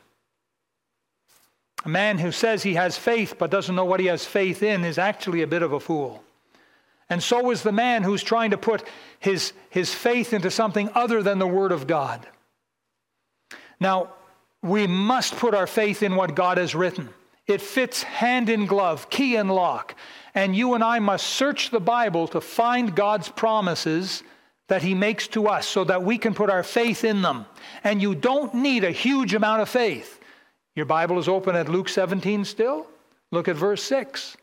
A 1.85 1.89
man 1.89 2.17
who 2.17 2.33
says 2.33 2.63
he 2.63 2.73
has 2.73 2.97
faith 2.97 3.35
but 3.39 3.49
doesn't 3.49 3.75
know 3.75 3.85
what 3.85 4.01
he 4.01 4.07
has 4.07 4.25
faith 4.25 4.61
in 4.61 4.83
is 4.83 4.97
actually 4.97 5.41
a 5.41 5.47
bit 5.47 5.63
of 5.63 5.71
a 5.71 5.79
fool. 5.79 6.21
And 7.09 7.23
so 7.23 7.49
is 7.49 7.63
the 7.63 7.71
man 7.71 8.03
who's 8.03 8.23
trying 8.23 8.51
to 8.51 8.57
put 8.57 8.85
his, 9.19 9.53
his 9.69 9.93
faith 9.93 10.33
into 10.33 10.51
something 10.51 10.89
other 10.95 11.23
than 11.23 11.39
the 11.39 11.47
Word 11.47 11.71
of 11.71 11.87
God. 11.87 12.27
Now, 13.79 14.09
we 14.61 14.85
must 14.85 15.37
put 15.37 15.55
our 15.55 15.67
faith 15.67 16.03
in 16.03 16.17
what 16.17 16.35
God 16.35 16.57
has 16.57 16.75
written. 16.75 17.07
It 17.47 17.61
fits 17.61 18.03
hand 18.03 18.49
in 18.49 18.65
glove, 18.65 19.09
key 19.09 19.35
and 19.35 19.51
lock. 19.51 19.95
And 20.33 20.55
you 20.55 20.73
and 20.73 20.83
I 20.83 20.99
must 20.99 21.27
search 21.27 21.69
the 21.69 21.79
Bible 21.79 22.27
to 22.29 22.41
find 22.41 22.95
God's 22.95 23.29
promises 23.29 24.23
that 24.69 24.81
He 24.81 24.95
makes 24.95 25.27
to 25.29 25.47
us 25.47 25.67
so 25.67 25.83
that 25.83 26.03
we 26.03 26.17
can 26.17 26.33
put 26.33 26.49
our 26.49 26.63
faith 26.63 27.03
in 27.03 27.21
them. 27.21 27.45
And 27.83 28.01
you 28.01 28.15
don't 28.15 28.53
need 28.53 28.83
a 28.83 28.91
huge 28.91 29.33
amount 29.33 29.61
of 29.61 29.69
faith. 29.69 30.19
Your 30.75 30.85
Bible 30.85 31.19
is 31.19 31.27
open 31.27 31.55
at 31.55 31.69
Luke 31.69 31.89
17 31.89 32.45
still. 32.45 32.87
Look 33.31 33.47
at 33.47 33.55
verse 33.55 33.83
6. 33.83 34.37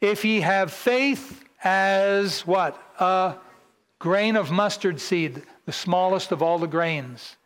If 0.00 0.24
ye 0.24 0.40
have 0.40 0.72
faith 0.72 1.44
as 1.62 2.46
what? 2.46 2.80
A 2.98 3.36
grain 3.98 4.36
of 4.36 4.50
mustard 4.50 5.00
seed, 5.00 5.42
the 5.66 5.72
smallest 5.72 6.32
of 6.32 6.42
all 6.42 6.58
the 6.58 6.66
grains. 6.66 7.36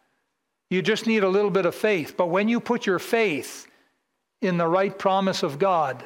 You 0.71 0.83
just 0.83 1.07
need 1.07 1.25
a 1.25 1.29
little 1.29 1.51
bit 1.51 1.67
of 1.67 1.75
faith. 1.75 2.15
But 2.17 2.27
when 2.27 2.49
you 2.49 2.61
put 2.61 2.87
your 2.87 2.99
faith 2.99 3.68
in 4.41 4.59
the 4.59 4.67
right 4.67 4.97
promise 4.97 5.43
of 5.43 5.59
God, 5.59 6.05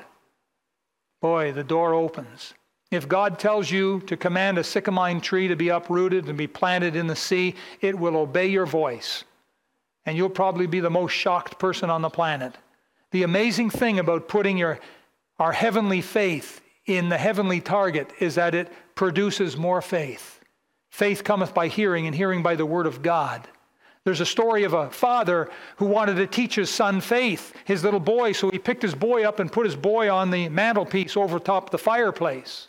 boy, 1.21 1.53
the 1.53 1.65
door 1.65 1.95
opens. 1.95 2.55
If 2.91 3.09
God 3.09 3.39
tells 3.39 3.71
you 3.71 4.01
to 4.01 4.17
command 4.17 4.59
a 4.59 4.63
sycamine 4.63 5.23
tree 5.23 5.49
to 5.49 5.57
be 5.57 5.71
uprooted 5.71 6.29
and 6.29 6.37
be 6.37 6.47
planted 6.47 6.95
in 6.95 7.07
the 7.07 7.17
sea, 7.17 7.55
it 7.81 7.99
will 7.99 8.17
obey 8.17 8.49
your 8.49 8.67
voice. 8.67 9.25
And 10.05 10.17
you'll 10.17 10.29
probably 10.29 10.67
be 10.67 10.81
the 10.81 10.91
most 10.91 11.13
shocked 11.13 11.59
person 11.59 11.89
on 11.89 12.03
the 12.03 12.11
planet. 12.11 12.55
The 13.13 13.23
amazing 13.23 13.71
thing 13.71 13.99
about 13.99 14.29
putting 14.29 14.59
your, 14.59 14.79
our 15.39 15.53
heavenly 15.53 16.01
faith 16.01 16.61
in 16.87 17.09
the 17.09 17.19
heavenly 17.19 17.61
target 17.61 18.11
is 18.19 18.35
that 18.35 18.55
it 18.55 18.71
produces 18.95 19.57
more 19.57 19.81
faith. 19.81 20.41
Faith 20.91 21.25
cometh 21.25 21.55
by 21.55 21.69
hearing, 21.69 22.07
and 22.07 22.15
hearing 22.15 22.43
by 22.43 22.57
the 22.57 22.67
word 22.67 22.87
of 22.87 23.03
God. 23.03 23.49
There's 24.05 24.21
a 24.21 24.27
story 24.27 24.65
of 24.65 24.73
a 24.73 24.91
father 24.91 25.49
who 25.77 25.87
wanted 25.87 26.17
to 26.17 26.27
teach 26.27 26.57
his 26.57 26.71
son 26.71 27.01
faith, 27.01 27.55
his 27.65 27.85
little 27.85 28.01
boy, 28.01 28.33
so 28.33 28.51
he 28.51 28.59
picked 28.59 28.83
his 28.83 28.97
boy 28.97 29.23
up 29.25 29.39
and 29.39 29.53
put 29.53 29.65
his 29.65 29.77
boy 29.77 30.13
on 30.13 30.31
the 30.31 30.49
mantelpiece 30.49 31.17
over 31.17 31.39
top 31.39 31.71
the 31.71 31.79
fireplace. 31.79 32.69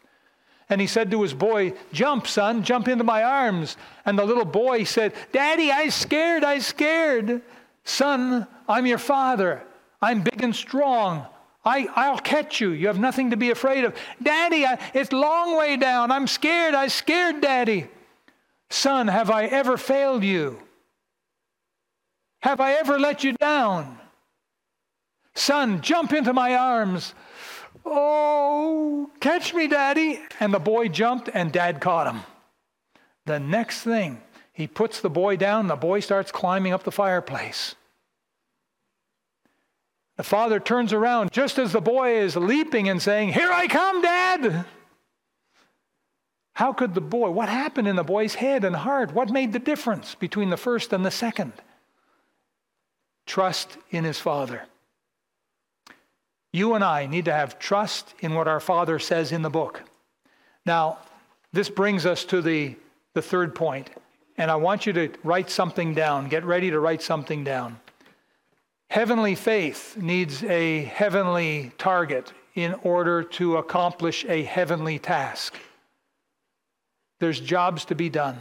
And 0.70 0.80
he 0.80 0.88
said 0.88 1.10
to 1.12 1.22
his 1.22 1.34
boy, 1.34 1.74
Jump, 1.92 2.28
son, 2.28 2.64
jump 2.64 2.88
into 2.88 3.04
my 3.04 3.24
arms. 3.24 3.78
And 4.06 4.18
the 4.18 4.26
little 4.26 4.46
boy 4.46 4.84
said, 4.84 5.14
Daddy, 5.32 5.72
I'm 5.72 5.90
scared, 5.90 6.44
I'm 6.44 6.62
scared. 6.62 7.42
Son, 7.84 8.48
I'm 8.68 8.86
your 8.86 8.98
father. 9.00 9.64
I'm 10.02 10.22
big 10.22 10.42
and 10.44 10.56
strong. 10.56 11.26
I, 11.66 11.88
I'll 11.96 12.20
catch 12.20 12.62
you. 12.62 12.72
You 12.72 12.88
have 12.88 13.00
nothing 13.00 13.32
to 13.32 13.38
be 13.38 13.50
afraid 13.50 13.86
of. 13.86 13.96
Daddy, 14.22 14.66
I, 14.66 14.78
it's 14.94 15.12
long 15.12 15.58
way 15.58 15.78
down. 15.78 16.12
I'm 16.12 16.28
scared. 16.28 16.76
I'm 16.76 16.90
scared 16.90 17.42
Daddy. 17.42 17.88
Son, 18.70 19.08
have 19.08 19.30
I 19.30 19.46
ever 19.46 19.78
failed 19.78 20.24
you? 20.24 20.60
Have 22.44 22.60
I 22.60 22.74
ever 22.74 23.00
let 23.00 23.24
you 23.24 23.32
down? 23.32 23.98
Son, 25.34 25.80
jump 25.80 26.12
into 26.12 26.34
my 26.34 26.56
arms. 26.56 27.14
Oh, 27.86 29.10
catch 29.22 29.54
me, 29.54 29.70
Daddy. 29.70 30.20
And 30.42 30.54
the 30.54 30.60
boy 30.60 30.90
jumped, 30.90 31.30
and 31.34 31.54
Dad 31.54 31.80
caught 31.80 32.14
him. 32.14 32.24
The 33.26 33.40
next 33.40 33.84
thing, 33.84 34.22
he 34.52 34.68
puts 34.68 35.00
the 35.00 35.10
boy 35.10 35.38
down, 35.38 35.68
the 35.68 35.78
boy 35.78 36.02
starts 36.02 36.34
climbing 36.34 36.74
up 36.74 36.84
the 36.84 36.92
fireplace. 36.92 37.76
The 40.18 40.24
father 40.24 40.60
turns 40.60 40.92
around 40.92 41.32
just 41.32 41.58
as 41.58 41.72
the 41.72 41.80
boy 41.80 42.18
is 42.18 42.36
leaping 42.36 42.90
and 42.90 43.02
saying, 43.02 43.32
Here 43.32 43.54
I 43.54 43.68
come, 43.68 44.02
Dad! 44.02 44.66
How 46.56 46.74
could 46.74 46.94
the 46.94 47.00
boy, 47.00 47.30
what 47.30 47.48
happened 47.48 47.88
in 47.88 47.96
the 47.96 48.04
boy's 48.04 48.36
head 48.36 48.66
and 48.66 48.76
heart? 48.76 49.14
What 49.14 49.30
made 49.30 49.54
the 49.54 49.60
difference 49.60 50.14
between 50.14 50.50
the 50.50 50.58
first 50.58 50.92
and 50.92 51.06
the 51.06 51.10
second? 51.10 51.54
Trust 53.26 53.78
in 53.92 54.04
his 54.04 54.20
father. 54.20 54.64
You 56.52 56.76
and 56.76 56.84
I 56.84 57.08
need 57.08 57.26
to 57.26 57.34
have 57.34 57.58
trust 57.58 58.14
in 58.20 58.36
what 58.36 58.48
our 58.48 58.60
Father 58.60 59.00
says 59.00 59.32
in 59.32 59.42
the 59.42 59.50
book. 59.50 59.82
Now, 60.66 61.00
this 61.52 61.70
brings 61.70 62.06
us 62.06 62.24
to 62.26 62.42
the, 62.42 62.76
the 63.16 63.22
third 63.24 63.56
point, 63.56 63.90
and 64.38 64.52
I 64.52 64.56
want 64.56 64.86
you 64.86 64.94
to 64.94 65.10
write 65.24 65.50
something 65.50 65.96
down. 65.96 66.30
Get 66.30 66.46
ready 66.46 66.70
to 66.70 66.80
write 66.80 67.02
something 67.02 67.44
down. 67.44 67.80
Heavenly 68.92 69.34
faith 69.34 69.98
needs 69.98 70.44
a 70.44 70.84
heavenly 70.84 71.72
target 71.80 72.32
in 72.54 72.76
order 72.84 73.24
to 73.24 73.58
accomplish 73.58 74.24
a 74.26 74.44
heavenly 74.44 75.00
task. 75.00 75.56
There's 77.20 77.40
jobs 77.40 77.86
to 77.86 77.96
be 77.96 78.10
done. 78.10 78.38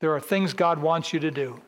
There 0.00 0.14
are 0.14 0.20
things 0.20 0.52
God 0.52 0.78
wants 0.78 1.14
you 1.14 1.20
to 1.20 1.30
do. 1.30 1.62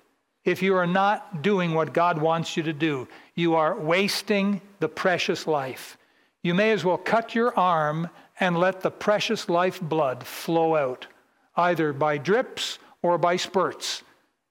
If 0.49 0.63
you 0.63 0.77
are 0.77 0.87
not 0.87 1.43
doing 1.43 1.75
what 1.75 1.93
God 1.93 2.17
wants 2.17 2.57
you 2.57 2.63
to 2.63 2.73
do, 2.73 3.07
you 3.35 3.57
are 3.57 3.79
wasting 3.79 4.63
the 4.81 4.89
precious 4.89 5.47
life. 5.47 5.99
You 6.43 6.55
may 6.55 6.71
as 6.73 6.87
well 6.87 6.97
cut 6.97 7.35
your 7.35 7.55
arm 7.55 8.09
and 8.41 8.57
let 8.57 8.81
the 8.81 8.91
precious 8.91 9.51
life 9.51 9.79
blood 9.79 10.25
flow 10.25 10.75
out, 10.75 11.07
either 11.55 11.93
by 11.93 12.17
drips 12.17 12.79
or 13.03 13.19
by 13.19 13.37
spurts. 13.37 14.03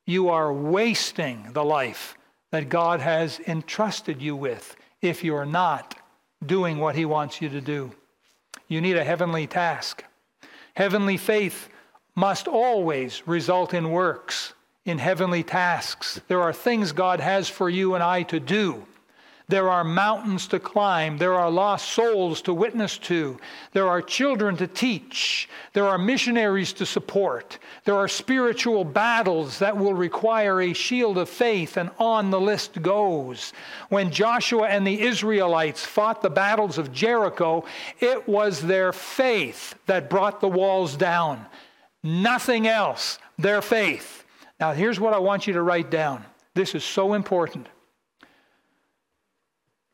You 0.06 0.30
are 0.30 0.54
wasting 0.54 1.48
the 1.54 1.66
life 1.66 2.16
that 2.52 2.70
God 2.70 3.00
has 3.00 3.40
entrusted 3.48 4.22
you 4.22 4.36
with 4.36 4.76
if 5.02 5.24
you're 5.24 5.48
not 5.48 5.96
doing 6.46 6.78
what 6.78 6.96
He 6.96 7.06
wants 7.06 7.42
you 7.42 7.50
to 7.50 7.60
do. 7.60 7.92
You 8.68 8.82
need 8.82 8.98
a 8.98 9.04
heavenly 9.04 9.48
task. 9.48 10.04
Heavenly 10.76 11.18
faith 11.18 11.70
must 12.14 12.48
always 12.48 13.28
result 13.28 13.74
in 13.74 13.90
works 13.90 14.54
in 14.88 14.98
heavenly 14.98 15.44
tasks. 15.44 16.22
There 16.28 16.42
are 16.42 16.54
things 16.54 16.94
God 16.94 17.20
has 17.20 17.50
for 17.50 17.70
you 17.70 17.94
and 17.94 18.04
I 18.04 18.24
to 18.24 18.40
do. 18.40 18.88
There 19.50 19.70
are 19.70 19.84
mountains 19.86 20.48
to 20.48 20.60
climb. 20.60 21.18
There 21.18 21.34
are 21.34 21.50
lost 21.50 21.92
souls 21.92 22.42
to 22.44 22.54
witness 22.54 22.98
to. 23.00 23.38
There 23.72 23.88
are 23.88 24.02
children 24.02 24.58
to 24.58 24.68
teach. 24.68 25.48
There 25.72 25.88
are 25.88 25.98
missionaries 25.98 26.74
to 26.74 26.86
support. 26.86 27.58
There 27.86 27.96
are 27.96 28.10
spiritual 28.10 28.84
battles 28.84 29.60
that 29.60 29.78
will 29.78 29.94
require 29.94 30.62
a 30.62 30.74
shield 30.74 31.18
of 31.18 31.30
faith, 31.30 31.78
and 31.78 31.92
on 31.98 32.30
the 32.30 32.42
list 32.42 32.82
goes. 32.82 33.54
When 33.88 34.12
Joshua 34.12 34.68
and 34.68 34.86
the 34.86 35.02
Israelites 35.02 35.86
fought 35.86 36.22
the 36.22 36.30
battles 36.30 36.78
of 36.78 36.92
Jericho, 36.92 37.64
it 38.02 38.28
was 38.28 38.62
their 38.62 38.92
faith 38.92 39.76
that 39.86 40.10
brought 40.10 40.42
the 40.42 40.50
walls 40.50 40.98
down. 40.98 41.46
Nothing 42.04 42.68
else, 42.68 43.18
their 43.38 43.62
faith. 43.62 44.26
Now, 44.60 44.74
here's 44.74 45.00
what 45.00 45.14
I 45.14 45.20
want 45.20 45.48
you 45.48 45.54
to 45.54 45.62
write 45.62 45.92
down. 45.92 46.26
This 46.54 46.74
is 46.74 46.84
so 46.84 47.14
important. 47.14 47.68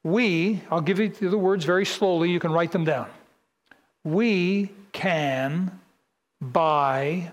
We, 0.04 0.62
I'll 0.70 0.82
give 0.82 1.00
you 1.00 1.10
the 1.10 1.38
words 1.38 1.66
very 1.66 1.86
slowly, 1.86 2.30
you 2.30 2.40
can 2.40 2.52
write 2.52 2.72
them 2.72 2.86
down. 2.86 3.10
We 4.04 4.72
can 4.92 5.80
buy, 6.42 7.32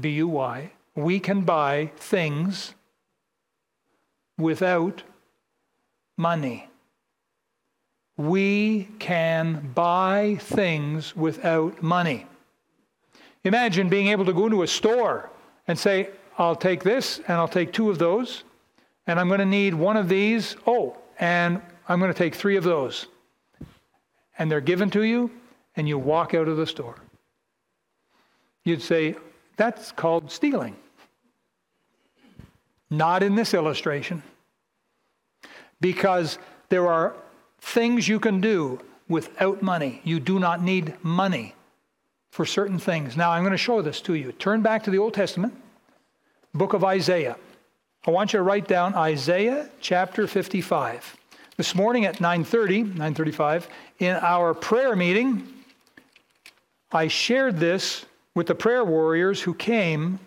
B 0.00 0.10
U 0.10 0.28
Y, 0.28 0.72
we 0.96 1.20
can 1.20 1.42
buy 1.42 1.90
things 1.96 2.74
without 4.38 5.02
money. 6.16 6.68
We 8.16 8.88
can 8.98 9.72
buy 9.74 10.36
things 10.40 11.16
without 11.16 11.82
money. 11.82 12.26
Imagine 13.42 13.88
being 13.88 14.08
able 14.08 14.24
to 14.24 14.32
go 14.32 14.46
into 14.46 14.62
a 14.62 14.68
store 14.68 15.30
and 15.66 15.78
say, 15.78 16.10
I'll 16.36 16.56
take 16.56 16.82
this 16.82 17.18
and 17.18 17.32
I'll 17.36 17.48
take 17.48 17.72
two 17.72 17.90
of 17.90 17.98
those, 17.98 18.44
and 19.06 19.20
I'm 19.20 19.28
going 19.28 19.40
to 19.40 19.46
need 19.46 19.74
one 19.74 19.96
of 19.96 20.08
these. 20.08 20.56
Oh, 20.66 20.96
and 21.18 21.60
I'm 21.88 22.00
going 22.00 22.12
to 22.12 22.18
take 22.18 22.34
three 22.34 22.56
of 22.56 22.64
those. 22.64 23.06
And 24.38 24.50
they're 24.50 24.60
given 24.60 24.90
to 24.90 25.02
you, 25.02 25.30
and 25.76 25.88
you 25.88 25.98
walk 25.98 26.34
out 26.34 26.48
of 26.48 26.56
the 26.56 26.66
store. 26.66 26.96
You'd 28.64 28.82
say, 28.82 29.14
that's 29.56 29.92
called 29.92 30.30
stealing. 30.30 30.76
Not 32.90 33.22
in 33.22 33.34
this 33.34 33.54
illustration. 33.54 34.22
Because 35.80 36.38
there 36.68 36.88
are 36.88 37.14
things 37.60 38.08
you 38.08 38.18
can 38.18 38.40
do 38.40 38.80
without 39.08 39.62
money. 39.62 40.00
You 40.02 40.18
do 40.18 40.38
not 40.38 40.62
need 40.62 40.94
money 41.02 41.54
for 42.30 42.44
certain 42.44 42.78
things. 42.78 43.16
Now, 43.16 43.30
I'm 43.30 43.42
going 43.42 43.52
to 43.52 43.58
show 43.58 43.82
this 43.82 44.00
to 44.02 44.14
you. 44.14 44.32
Turn 44.32 44.62
back 44.62 44.82
to 44.84 44.90
the 44.90 44.98
Old 44.98 45.14
Testament 45.14 45.54
book 46.54 46.72
of 46.72 46.84
Isaiah. 46.84 47.36
I 48.06 48.10
want 48.12 48.32
you 48.32 48.38
to 48.38 48.42
write 48.42 48.68
down 48.68 48.94
Isaiah 48.94 49.68
chapter 49.80 50.26
55. 50.26 51.16
This 51.56 51.74
morning 51.74 52.04
at 52.04 52.20
9:30, 52.20 52.84
9:35, 52.96 53.68
in 53.98 54.16
our 54.16 54.54
prayer 54.54 54.94
meeting, 54.94 55.48
I 56.92 57.08
shared 57.08 57.58
this 57.58 58.06
with 58.34 58.46
the 58.46 58.54
prayer 58.54 58.84
warriors 58.84 59.42
who 59.42 59.54
came. 59.54 60.20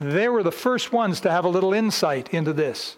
They 0.00 0.28
were 0.28 0.42
the 0.42 0.52
first 0.52 0.92
ones 0.92 1.20
to 1.20 1.30
have 1.30 1.44
a 1.44 1.48
little 1.48 1.72
insight 1.72 2.32
into 2.34 2.52
this. 2.52 2.96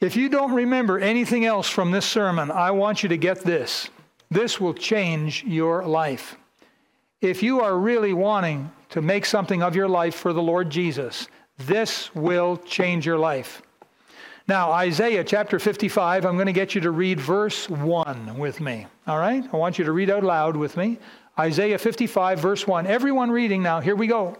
If 0.00 0.16
you 0.16 0.28
don't 0.28 0.52
remember 0.52 0.98
anything 0.98 1.44
else 1.44 1.68
from 1.68 1.90
this 1.90 2.04
sermon, 2.04 2.50
I 2.50 2.70
want 2.70 3.02
you 3.02 3.08
to 3.10 3.16
get 3.16 3.40
this. 3.40 3.88
This 4.30 4.60
will 4.60 4.74
change 4.74 5.44
your 5.44 5.84
life. 5.84 6.36
If 7.20 7.42
you 7.42 7.60
are 7.60 7.78
really 7.78 8.12
wanting 8.12 8.70
to 8.90 9.02
make 9.02 9.26
something 9.26 9.62
of 9.62 9.74
your 9.74 9.88
life 9.88 10.14
for 10.14 10.32
the 10.32 10.42
Lord 10.42 10.70
Jesus, 10.70 11.28
this 11.58 12.14
will 12.14 12.56
change 12.58 13.06
your 13.06 13.18
life. 13.18 13.62
Now, 14.46 14.72
Isaiah 14.72 15.24
chapter 15.24 15.58
55, 15.58 16.26
I'm 16.26 16.34
going 16.34 16.46
to 16.46 16.52
get 16.52 16.74
you 16.74 16.80
to 16.82 16.90
read 16.90 17.18
verse 17.18 17.68
1 17.68 18.36
with 18.38 18.60
me. 18.60 18.86
All 19.06 19.18
right? 19.18 19.42
I 19.52 19.56
want 19.56 19.78
you 19.78 19.84
to 19.86 19.92
read 19.92 20.10
out 20.10 20.22
loud 20.22 20.54
with 20.56 20.76
me. 20.76 20.98
Isaiah 21.38 21.78
55, 21.78 22.40
verse 22.40 22.66
1. 22.66 22.86
Everyone 22.86 23.30
reading 23.30 23.62
now, 23.62 23.80
here 23.80 23.96
we 23.96 24.06
go. 24.06 24.36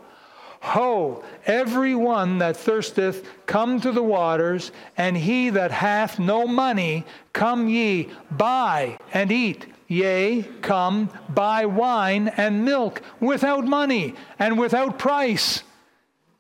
Ho, 0.60 1.22
every 1.44 1.94
one 1.94 2.38
that 2.38 2.56
thirsteth, 2.56 3.28
come 3.44 3.80
to 3.82 3.92
the 3.92 4.02
waters, 4.02 4.72
and 4.96 5.14
he 5.14 5.50
that 5.50 5.70
hath 5.70 6.18
no 6.18 6.46
money, 6.46 7.04
come 7.34 7.68
ye, 7.68 8.10
buy 8.30 8.96
and 9.12 9.30
eat. 9.30 9.66
Yea, 9.94 10.42
come, 10.60 11.08
buy 11.28 11.66
wine 11.66 12.28
and 12.28 12.64
milk 12.64 13.02
without 13.20 13.64
money 13.64 14.14
and 14.38 14.58
without 14.58 14.98
price. 14.98 15.62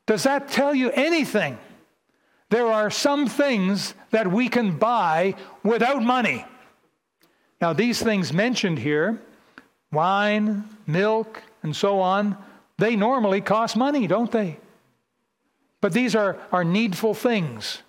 Does 0.06 0.24
that 0.24 0.48
tell 0.48 0.74
you 0.74 0.90
anything? 0.90 1.58
There 2.50 2.66
are 2.66 2.90
some 2.90 3.26
things 3.26 3.94
that 4.10 4.30
we 4.30 4.48
can 4.48 4.76
buy 4.78 5.34
without 5.62 6.02
money. 6.02 6.44
Now, 7.60 7.72
these 7.72 8.02
things 8.02 8.32
mentioned 8.32 8.78
here 8.78 9.20
wine, 9.92 10.64
milk, 10.86 11.42
and 11.62 11.74
so 11.74 12.00
on 12.00 12.36
they 12.78 12.96
normally 12.96 13.40
cost 13.40 13.76
money, 13.76 14.06
don't 14.06 14.30
they? 14.30 14.58
But 15.80 15.92
these 15.92 16.14
are, 16.16 16.36
are 16.50 16.64
needful 16.64 17.14
things. 17.14 17.82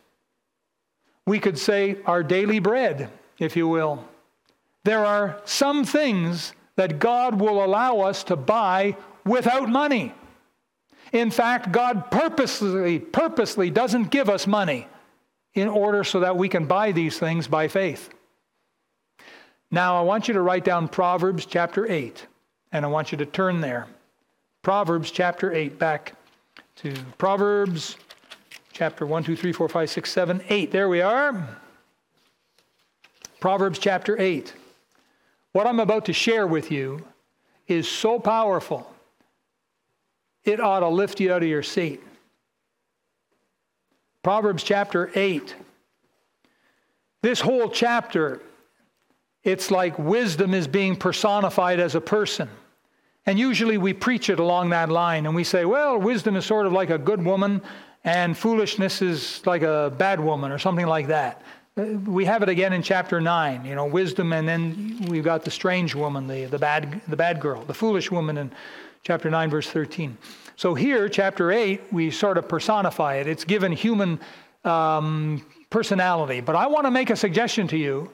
We 1.25 1.39
could 1.39 1.57
say 1.57 1.97
our 2.05 2.21
daily 2.21 2.59
bread, 2.59 3.09
if 3.39 3.55
you 3.55 3.67
will. 3.67 4.05
There 4.85 5.03
are 5.03 5.41
some 5.45 5.83
things 5.83 6.53
that 6.75 6.99
God 6.99 7.41
will 7.41 7.65
allow 7.65 8.01
us 8.01 8.23
to 8.25 8.35
buy 8.35 8.95
without 9.25 9.67
money. 9.67 10.13
In 11.11 11.31
fact, 11.31 11.71
God 11.71 12.11
purposely, 12.11 12.99
purposely 12.99 13.71
doesn't 13.71 14.11
give 14.11 14.29
us 14.29 14.45
money 14.45 14.87
in 15.55 15.67
order 15.67 16.03
so 16.03 16.19
that 16.19 16.37
we 16.37 16.47
can 16.47 16.67
buy 16.67 16.91
these 16.91 17.17
things 17.17 17.47
by 17.47 17.67
faith. 17.67 18.11
Now, 19.71 19.97
I 19.97 20.01
want 20.01 20.27
you 20.27 20.35
to 20.35 20.41
write 20.41 20.63
down 20.63 20.87
Proverbs 20.87 21.47
chapter 21.47 21.91
8, 21.91 22.27
and 22.71 22.85
I 22.85 22.87
want 22.87 23.11
you 23.11 23.17
to 23.17 23.25
turn 23.25 23.61
there. 23.61 23.87
Proverbs 24.61 25.09
chapter 25.09 25.51
8, 25.51 25.79
back 25.79 26.13
to 26.75 26.93
Proverbs 27.17 27.97
chapter 28.71 29.07
1, 29.07 29.23
2, 29.23 29.35
3, 29.35 29.51
4, 29.51 29.67
5, 29.67 29.89
6, 29.89 30.11
7, 30.11 30.43
8. 30.47 30.71
There 30.71 30.89
we 30.89 31.01
are. 31.01 31.57
Proverbs 33.39 33.79
chapter 33.79 34.15
8. 34.21 34.53
What 35.55 35.67
I'm 35.67 35.79
about 35.79 36.03
to 36.07 36.13
share 36.13 36.45
with 36.45 36.69
you 36.69 37.07
is 37.65 37.87
so 37.87 38.19
powerful, 38.19 38.93
it 40.43 40.59
ought 40.59 40.81
to 40.81 40.89
lift 40.89 41.21
you 41.21 41.31
out 41.31 41.43
of 41.43 41.47
your 41.47 41.63
seat. 41.63 42.03
Proverbs 44.21 44.63
chapter 44.63 45.09
8. 45.15 45.55
This 47.21 47.39
whole 47.39 47.69
chapter, 47.69 48.41
it's 49.45 49.71
like 49.71 49.97
wisdom 49.97 50.53
is 50.53 50.67
being 50.67 50.97
personified 50.97 51.79
as 51.79 51.95
a 51.95 52.01
person. 52.01 52.49
And 53.25 53.39
usually 53.39 53.77
we 53.77 53.93
preach 53.93 54.29
it 54.29 54.39
along 54.39 54.71
that 54.71 54.89
line 54.89 55.25
and 55.25 55.33
we 55.33 55.45
say, 55.45 55.63
well, 55.63 55.97
wisdom 55.97 56.35
is 56.35 56.45
sort 56.45 56.65
of 56.65 56.73
like 56.73 56.89
a 56.89 56.97
good 56.97 57.23
woman 57.23 57.61
and 58.03 58.37
foolishness 58.37 59.01
is 59.01 59.41
like 59.45 59.61
a 59.61 59.93
bad 59.97 60.19
woman 60.19 60.51
or 60.51 60.59
something 60.59 60.85
like 60.85 61.07
that. 61.07 61.41
We 61.75 62.23
have 62.23 62.41
it 62.41 62.47
again 62.47 62.71
in 62.71 62.81
chapter 62.81 63.19
9, 63.19 63.65
you 63.65 63.75
know, 63.75 63.85
wisdom, 63.85 64.31
and 64.31 64.47
then 64.47 65.07
we've 65.09 65.25
got 65.25 65.43
the 65.43 65.51
strange 65.51 65.93
woman, 65.93 66.25
the, 66.25 66.45
the, 66.45 66.57
bad, 66.57 67.01
the 67.09 67.17
bad 67.17 67.41
girl, 67.41 67.65
the 67.65 67.73
foolish 67.73 68.09
woman 68.09 68.37
in 68.37 68.51
chapter 69.03 69.29
9, 69.29 69.49
verse 69.49 69.69
13. 69.69 70.17
So 70.55 70.73
here, 70.73 71.09
chapter 71.09 71.51
8, 71.51 71.91
we 71.91 72.11
sort 72.11 72.37
of 72.37 72.47
personify 72.47 73.15
it. 73.15 73.27
It's 73.27 73.43
given 73.43 73.73
human 73.73 74.21
um, 74.63 75.45
personality. 75.69 76.39
But 76.39 76.55
I 76.55 76.67
want 76.67 76.85
to 76.85 76.91
make 76.91 77.09
a 77.09 77.15
suggestion 77.17 77.67
to 77.67 77.77
you 77.77 78.09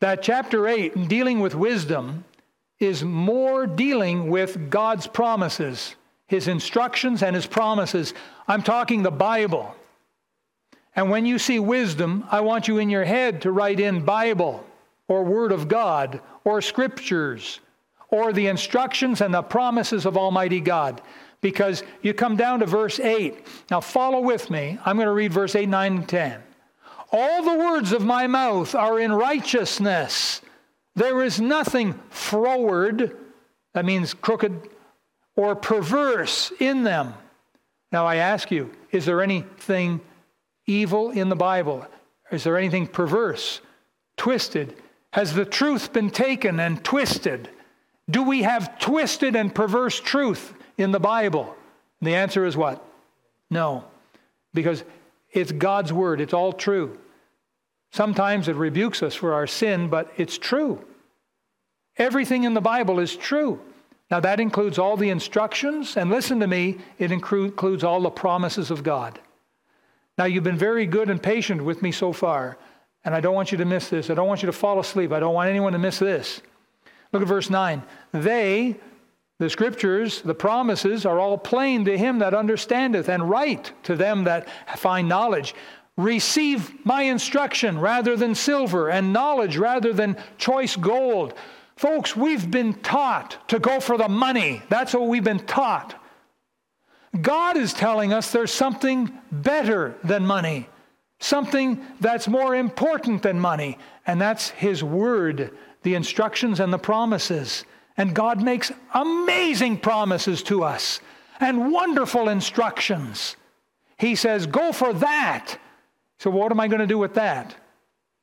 that 0.00 0.22
chapter 0.22 0.66
8, 0.66 0.94
in 0.94 1.06
dealing 1.06 1.38
with 1.38 1.54
wisdom, 1.54 2.24
is 2.80 3.04
more 3.04 3.68
dealing 3.68 4.28
with 4.28 4.70
God's 4.70 5.06
promises, 5.06 5.94
His 6.26 6.48
instructions 6.48 7.22
and 7.22 7.36
His 7.36 7.46
promises. 7.46 8.12
I'm 8.48 8.62
talking 8.62 9.04
the 9.04 9.12
Bible. 9.12 9.74
And 10.96 11.10
when 11.10 11.26
you 11.26 11.38
see 11.38 11.58
wisdom, 11.58 12.24
I 12.30 12.40
want 12.40 12.68
you 12.68 12.78
in 12.78 12.88
your 12.88 13.04
head 13.04 13.42
to 13.42 13.52
write 13.52 13.78
in 13.78 14.04
Bible 14.04 14.66
or 15.08 15.22
Word 15.22 15.52
of 15.52 15.68
God 15.68 16.20
or 16.42 16.62
Scriptures 16.62 17.60
or 18.08 18.32
the 18.32 18.46
instructions 18.46 19.20
and 19.20 19.34
the 19.34 19.42
promises 19.42 20.06
of 20.06 20.16
Almighty 20.16 20.60
God. 20.60 21.02
Because 21.42 21.82
you 22.00 22.14
come 22.14 22.36
down 22.36 22.60
to 22.60 22.66
verse 22.66 22.98
8. 22.98 23.46
Now 23.70 23.80
follow 23.80 24.20
with 24.20 24.48
me. 24.48 24.78
I'm 24.86 24.96
going 24.96 25.06
to 25.06 25.12
read 25.12 25.32
verse 25.34 25.54
8, 25.54 25.68
9, 25.68 25.96
and 25.96 26.08
10. 26.08 26.42
All 27.12 27.42
the 27.42 27.58
words 27.58 27.92
of 27.92 28.02
my 28.02 28.26
mouth 28.26 28.74
are 28.74 28.98
in 28.98 29.12
righteousness. 29.12 30.40
There 30.96 31.22
is 31.22 31.40
nothing 31.40 32.00
froward, 32.08 33.14
that 33.74 33.84
means 33.84 34.14
crooked, 34.14 34.70
or 35.36 35.54
perverse 35.54 36.50
in 36.58 36.84
them. 36.84 37.12
Now 37.92 38.06
I 38.06 38.16
ask 38.16 38.50
you, 38.50 38.72
is 38.90 39.04
there 39.04 39.22
anything 39.22 40.00
evil 40.66 41.10
in 41.10 41.28
the 41.28 41.36
Bible? 41.36 41.86
Is 42.30 42.44
there 42.44 42.56
anything 42.56 42.86
perverse, 42.86 43.60
twisted? 44.16 44.76
Has 45.12 45.34
the 45.34 45.44
truth 45.44 45.92
been 45.92 46.10
taken 46.10 46.60
and 46.60 46.82
twisted? 46.82 47.48
Do 48.10 48.22
we 48.22 48.42
have 48.42 48.78
twisted 48.78 49.34
and 49.34 49.54
perverse 49.54 49.98
truth 49.98 50.54
in 50.76 50.92
the 50.92 51.00
Bible? 51.00 51.54
And 52.00 52.08
the 52.08 52.14
answer 52.14 52.44
is 52.44 52.56
what? 52.56 52.84
No. 53.50 53.84
Because 54.54 54.84
it's 55.30 55.52
God's 55.52 55.92
word, 55.92 56.20
it's 56.20 56.34
all 56.34 56.52
true. 56.52 56.98
Sometimes 57.92 58.48
it 58.48 58.56
rebukes 58.56 59.02
us 59.02 59.14
for 59.14 59.32
our 59.32 59.46
sin, 59.46 59.88
but 59.88 60.12
it's 60.16 60.38
true. 60.38 60.84
Everything 61.96 62.44
in 62.44 62.54
the 62.54 62.60
Bible 62.60 62.98
is 62.98 63.16
true. 63.16 63.60
Now, 64.10 64.20
that 64.20 64.38
includes 64.38 64.78
all 64.78 64.96
the 64.96 65.10
instructions, 65.10 65.96
and 65.96 66.10
listen 66.10 66.38
to 66.40 66.46
me, 66.46 66.78
it 66.98 67.10
includes 67.10 67.82
all 67.82 68.00
the 68.00 68.10
promises 68.10 68.70
of 68.70 68.82
God. 68.82 69.18
Now, 70.18 70.24
you've 70.24 70.44
been 70.44 70.56
very 70.56 70.86
good 70.86 71.10
and 71.10 71.22
patient 71.22 71.62
with 71.62 71.82
me 71.82 71.92
so 71.92 72.12
far, 72.12 72.56
and 73.04 73.14
I 73.14 73.20
don't 73.20 73.34
want 73.34 73.52
you 73.52 73.58
to 73.58 73.64
miss 73.64 73.90
this. 73.90 74.08
I 74.08 74.14
don't 74.14 74.28
want 74.28 74.42
you 74.42 74.46
to 74.46 74.52
fall 74.52 74.80
asleep. 74.80 75.12
I 75.12 75.20
don't 75.20 75.34
want 75.34 75.50
anyone 75.50 75.72
to 75.74 75.78
miss 75.78 75.98
this. 75.98 76.40
Look 77.12 77.22
at 77.22 77.28
verse 77.28 77.50
9. 77.50 77.82
They, 78.12 78.76
the 79.38 79.50
scriptures, 79.50 80.22
the 80.22 80.34
promises, 80.34 81.04
are 81.04 81.20
all 81.20 81.36
plain 81.36 81.84
to 81.84 81.98
him 81.98 82.20
that 82.20 82.32
understandeth, 82.32 83.08
and 83.08 83.28
right 83.28 83.70
to 83.84 83.94
them 83.94 84.24
that 84.24 84.48
find 84.76 85.08
knowledge. 85.08 85.54
Receive 85.98 86.84
my 86.84 87.02
instruction 87.02 87.78
rather 87.78 88.16
than 88.16 88.34
silver, 88.34 88.88
and 88.88 89.12
knowledge 89.12 89.58
rather 89.58 89.92
than 89.92 90.16
choice 90.38 90.76
gold. 90.76 91.34
Folks, 91.76 92.16
we've 92.16 92.50
been 92.50 92.72
taught 92.72 93.36
to 93.48 93.58
go 93.58 93.80
for 93.80 93.98
the 93.98 94.08
money. 94.08 94.62
That's 94.70 94.94
what 94.94 95.08
we've 95.08 95.22
been 95.22 95.44
taught. 95.46 95.94
God 97.22 97.56
is 97.56 97.72
telling 97.72 98.12
us 98.12 98.30
there's 98.30 98.52
something 98.52 99.12
better 99.30 99.94
than 100.04 100.26
money, 100.26 100.68
something 101.18 101.84
that's 102.00 102.28
more 102.28 102.54
important 102.54 103.22
than 103.22 103.38
money, 103.38 103.78
and 104.06 104.20
that's 104.20 104.50
His 104.50 104.82
Word, 104.82 105.56
the 105.82 105.94
instructions 105.94 106.60
and 106.60 106.72
the 106.72 106.78
promises. 106.78 107.64
And 107.96 108.14
God 108.14 108.42
makes 108.42 108.72
amazing 108.94 109.78
promises 109.78 110.42
to 110.44 110.64
us 110.64 111.00
and 111.40 111.72
wonderful 111.72 112.28
instructions. 112.28 113.36
He 113.98 114.14
says, 114.14 114.46
Go 114.46 114.72
for 114.72 114.92
that. 114.94 115.58
So, 116.18 116.30
what 116.30 116.50
am 116.52 116.60
I 116.60 116.68
going 116.68 116.80
to 116.80 116.86
do 116.86 116.98
with 116.98 117.14
that? 117.14 117.54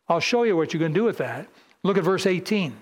I'll 0.07 0.19
show 0.19 0.43
you 0.43 0.57
what 0.57 0.73
you're 0.73 0.79
going 0.79 0.93
to 0.93 0.99
do 0.99 1.05
with 1.05 1.17
that. 1.17 1.47
Look 1.83 1.97
at 1.97 2.03
verse 2.03 2.25
18. 2.25 2.75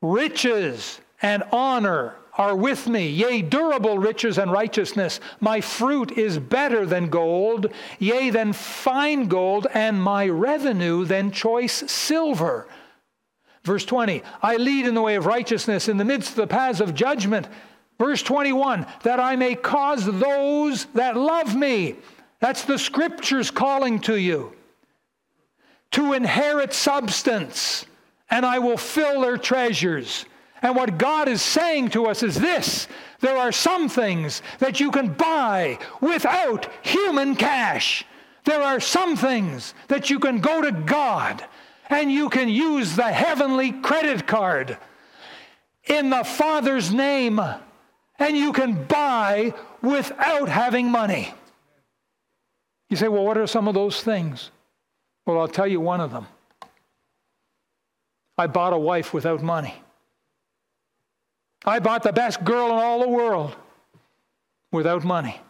Riches 0.00 1.00
and 1.20 1.42
honor 1.52 2.14
are 2.38 2.54
with 2.54 2.86
me, 2.86 3.08
yea, 3.08 3.42
durable 3.42 3.98
riches 3.98 4.38
and 4.38 4.52
righteousness. 4.52 5.18
My 5.40 5.60
fruit 5.60 6.12
is 6.12 6.38
better 6.38 6.86
than 6.86 7.10
gold, 7.10 7.72
yea, 7.98 8.30
than 8.30 8.52
fine 8.52 9.26
gold, 9.26 9.66
and 9.74 10.00
my 10.00 10.28
revenue 10.28 11.04
than 11.04 11.32
choice 11.32 11.90
silver. 11.90 12.68
Verse 13.64 13.84
20, 13.84 14.22
I 14.40 14.56
lead 14.56 14.86
in 14.86 14.94
the 14.94 15.02
way 15.02 15.16
of 15.16 15.26
righteousness 15.26 15.88
in 15.88 15.96
the 15.96 16.04
midst 16.04 16.30
of 16.30 16.36
the 16.36 16.46
paths 16.46 16.80
of 16.80 16.94
judgment. 16.94 17.48
Verse 17.98 18.22
21, 18.22 18.86
that 19.02 19.18
I 19.18 19.34
may 19.34 19.56
cause 19.56 20.06
those 20.06 20.84
that 20.94 21.16
love 21.16 21.56
me, 21.56 21.96
that's 22.38 22.64
the 22.64 22.78
scriptures 22.78 23.50
calling 23.50 23.98
to 24.02 24.14
you, 24.14 24.52
to 25.90 26.12
inherit 26.12 26.72
substance, 26.72 27.84
and 28.30 28.46
I 28.46 28.60
will 28.60 28.76
fill 28.76 29.22
their 29.22 29.38
treasures. 29.38 30.24
And 30.62 30.74
what 30.74 30.98
God 30.98 31.28
is 31.28 31.42
saying 31.42 31.90
to 31.90 32.06
us 32.06 32.22
is 32.22 32.36
this 32.36 32.88
there 33.20 33.36
are 33.36 33.52
some 33.52 33.88
things 33.88 34.42
that 34.58 34.80
you 34.80 34.90
can 34.90 35.12
buy 35.12 35.78
without 36.00 36.68
human 36.82 37.36
cash. 37.36 38.04
There 38.44 38.62
are 38.62 38.80
some 38.80 39.16
things 39.16 39.74
that 39.88 40.10
you 40.10 40.18
can 40.18 40.40
go 40.40 40.62
to 40.62 40.72
God 40.72 41.44
and 41.90 42.10
you 42.12 42.28
can 42.28 42.48
use 42.48 42.96
the 42.96 43.10
heavenly 43.10 43.72
credit 43.72 44.26
card 44.26 44.78
in 45.84 46.10
the 46.10 46.24
Father's 46.24 46.92
name 46.92 47.40
and 48.18 48.36
you 48.36 48.52
can 48.52 48.84
buy 48.84 49.54
without 49.82 50.48
having 50.48 50.90
money. 50.90 51.32
You 52.90 52.96
say, 52.96 53.08
well, 53.08 53.24
what 53.24 53.38
are 53.38 53.46
some 53.46 53.68
of 53.68 53.74
those 53.74 54.02
things? 54.02 54.50
Well, 55.26 55.38
I'll 55.40 55.48
tell 55.48 55.66
you 55.66 55.80
one 55.80 56.00
of 56.00 56.10
them. 56.10 56.26
I 58.36 58.46
bought 58.46 58.72
a 58.72 58.78
wife 58.78 59.12
without 59.12 59.42
money. 59.42 59.82
I 61.64 61.80
bought 61.80 62.02
the 62.02 62.12
best 62.12 62.44
girl 62.44 62.66
in 62.66 62.72
all 62.72 63.00
the 63.00 63.08
world 63.08 63.54
without 64.70 65.04
money. 65.04 65.40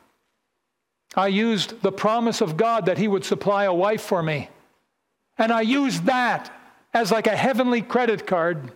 I 1.15 1.29
used 1.29 1.83
the 1.83 1.93
promise 1.93 2.41
of 2.41 2.57
God 2.57 2.87
that 2.87 2.99
He 2.99 3.09
would 3.09 3.25
supply 3.25 3.65
a 3.65 3.75
wife 3.75 4.03
for 4.03 4.23
me. 4.23 4.49
And 5.37 5.53
I 5.53 5.63
used 5.63 6.05
that 6.07 6.53
as 6.93 7.11
like 7.11 7.27
a 7.27 7.37
heavenly 7.37 7.83
credit 7.83 8.27
card. 8.27 8.73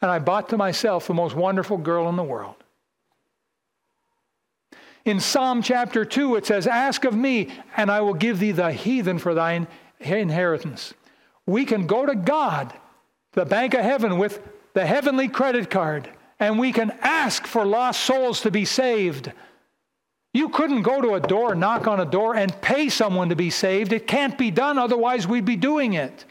And 0.00 0.10
I 0.10 0.18
bought 0.18 0.50
to 0.50 0.56
myself 0.56 1.06
the 1.06 1.14
most 1.14 1.34
wonderful 1.34 1.78
girl 1.78 2.08
in 2.08 2.16
the 2.16 2.22
world. 2.22 2.56
In 5.04 5.20
Psalm 5.20 5.62
chapter 5.62 6.04
2, 6.04 6.36
it 6.36 6.46
says, 6.46 6.66
Ask 6.66 7.04
of 7.04 7.14
me, 7.14 7.52
and 7.76 7.90
I 7.90 8.00
will 8.00 8.14
give 8.14 8.38
thee 8.38 8.52
the 8.52 8.72
heathen 8.72 9.18
for 9.18 9.34
thine 9.34 9.68
inheritance. 10.00 10.94
We 11.46 11.66
can 11.66 11.86
go 11.86 12.06
to 12.06 12.14
God, 12.14 12.72
the 13.32 13.44
bank 13.44 13.74
of 13.74 13.82
heaven, 13.82 14.16
with 14.18 14.40
the 14.72 14.86
heavenly 14.86 15.28
credit 15.28 15.68
card 15.68 16.08
and 16.44 16.58
we 16.58 16.72
can 16.72 16.90
ask 17.00 17.46
for 17.46 17.64
lost 17.64 18.00
souls 18.00 18.42
to 18.42 18.50
be 18.50 18.64
saved. 18.64 19.32
You 20.32 20.48
couldn't 20.48 20.82
go 20.82 21.00
to 21.00 21.14
a 21.14 21.20
door, 21.20 21.54
knock 21.54 21.86
on 21.86 22.00
a 22.00 22.04
door, 22.04 22.34
and 22.34 22.60
pay 22.60 22.88
someone 22.88 23.28
to 23.28 23.36
be 23.36 23.50
saved. 23.50 23.92
It 23.92 24.06
can't 24.06 24.36
be 24.36 24.50
done, 24.50 24.78
otherwise, 24.78 25.26
we'd 25.26 25.44
be 25.44 25.56
doing 25.56 25.94
it. 25.94 26.24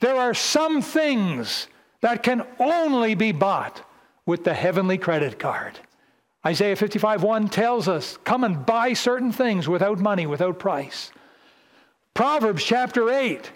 There 0.00 0.16
are 0.16 0.34
some 0.34 0.82
things 0.82 1.68
that 2.02 2.22
can 2.22 2.46
only 2.58 3.14
be 3.14 3.32
bought 3.32 3.82
with 4.26 4.44
the 4.44 4.54
heavenly 4.54 4.98
credit 4.98 5.38
card. 5.38 5.78
Isaiah 6.44 6.76
55 6.76 7.22
1 7.22 7.48
tells 7.48 7.88
us, 7.88 8.18
Come 8.24 8.44
and 8.44 8.64
buy 8.66 8.92
certain 8.92 9.32
things 9.32 9.68
without 9.68 9.98
money, 9.98 10.26
without 10.26 10.58
price. 10.58 11.10
Proverbs 12.14 12.62
chapter 12.62 13.10
8 13.10 13.50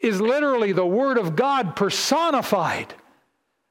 is 0.00 0.20
literally 0.20 0.72
the 0.72 0.86
Word 0.86 1.16
of 1.16 1.36
God 1.36 1.76
personified 1.76 2.94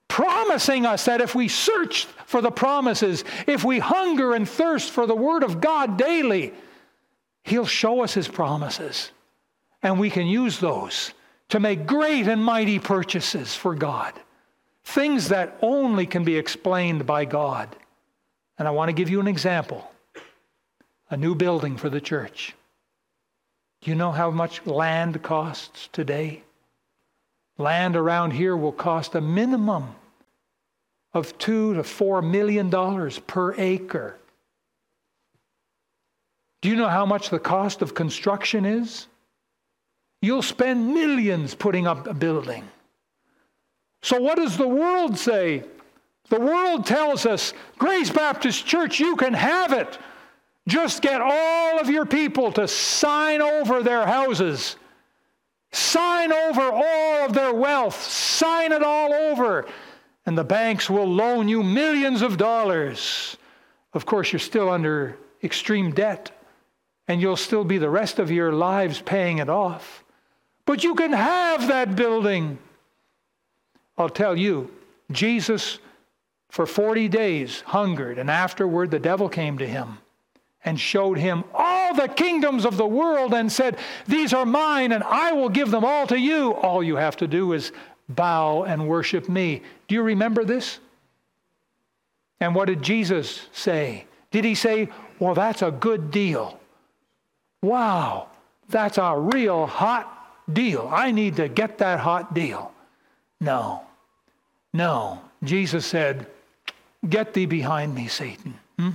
promising 0.07 0.85
us 0.85 1.05
that 1.05 1.21
if 1.21 1.33
we 1.33 1.47
search 1.47 2.05
for 2.25 2.41
the 2.41 2.51
promises, 2.51 3.23
if 3.47 3.63
we 3.63 3.79
hunger 3.79 4.33
and 4.33 4.47
thirst 4.47 4.91
for 4.91 5.07
the 5.07 5.15
Word 5.15 5.43
of 5.43 5.61
God 5.61 5.97
daily, 5.97 6.53
He'll 7.43 7.65
show 7.65 8.03
us 8.03 8.13
His 8.13 8.27
promises, 8.27 9.11
and 9.81 9.99
we 9.99 10.09
can 10.09 10.27
use 10.27 10.59
those 10.59 11.13
to 11.49 11.59
make 11.59 11.85
great 11.85 12.27
and 12.27 12.43
mighty 12.43 12.79
purchases 12.79 13.55
for 13.55 13.75
God. 13.75 14.13
Things 14.85 15.29
that 15.29 15.57
only 15.61 16.05
can 16.05 16.23
be 16.23 16.37
explained 16.37 17.05
by 17.05 17.25
God. 17.25 17.75
And 18.57 18.67
I 18.67 18.71
want 18.71 18.89
to 18.89 18.93
give 18.93 19.09
you 19.09 19.19
an 19.19 19.27
example 19.27 19.89
a 21.09 21.17
new 21.17 21.35
building 21.35 21.77
for 21.77 21.89
the 21.89 22.01
church. 22.01 22.55
Do 23.81 23.91
you 23.91 23.95
know 23.95 24.11
how 24.11 24.31
much 24.31 24.65
land 24.65 25.21
costs 25.21 25.89
today? 25.91 26.43
Land 27.57 27.95
around 27.95 28.31
here 28.31 28.57
will 28.57 28.71
cost 28.71 29.15
a 29.15 29.21
minimum 29.21 29.95
of 31.13 31.37
two 31.37 31.75
to 31.75 31.83
four 31.83 32.21
million 32.21 32.69
dollars 32.69 33.19
per 33.19 33.53
acre. 33.55 34.17
Do 36.61 36.69
you 36.69 36.75
know 36.75 36.87
how 36.87 37.05
much 37.05 37.29
the 37.29 37.39
cost 37.39 37.81
of 37.81 37.93
construction 37.93 38.65
is? 38.65 39.07
You'll 40.21 40.41
spend 40.41 40.93
millions 40.93 41.53
putting 41.53 41.85
up 41.85 42.07
a 42.07 42.13
building. 42.13 42.63
So, 44.01 44.19
what 44.19 44.37
does 44.37 44.57
the 44.57 44.67
world 44.67 45.17
say? 45.17 45.63
The 46.29 46.39
world 46.39 46.85
tells 46.85 47.25
us, 47.25 47.53
Grace 47.77 48.09
Baptist 48.09 48.65
Church, 48.65 48.99
you 48.99 49.15
can 49.17 49.33
have 49.33 49.73
it. 49.73 49.97
Just 50.67 51.01
get 51.01 51.21
all 51.21 51.79
of 51.79 51.89
your 51.89 52.05
people 52.05 52.51
to 52.53 52.67
sign 52.67 53.41
over 53.41 53.83
their 53.83 54.05
houses, 54.05 54.77
sign 55.73 56.31
over 56.31 56.61
all 56.61 57.25
of 57.25 57.33
their 57.33 57.53
wealth, 57.53 58.01
sign 58.01 58.71
it 58.71 58.81
all 58.81 59.13
over, 59.13 59.65
and 60.25 60.37
the 60.37 60.43
banks 60.43 60.89
will 60.89 61.07
loan 61.07 61.49
you 61.49 61.63
millions 61.63 62.21
of 62.21 62.37
dollars. 62.37 63.37
Of 63.93 64.05
course, 64.05 64.31
you're 64.31 64.39
still 64.39 64.69
under 64.69 65.17
extreme 65.43 65.91
debt, 65.91 66.31
and 67.07 67.19
you'll 67.19 67.35
still 67.35 67.65
be 67.65 67.77
the 67.77 67.89
rest 67.89 68.19
of 68.19 68.31
your 68.31 68.53
lives 68.53 69.01
paying 69.01 69.39
it 69.39 69.49
off. 69.49 70.03
But 70.65 70.83
you 70.83 70.95
can 70.95 71.11
have 71.11 71.67
that 71.67 71.95
building. 71.95 72.57
I'll 73.97 74.09
tell 74.09 74.37
you, 74.37 74.71
Jesus 75.11 75.79
for 76.53 76.67
40 76.67 77.07
days 77.07 77.61
hungered, 77.61 78.19
and 78.19 78.29
afterward 78.29 78.91
the 78.91 78.99
devil 78.99 79.27
came 79.27 79.57
to 79.57 79.65
him 79.65 79.97
and 80.63 80.79
showed 80.79 81.17
him 81.17 81.43
the 81.95 82.07
kingdoms 82.07 82.65
of 82.65 82.77
the 82.77 82.87
world 82.87 83.33
and 83.33 83.51
said, 83.51 83.77
These 84.07 84.33
are 84.33 84.45
mine, 84.45 84.91
and 84.91 85.03
I 85.03 85.31
will 85.31 85.49
give 85.49 85.71
them 85.71 85.85
all 85.85 86.07
to 86.07 86.19
you. 86.19 86.53
All 86.53 86.83
you 86.83 86.95
have 86.95 87.17
to 87.17 87.27
do 87.27 87.53
is 87.53 87.71
bow 88.09 88.63
and 88.63 88.87
worship 88.87 89.29
me. 89.29 89.61
Do 89.87 89.95
you 89.95 90.03
remember 90.03 90.43
this? 90.43 90.79
And 92.39 92.55
what 92.55 92.65
did 92.65 92.81
Jesus 92.81 93.47
say? 93.51 94.05
Did 94.31 94.45
he 94.45 94.55
say, 94.55 94.89
Well, 95.19 95.33
that's 95.33 95.61
a 95.61 95.71
good 95.71 96.11
deal? 96.11 96.59
Wow, 97.61 98.27
that's 98.67 98.97
a 98.97 99.17
real 99.17 99.65
hot 99.65 100.09
deal. 100.51 100.89
I 100.91 101.11
need 101.11 101.37
to 101.37 101.47
get 101.47 101.77
that 101.77 101.99
hot 101.99 102.33
deal. 102.33 102.71
No, 103.39 103.83
no. 104.73 105.21
Jesus 105.43 105.85
said, 105.85 106.27
Get 107.07 107.33
thee 107.33 107.45
behind 107.45 107.93
me, 107.93 108.07
Satan. 108.07 108.55
Hmm? 108.79 108.91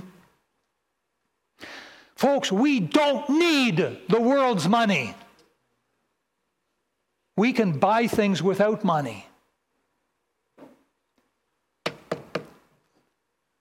Folks, 2.19 2.51
we 2.51 2.81
don't 2.81 3.29
need 3.29 3.77
the 4.09 4.19
world's 4.19 4.67
money. 4.67 5.15
We 7.37 7.53
can 7.53 7.79
buy 7.79 8.07
things 8.07 8.43
without 8.43 8.83
money. 8.83 9.25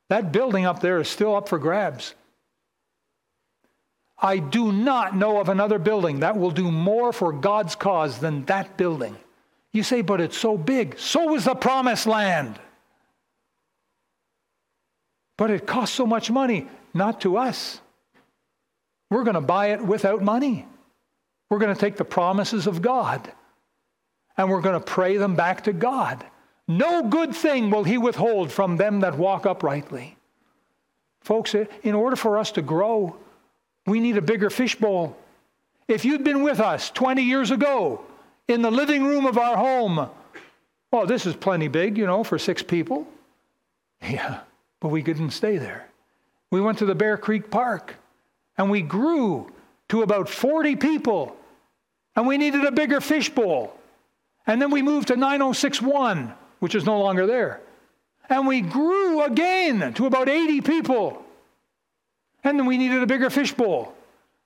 That 0.09 0.33
building 0.33 0.67
up 0.67 0.81
there 0.81 0.99
is 0.99 1.09
still 1.09 1.37
up 1.37 1.49
for 1.49 1.61
grabs. 1.61 2.17
I 4.19 4.39
do 4.39 4.73
not 4.73 5.15
know 5.15 5.39
of 5.39 5.49
another 5.49 5.79
building 5.79 6.19
that 6.19 6.37
will 6.37 6.51
do 6.51 6.73
more 6.73 7.13
for 7.13 7.33
God's 7.33 7.77
cause 7.77 8.19
than 8.19 8.45
that 8.47 8.77
building. 8.77 9.17
You 9.73 9.85
say, 9.85 10.03
but 10.03 10.21
it's 10.21 10.37
so 10.37 10.59
big. 10.59 10.99
So 10.99 11.37
is 11.37 11.45
the 11.45 11.55
promised 11.55 12.09
land. 12.09 12.59
But 15.37 15.53
it 15.53 15.65
costs 15.65 15.95
so 15.95 16.09
much 16.09 16.29
money, 16.29 16.67
not 16.93 17.21
to 17.21 17.37
us. 17.37 17.81
We're 19.11 19.25
going 19.25 19.35
to 19.35 19.41
buy 19.41 19.69
it 19.69 19.83
without 19.83 20.23
money. 20.23 20.67
We're 21.49 21.59
going 21.59 21.75
to 21.75 21.81
take 21.81 21.97
the 21.97 22.05
promises 22.05 22.67
of 22.67 22.83
God 22.83 23.33
and 24.37 24.51
we're 24.51 24.61
going 24.61 24.79
to 24.79 24.85
pray 24.85 25.17
them 25.17 25.35
back 25.35 25.65
to 25.65 25.73
God. 25.73 26.25
No 26.67 27.03
good 27.03 27.35
thing 27.35 27.71
will 27.71 27.85
He 27.85 27.99
withhold 27.99 28.53
from 28.53 28.77
them 28.77 29.01
that 29.01 29.17
walk 29.17 29.47
uprightly. 29.47 30.17
Folks, 31.23 31.55
in 31.55 31.95
order 31.95 32.17
for 32.17 32.39
us 32.39 32.53
to 32.53 32.63
grow, 32.63 33.17
we 33.87 34.01
need 34.01 34.17
a 34.17 34.23
bigger 34.23 34.51
fishbowl. 34.51 35.17
If 35.89 36.05
you'd 36.05 36.25
been 36.25 36.43
with 36.43 36.61
us 36.61 36.91
20 36.91 37.23
years 37.23 37.51
ago 37.51 38.05
in 38.47 38.63
the 38.63 38.71
living 38.71 39.05
room 39.05 39.27
of 39.27 39.39
our 39.39 39.57
home, 39.57 40.11
oh, 40.93 41.07
this 41.07 41.27
is 41.27 41.35
plenty 41.35 41.69
big, 41.69 41.97
you 41.97 42.07
know, 42.07 42.23
for 42.23 42.39
six 42.39 42.63
people. 42.63 43.07
Yeah 44.03 44.41
but 44.81 44.89
we 44.89 45.03
couldn't 45.03 45.31
stay 45.31 45.59
there. 45.59 45.89
We 46.51 46.61
went 46.61 46.79
to 46.79 46.87
the 46.87 46.95
Bear 46.95 47.17
Creek 47.17 47.51
Park 47.51 47.97
and 48.59 48.71
we 48.71 48.83
grew 48.83 49.51
to 49.89 50.03
about 50.03 50.29
40 50.29 50.77
people 50.77 51.37
and 52.15 52.27
we 52.27 52.37
needed 52.37 52.65
a 52.65 52.73
bigger 52.73 53.01
fishbowl. 53.01 53.73
And 54.47 54.61
then 54.61 54.71
we 54.71 54.83
moved 54.83 55.09
to 55.09 55.17
9061, 55.17 56.35
which 56.59 56.75
is 56.75 56.85
no 56.85 56.99
longer 56.99 57.27
there. 57.27 57.61
And 58.29 58.47
we 58.47 58.61
grew 58.61 59.23
again 59.23 59.95
to 59.95 60.07
about 60.07 60.29
80 60.29 60.63
people. 60.63 61.23
And 62.43 62.59
then 62.59 62.67
we 62.67 62.77
needed 62.77 63.03
a 63.03 63.07
bigger 63.07 63.31
fishbowl 63.31 63.95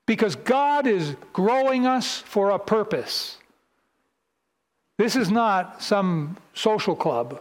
because 0.07 0.37
God 0.37 0.87
is 0.87 1.17
growing 1.33 1.87
us 1.87 2.19
for 2.19 2.51
a 2.51 2.59
purpose. 2.59 3.39
This 4.99 5.17
is 5.17 5.31
not 5.31 5.83
some 5.83 6.37
social 6.53 6.95
club. 6.95 7.41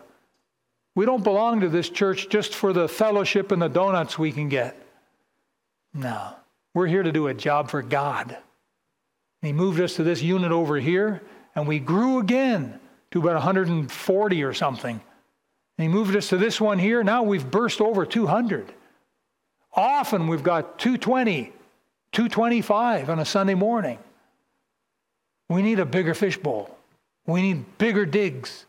We 0.96 1.06
don't 1.06 1.24
belong 1.24 1.62
to 1.62 1.70
this 1.70 1.90
church 1.90 2.30
just 2.30 2.56
for 2.56 2.74
the 2.74 2.88
fellowship 2.88 3.52
and 3.52 3.62
the 3.62 3.68
donuts 3.68 4.18
we 4.18 4.32
can 4.32 4.50
get. 4.50 4.78
No, 5.94 6.36
we're 6.74 6.88
here 6.88 7.04
to 7.04 7.12
do 7.12 7.28
a 7.28 7.34
job 7.34 7.70
for 7.70 7.82
God. 7.82 8.38
he 9.42 9.52
moved 9.52 9.82
us 9.82 9.96
to 9.96 10.04
this 10.04 10.22
unit 10.22 10.52
over 10.52 10.78
here, 10.78 11.22
and 11.56 11.68
we 11.68 11.80
grew 11.80 12.20
again 12.20 12.80
to 13.12 13.20
about 13.20 13.34
140 13.34 14.44
or 14.44 14.54
something. 14.54 15.02
And 15.78 15.84
he 15.84 15.88
moved 15.88 16.16
us 16.16 16.30
to 16.30 16.38
this 16.38 16.62
one 16.62 16.80
here. 16.80 17.04
Now 17.04 17.24
we've 17.24 17.50
burst 17.50 17.82
over 17.82 18.06
200. 18.06 18.72
Often 19.74 20.28
we've 20.28 20.44
got 20.44 20.80
220, 20.80 21.52
225 22.12 23.10
on 23.10 23.20
a 23.20 23.26
Sunday 23.26 23.54
morning. 23.56 23.98
We 25.50 25.62
need 25.62 25.80
a 25.80 25.86
bigger 25.86 26.14
fishbowl. 26.14 26.78
We 27.26 27.42
need 27.42 27.78
bigger 27.78 28.06
digs. 28.06 28.66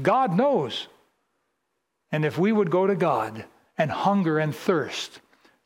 God 0.00 0.36
knows. 0.36 0.88
And 2.12 2.24
if 2.24 2.38
we 2.38 2.52
would 2.52 2.70
go 2.70 2.86
to 2.86 2.94
God 2.94 3.44
and 3.76 3.90
hunger 3.90 4.38
and 4.38 4.54
thirst 4.54 5.20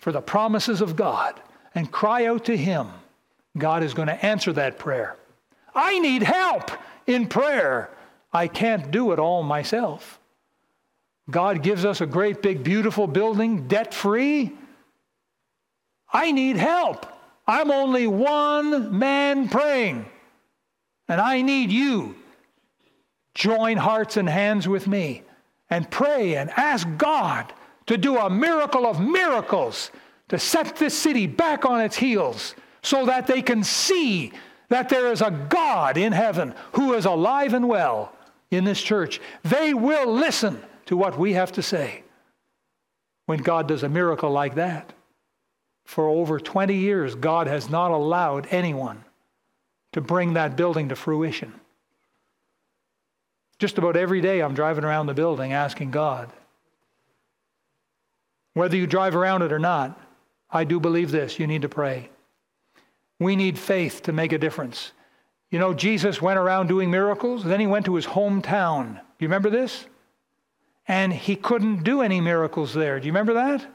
for 0.06 0.12
the 0.12 0.22
promises 0.22 0.80
of 0.80 0.94
God 0.94 1.34
and 1.74 1.90
cry 1.90 2.26
out 2.26 2.44
to 2.44 2.56
Him, 2.56 2.86
God 3.58 3.82
is 3.82 3.92
going 3.92 4.06
to 4.06 4.24
answer 4.24 4.52
that 4.52 4.78
prayer. 4.78 5.16
I 5.74 5.98
need 5.98 6.22
help 6.22 6.70
in 7.08 7.26
prayer. 7.26 7.90
I 8.32 8.46
can't 8.46 8.92
do 8.92 9.10
it 9.10 9.18
all 9.18 9.42
myself. 9.42 10.20
God 11.28 11.60
gives 11.60 11.84
us 11.84 12.00
a 12.00 12.06
great 12.06 12.40
big 12.40 12.62
beautiful 12.62 13.08
building, 13.08 13.66
debt 13.66 13.92
free. 13.92 14.52
I 16.12 16.30
need 16.30 16.56
help. 16.56 17.04
I'm 17.44 17.72
only 17.72 18.06
one 18.06 18.96
man 18.96 19.48
praying, 19.48 20.06
and 21.08 21.20
I 21.20 21.42
need 21.42 21.72
you 21.72 22.14
join 23.34 23.76
hearts 23.76 24.16
and 24.16 24.28
hands 24.28 24.68
with 24.68 24.86
me 24.86 25.24
and 25.68 25.90
pray 25.90 26.36
and 26.36 26.48
ask 26.50 26.86
God 26.96 27.52
to 27.86 27.96
do 27.96 28.18
a 28.18 28.30
miracle 28.30 28.86
of 28.86 29.00
miracles 29.00 29.90
to 30.28 30.38
set 30.38 30.76
this 30.76 30.96
city 30.96 31.26
back 31.26 31.64
on 31.64 31.80
its 31.80 31.96
heels 31.96 32.54
so 32.82 33.06
that 33.06 33.26
they 33.26 33.42
can 33.42 33.62
see 33.62 34.32
that 34.68 34.88
there 34.88 35.12
is 35.12 35.22
a 35.22 35.30
God 35.30 35.96
in 35.96 36.12
heaven 36.12 36.54
who 36.72 36.94
is 36.94 37.04
alive 37.04 37.54
and 37.54 37.68
well 37.68 38.12
in 38.50 38.64
this 38.64 38.82
church. 38.82 39.20
They 39.44 39.74
will 39.74 40.12
listen 40.12 40.60
to 40.86 40.96
what 40.96 41.18
we 41.18 41.34
have 41.34 41.52
to 41.52 41.62
say 41.62 42.02
when 43.26 43.40
God 43.40 43.68
does 43.68 43.82
a 43.82 43.88
miracle 43.88 44.30
like 44.30 44.56
that. 44.56 44.92
For 45.84 46.08
over 46.08 46.40
20 46.40 46.74
years, 46.74 47.14
God 47.14 47.46
has 47.46 47.70
not 47.70 47.92
allowed 47.92 48.48
anyone 48.50 49.04
to 49.92 50.00
bring 50.00 50.34
that 50.34 50.56
building 50.56 50.88
to 50.88 50.96
fruition. 50.96 51.52
Just 53.58 53.78
about 53.78 53.96
every 53.96 54.20
day, 54.20 54.40
I'm 54.40 54.54
driving 54.54 54.84
around 54.84 55.06
the 55.06 55.14
building 55.14 55.52
asking 55.52 55.92
God. 55.92 56.28
Whether 58.56 58.78
you 58.78 58.86
drive 58.86 59.14
around 59.14 59.42
it 59.42 59.52
or 59.52 59.58
not, 59.58 60.00
I 60.50 60.64
do 60.64 60.80
believe 60.80 61.10
this 61.10 61.38
you 61.38 61.46
need 61.46 61.60
to 61.60 61.68
pray. 61.68 62.08
We 63.20 63.36
need 63.36 63.58
faith 63.58 64.04
to 64.04 64.14
make 64.14 64.32
a 64.32 64.38
difference. 64.38 64.92
You 65.50 65.58
know, 65.58 65.74
Jesus 65.74 66.22
went 66.22 66.38
around 66.38 66.68
doing 66.68 66.90
miracles, 66.90 67.44
then 67.44 67.60
he 67.60 67.66
went 67.66 67.84
to 67.84 67.94
his 67.94 68.06
hometown. 68.06 68.94
Do 68.94 69.00
you 69.18 69.28
remember 69.28 69.50
this? 69.50 69.84
And 70.88 71.12
he 71.12 71.36
couldn't 71.36 71.84
do 71.84 72.00
any 72.00 72.18
miracles 72.22 72.72
there. 72.72 72.98
Do 72.98 73.06
you 73.06 73.12
remember 73.12 73.34
that? 73.34 73.66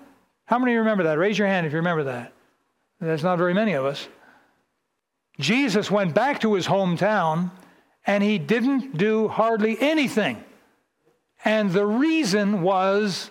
How 0.45 0.57
many 0.57 0.75
remember 0.75 1.03
that? 1.03 1.19
Raise 1.19 1.37
your 1.37 1.47
hand 1.47 1.67
if 1.67 1.73
you 1.73 1.77
remember 1.77 2.05
that. 2.05 2.33
There's 2.99 3.23
not 3.23 3.37
very 3.37 3.53
many 3.53 3.73
of 3.73 3.85
us. 3.85 4.07
Jesus 5.39 5.91
went 5.91 6.15
back 6.15 6.39
to 6.39 6.55
his 6.55 6.65
hometown 6.65 7.51
and 8.07 8.23
he 8.23 8.39
didn't 8.39 8.97
do 8.97 9.27
hardly 9.27 9.79
anything. 9.79 10.43
And 11.45 11.69
the 11.69 11.85
reason 11.85 12.63
was 12.63 13.29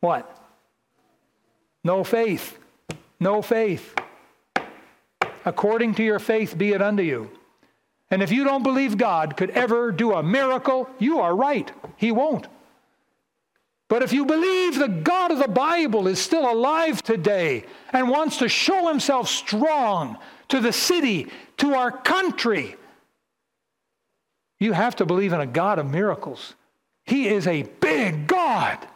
what? 0.00 0.34
No 1.88 2.04
faith. 2.04 2.58
No 3.18 3.40
faith. 3.40 3.94
According 5.46 5.94
to 5.94 6.02
your 6.02 6.18
faith 6.18 6.58
be 6.58 6.72
it 6.72 6.82
unto 6.82 7.02
you. 7.02 7.30
And 8.10 8.22
if 8.22 8.30
you 8.30 8.44
don't 8.44 8.62
believe 8.62 8.98
God 8.98 9.38
could 9.38 9.48
ever 9.52 9.90
do 9.90 10.12
a 10.12 10.22
miracle, 10.22 10.90
you 10.98 11.20
are 11.20 11.34
right. 11.34 11.72
He 11.96 12.12
won't. 12.12 12.46
But 13.88 14.02
if 14.02 14.12
you 14.12 14.26
believe 14.26 14.78
the 14.78 14.88
God 14.88 15.30
of 15.30 15.38
the 15.38 15.48
Bible 15.48 16.08
is 16.08 16.18
still 16.18 16.52
alive 16.52 17.02
today 17.02 17.64
and 17.90 18.10
wants 18.10 18.36
to 18.40 18.50
show 18.50 18.88
himself 18.88 19.26
strong 19.26 20.18
to 20.48 20.60
the 20.60 20.74
city, 20.74 21.28
to 21.56 21.74
our 21.74 21.90
country, 21.90 22.76
you 24.60 24.74
have 24.74 24.96
to 24.96 25.06
believe 25.06 25.32
in 25.32 25.40
a 25.40 25.46
God 25.46 25.78
of 25.78 25.90
miracles. 25.90 26.54
He 27.06 27.28
is 27.28 27.46
a 27.46 27.62
big 27.62 28.26
God 28.26 28.86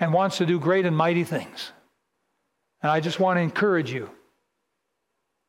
and 0.00 0.12
wants 0.12 0.38
to 0.38 0.46
do 0.46 0.58
great 0.58 0.86
and 0.86 0.96
mighty 0.96 1.24
things. 1.24 1.72
And 2.82 2.90
I 2.90 3.00
just 3.00 3.20
want 3.20 3.36
to 3.36 3.42
encourage 3.42 3.92
you. 3.92 4.10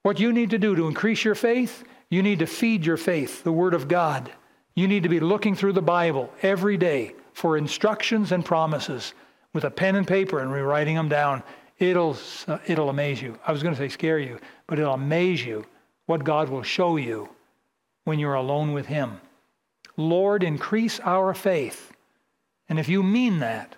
What 0.03 0.19
you 0.19 0.33
need 0.33 0.49
to 0.49 0.57
do 0.57 0.75
to 0.75 0.87
increase 0.87 1.23
your 1.23 1.35
faith, 1.35 1.83
you 2.09 2.21
need 2.21 2.39
to 2.39 2.47
feed 2.47 2.85
your 2.85 2.97
faith, 2.97 3.43
the 3.43 3.51
Word 3.51 3.73
of 3.73 3.87
God. 3.87 4.31
You 4.75 4.87
need 4.87 5.03
to 5.03 5.09
be 5.09 5.19
looking 5.19 5.55
through 5.55 5.73
the 5.73 5.81
Bible 5.81 6.31
every 6.41 6.77
day 6.77 7.15
for 7.33 7.57
instructions 7.57 8.31
and 8.31 8.43
promises 8.43 9.13
with 9.53 9.63
a 9.63 9.71
pen 9.71 9.95
and 9.95 10.07
paper 10.07 10.39
and 10.39 10.51
rewriting 10.51 10.95
them 10.95 11.09
down. 11.09 11.43
It'll, 11.77 12.17
uh, 12.47 12.57
it'll 12.67 12.89
amaze 12.89 13.21
you. 13.21 13.39
I 13.45 13.51
was 13.51 13.63
going 13.63 13.73
to 13.73 13.79
say 13.79 13.89
scare 13.89 14.19
you, 14.19 14.39
but 14.67 14.79
it'll 14.79 14.93
amaze 14.93 15.45
you 15.45 15.65
what 16.05 16.23
God 16.23 16.49
will 16.49 16.63
show 16.63 16.97
you 16.97 17.29
when 18.03 18.19
you're 18.19 18.33
alone 18.33 18.73
with 18.73 18.87
Him. 18.87 19.21
Lord, 19.97 20.43
increase 20.43 20.99
our 21.01 21.33
faith. 21.33 21.91
And 22.69 22.79
if 22.79 22.89
you 22.89 23.03
mean 23.03 23.39
that, 23.39 23.75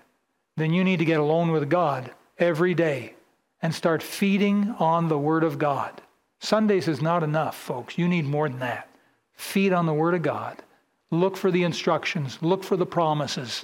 then 0.56 0.74
you 0.74 0.84
need 0.84 1.00
to 1.00 1.06
get 1.06 1.20
alone 1.20 1.52
with 1.52 1.70
God 1.70 2.12
every 2.38 2.74
day 2.74 3.16
and 3.62 3.74
start 3.74 4.04
feeding 4.04 4.76
on 4.80 5.08
the 5.08 5.18
Word 5.18 5.44
of 5.44 5.58
God. 5.58 6.02
Sundays 6.40 6.88
is 6.88 7.02
not 7.02 7.24
enough, 7.24 7.56
folks. 7.56 7.98
You 7.98 8.08
need 8.08 8.26
more 8.26 8.50
than 8.50 8.60
that. 8.60 8.90
Feed 9.34 9.74
on 9.74 9.86
the 9.86 9.94
Word 9.94 10.14
of 10.14 10.22
God. 10.22 10.62
Look 11.10 11.38
for 11.38 11.52
the 11.52 11.64
instructions, 11.64 12.38
look 12.42 12.64
for 12.64 12.76
the 12.76 12.86
promises, 12.86 13.64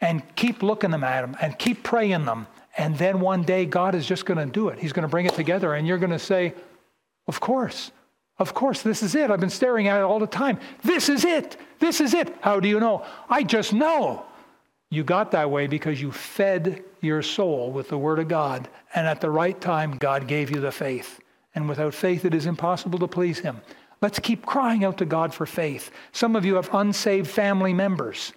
and 0.00 0.22
keep 0.36 0.62
looking 0.62 0.90
them 0.90 1.04
at 1.04 1.20
them 1.20 1.36
and 1.40 1.58
keep 1.58 1.82
praying 1.82 2.24
them. 2.24 2.46
And 2.76 2.96
then 2.96 3.20
one 3.20 3.42
day, 3.42 3.66
God 3.66 3.94
is 3.94 4.06
just 4.06 4.26
going 4.26 4.38
to 4.38 4.52
do 4.52 4.68
it. 4.68 4.78
He's 4.78 4.92
going 4.92 5.02
to 5.02 5.08
bring 5.08 5.26
it 5.26 5.34
together, 5.34 5.74
and 5.74 5.86
you're 5.86 5.98
going 5.98 6.10
to 6.10 6.18
say, 6.18 6.54
Of 7.26 7.40
course. 7.40 7.90
Of 8.38 8.54
course, 8.54 8.82
this 8.82 9.02
is 9.02 9.16
it. 9.16 9.30
I've 9.30 9.40
been 9.40 9.50
staring 9.50 9.88
at 9.88 9.98
it 9.98 10.04
all 10.04 10.20
the 10.20 10.26
time. 10.26 10.60
This 10.84 11.08
is 11.08 11.24
it. 11.24 11.56
This 11.80 12.00
is 12.00 12.14
it. 12.14 12.36
How 12.40 12.60
do 12.60 12.68
you 12.68 12.78
know? 12.78 13.04
I 13.28 13.42
just 13.42 13.72
know. 13.72 14.24
You 14.90 15.04
got 15.04 15.32
that 15.32 15.50
way 15.50 15.66
because 15.66 16.00
you 16.00 16.10
fed 16.10 16.82
your 17.00 17.22
soul 17.22 17.70
with 17.70 17.88
the 17.88 17.98
Word 17.98 18.18
of 18.18 18.28
God. 18.28 18.68
And 18.94 19.06
at 19.06 19.20
the 19.20 19.30
right 19.30 19.58
time, 19.60 19.98
God 19.98 20.26
gave 20.26 20.50
you 20.50 20.60
the 20.60 20.72
faith. 20.72 21.20
And 21.54 21.68
without 21.68 21.94
faith, 21.94 22.24
it 22.24 22.34
is 22.34 22.46
impossible 22.46 22.98
to 23.00 23.08
please 23.08 23.38
Him. 23.38 23.60
Let's 24.00 24.18
keep 24.18 24.46
crying 24.46 24.84
out 24.84 24.98
to 24.98 25.04
God 25.04 25.34
for 25.34 25.44
faith. 25.44 25.90
Some 26.12 26.36
of 26.36 26.44
you 26.44 26.54
have 26.54 26.72
unsaved 26.72 27.28
family 27.28 27.74
members. 27.74 28.32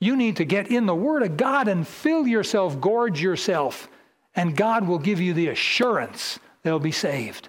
You 0.00 0.16
need 0.16 0.36
to 0.36 0.44
get 0.44 0.70
in 0.70 0.86
the 0.86 0.94
Word 0.94 1.22
of 1.22 1.36
God 1.36 1.68
and 1.68 1.86
fill 1.86 2.26
yourself, 2.26 2.80
gorge 2.80 3.22
yourself, 3.22 3.88
and 4.34 4.56
God 4.56 4.86
will 4.86 4.98
give 4.98 5.20
you 5.20 5.32
the 5.32 5.48
assurance 5.48 6.38
they'll 6.62 6.80
be 6.80 6.92
saved. 6.92 7.48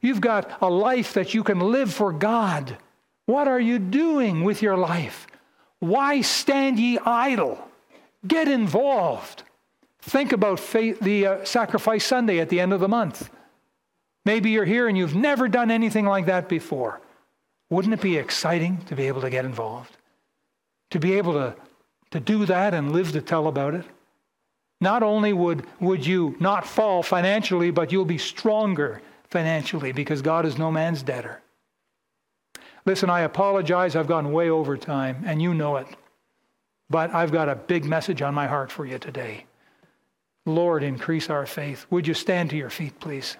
You've 0.00 0.20
got 0.20 0.58
a 0.60 0.68
life 0.68 1.14
that 1.14 1.32
you 1.32 1.42
can 1.42 1.60
live 1.60 1.92
for 1.92 2.12
God. 2.12 2.76
What 3.24 3.48
are 3.48 3.60
you 3.60 3.78
doing 3.78 4.44
with 4.44 4.60
your 4.60 4.76
life? 4.76 5.26
Why 5.84 6.22
stand 6.22 6.78
ye 6.78 6.98
idle? 6.98 7.58
Get 8.26 8.48
involved. 8.48 9.42
Think 10.00 10.32
about 10.32 10.58
faith, 10.58 10.98
the 11.00 11.26
uh, 11.26 11.44
sacrifice 11.44 12.06
Sunday 12.06 12.40
at 12.40 12.48
the 12.48 12.58
end 12.58 12.72
of 12.72 12.80
the 12.80 12.88
month. 12.88 13.28
Maybe 14.24 14.48
you're 14.48 14.64
here 14.64 14.88
and 14.88 14.96
you've 14.96 15.14
never 15.14 15.46
done 15.46 15.70
anything 15.70 16.06
like 16.06 16.24
that 16.24 16.48
before. 16.48 17.02
Wouldn't 17.68 17.92
it 17.92 18.00
be 18.00 18.16
exciting 18.16 18.78
to 18.86 18.96
be 18.96 19.08
able 19.08 19.20
to 19.20 19.28
get 19.28 19.44
involved? 19.44 19.94
To 20.92 20.98
be 20.98 21.18
able 21.18 21.34
to, 21.34 21.54
to 22.12 22.20
do 22.20 22.46
that 22.46 22.72
and 22.72 22.92
live 22.92 23.12
to 23.12 23.20
tell 23.20 23.46
about 23.46 23.74
it? 23.74 23.84
Not 24.80 25.02
only 25.02 25.34
would, 25.34 25.66
would 25.80 26.06
you 26.06 26.34
not 26.40 26.66
fall 26.66 27.02
financially, 27.02 27.70
but 27.70 27.92
you'll 27.92 28.06
be 28.06 28.16
stronger 28.16 29.02
financially 29.28 29.92
because 29.92 30.22
God 30.22 30.46
is 30.46 30.56
no 30.56 30.72
man's 30.72 31.02
debtor. 31.02 31.42
Listen, 32.86 33.08
I 33.08 33.20
apologize. 33.20 33.96
I've 33.96 34.06
gone 34.06 34.32
way 34.32 34.50
over 34.50 34.76
time, 34.76 35.22
and 35.26 35.40
you 35.40 35.54
know 35.54 35.76
it. 35.76 35.86
But 36.90 37.14
I've 37.14 37.32
got 37.32 37.48
a 37.48 37.54
big 37.54 37.84
message 37.84 38.20
on 38.20 38.34
my 38.34 38.46
heart 38.46 38.70
for 38.70 38.84
you 38.84 38.98
today. 38.98 39.46
Lord, 40.46 40.82
increase 40.82 41.30
our 41.30 41.46
faith. 41.46 41.86
Would 41.90 42.06
you 42.06 42.14
stand 42.14 42.50
to 42.50 42.56
your 42.56 42.70
feet, 42.70 43.00
please? 43.00 43.36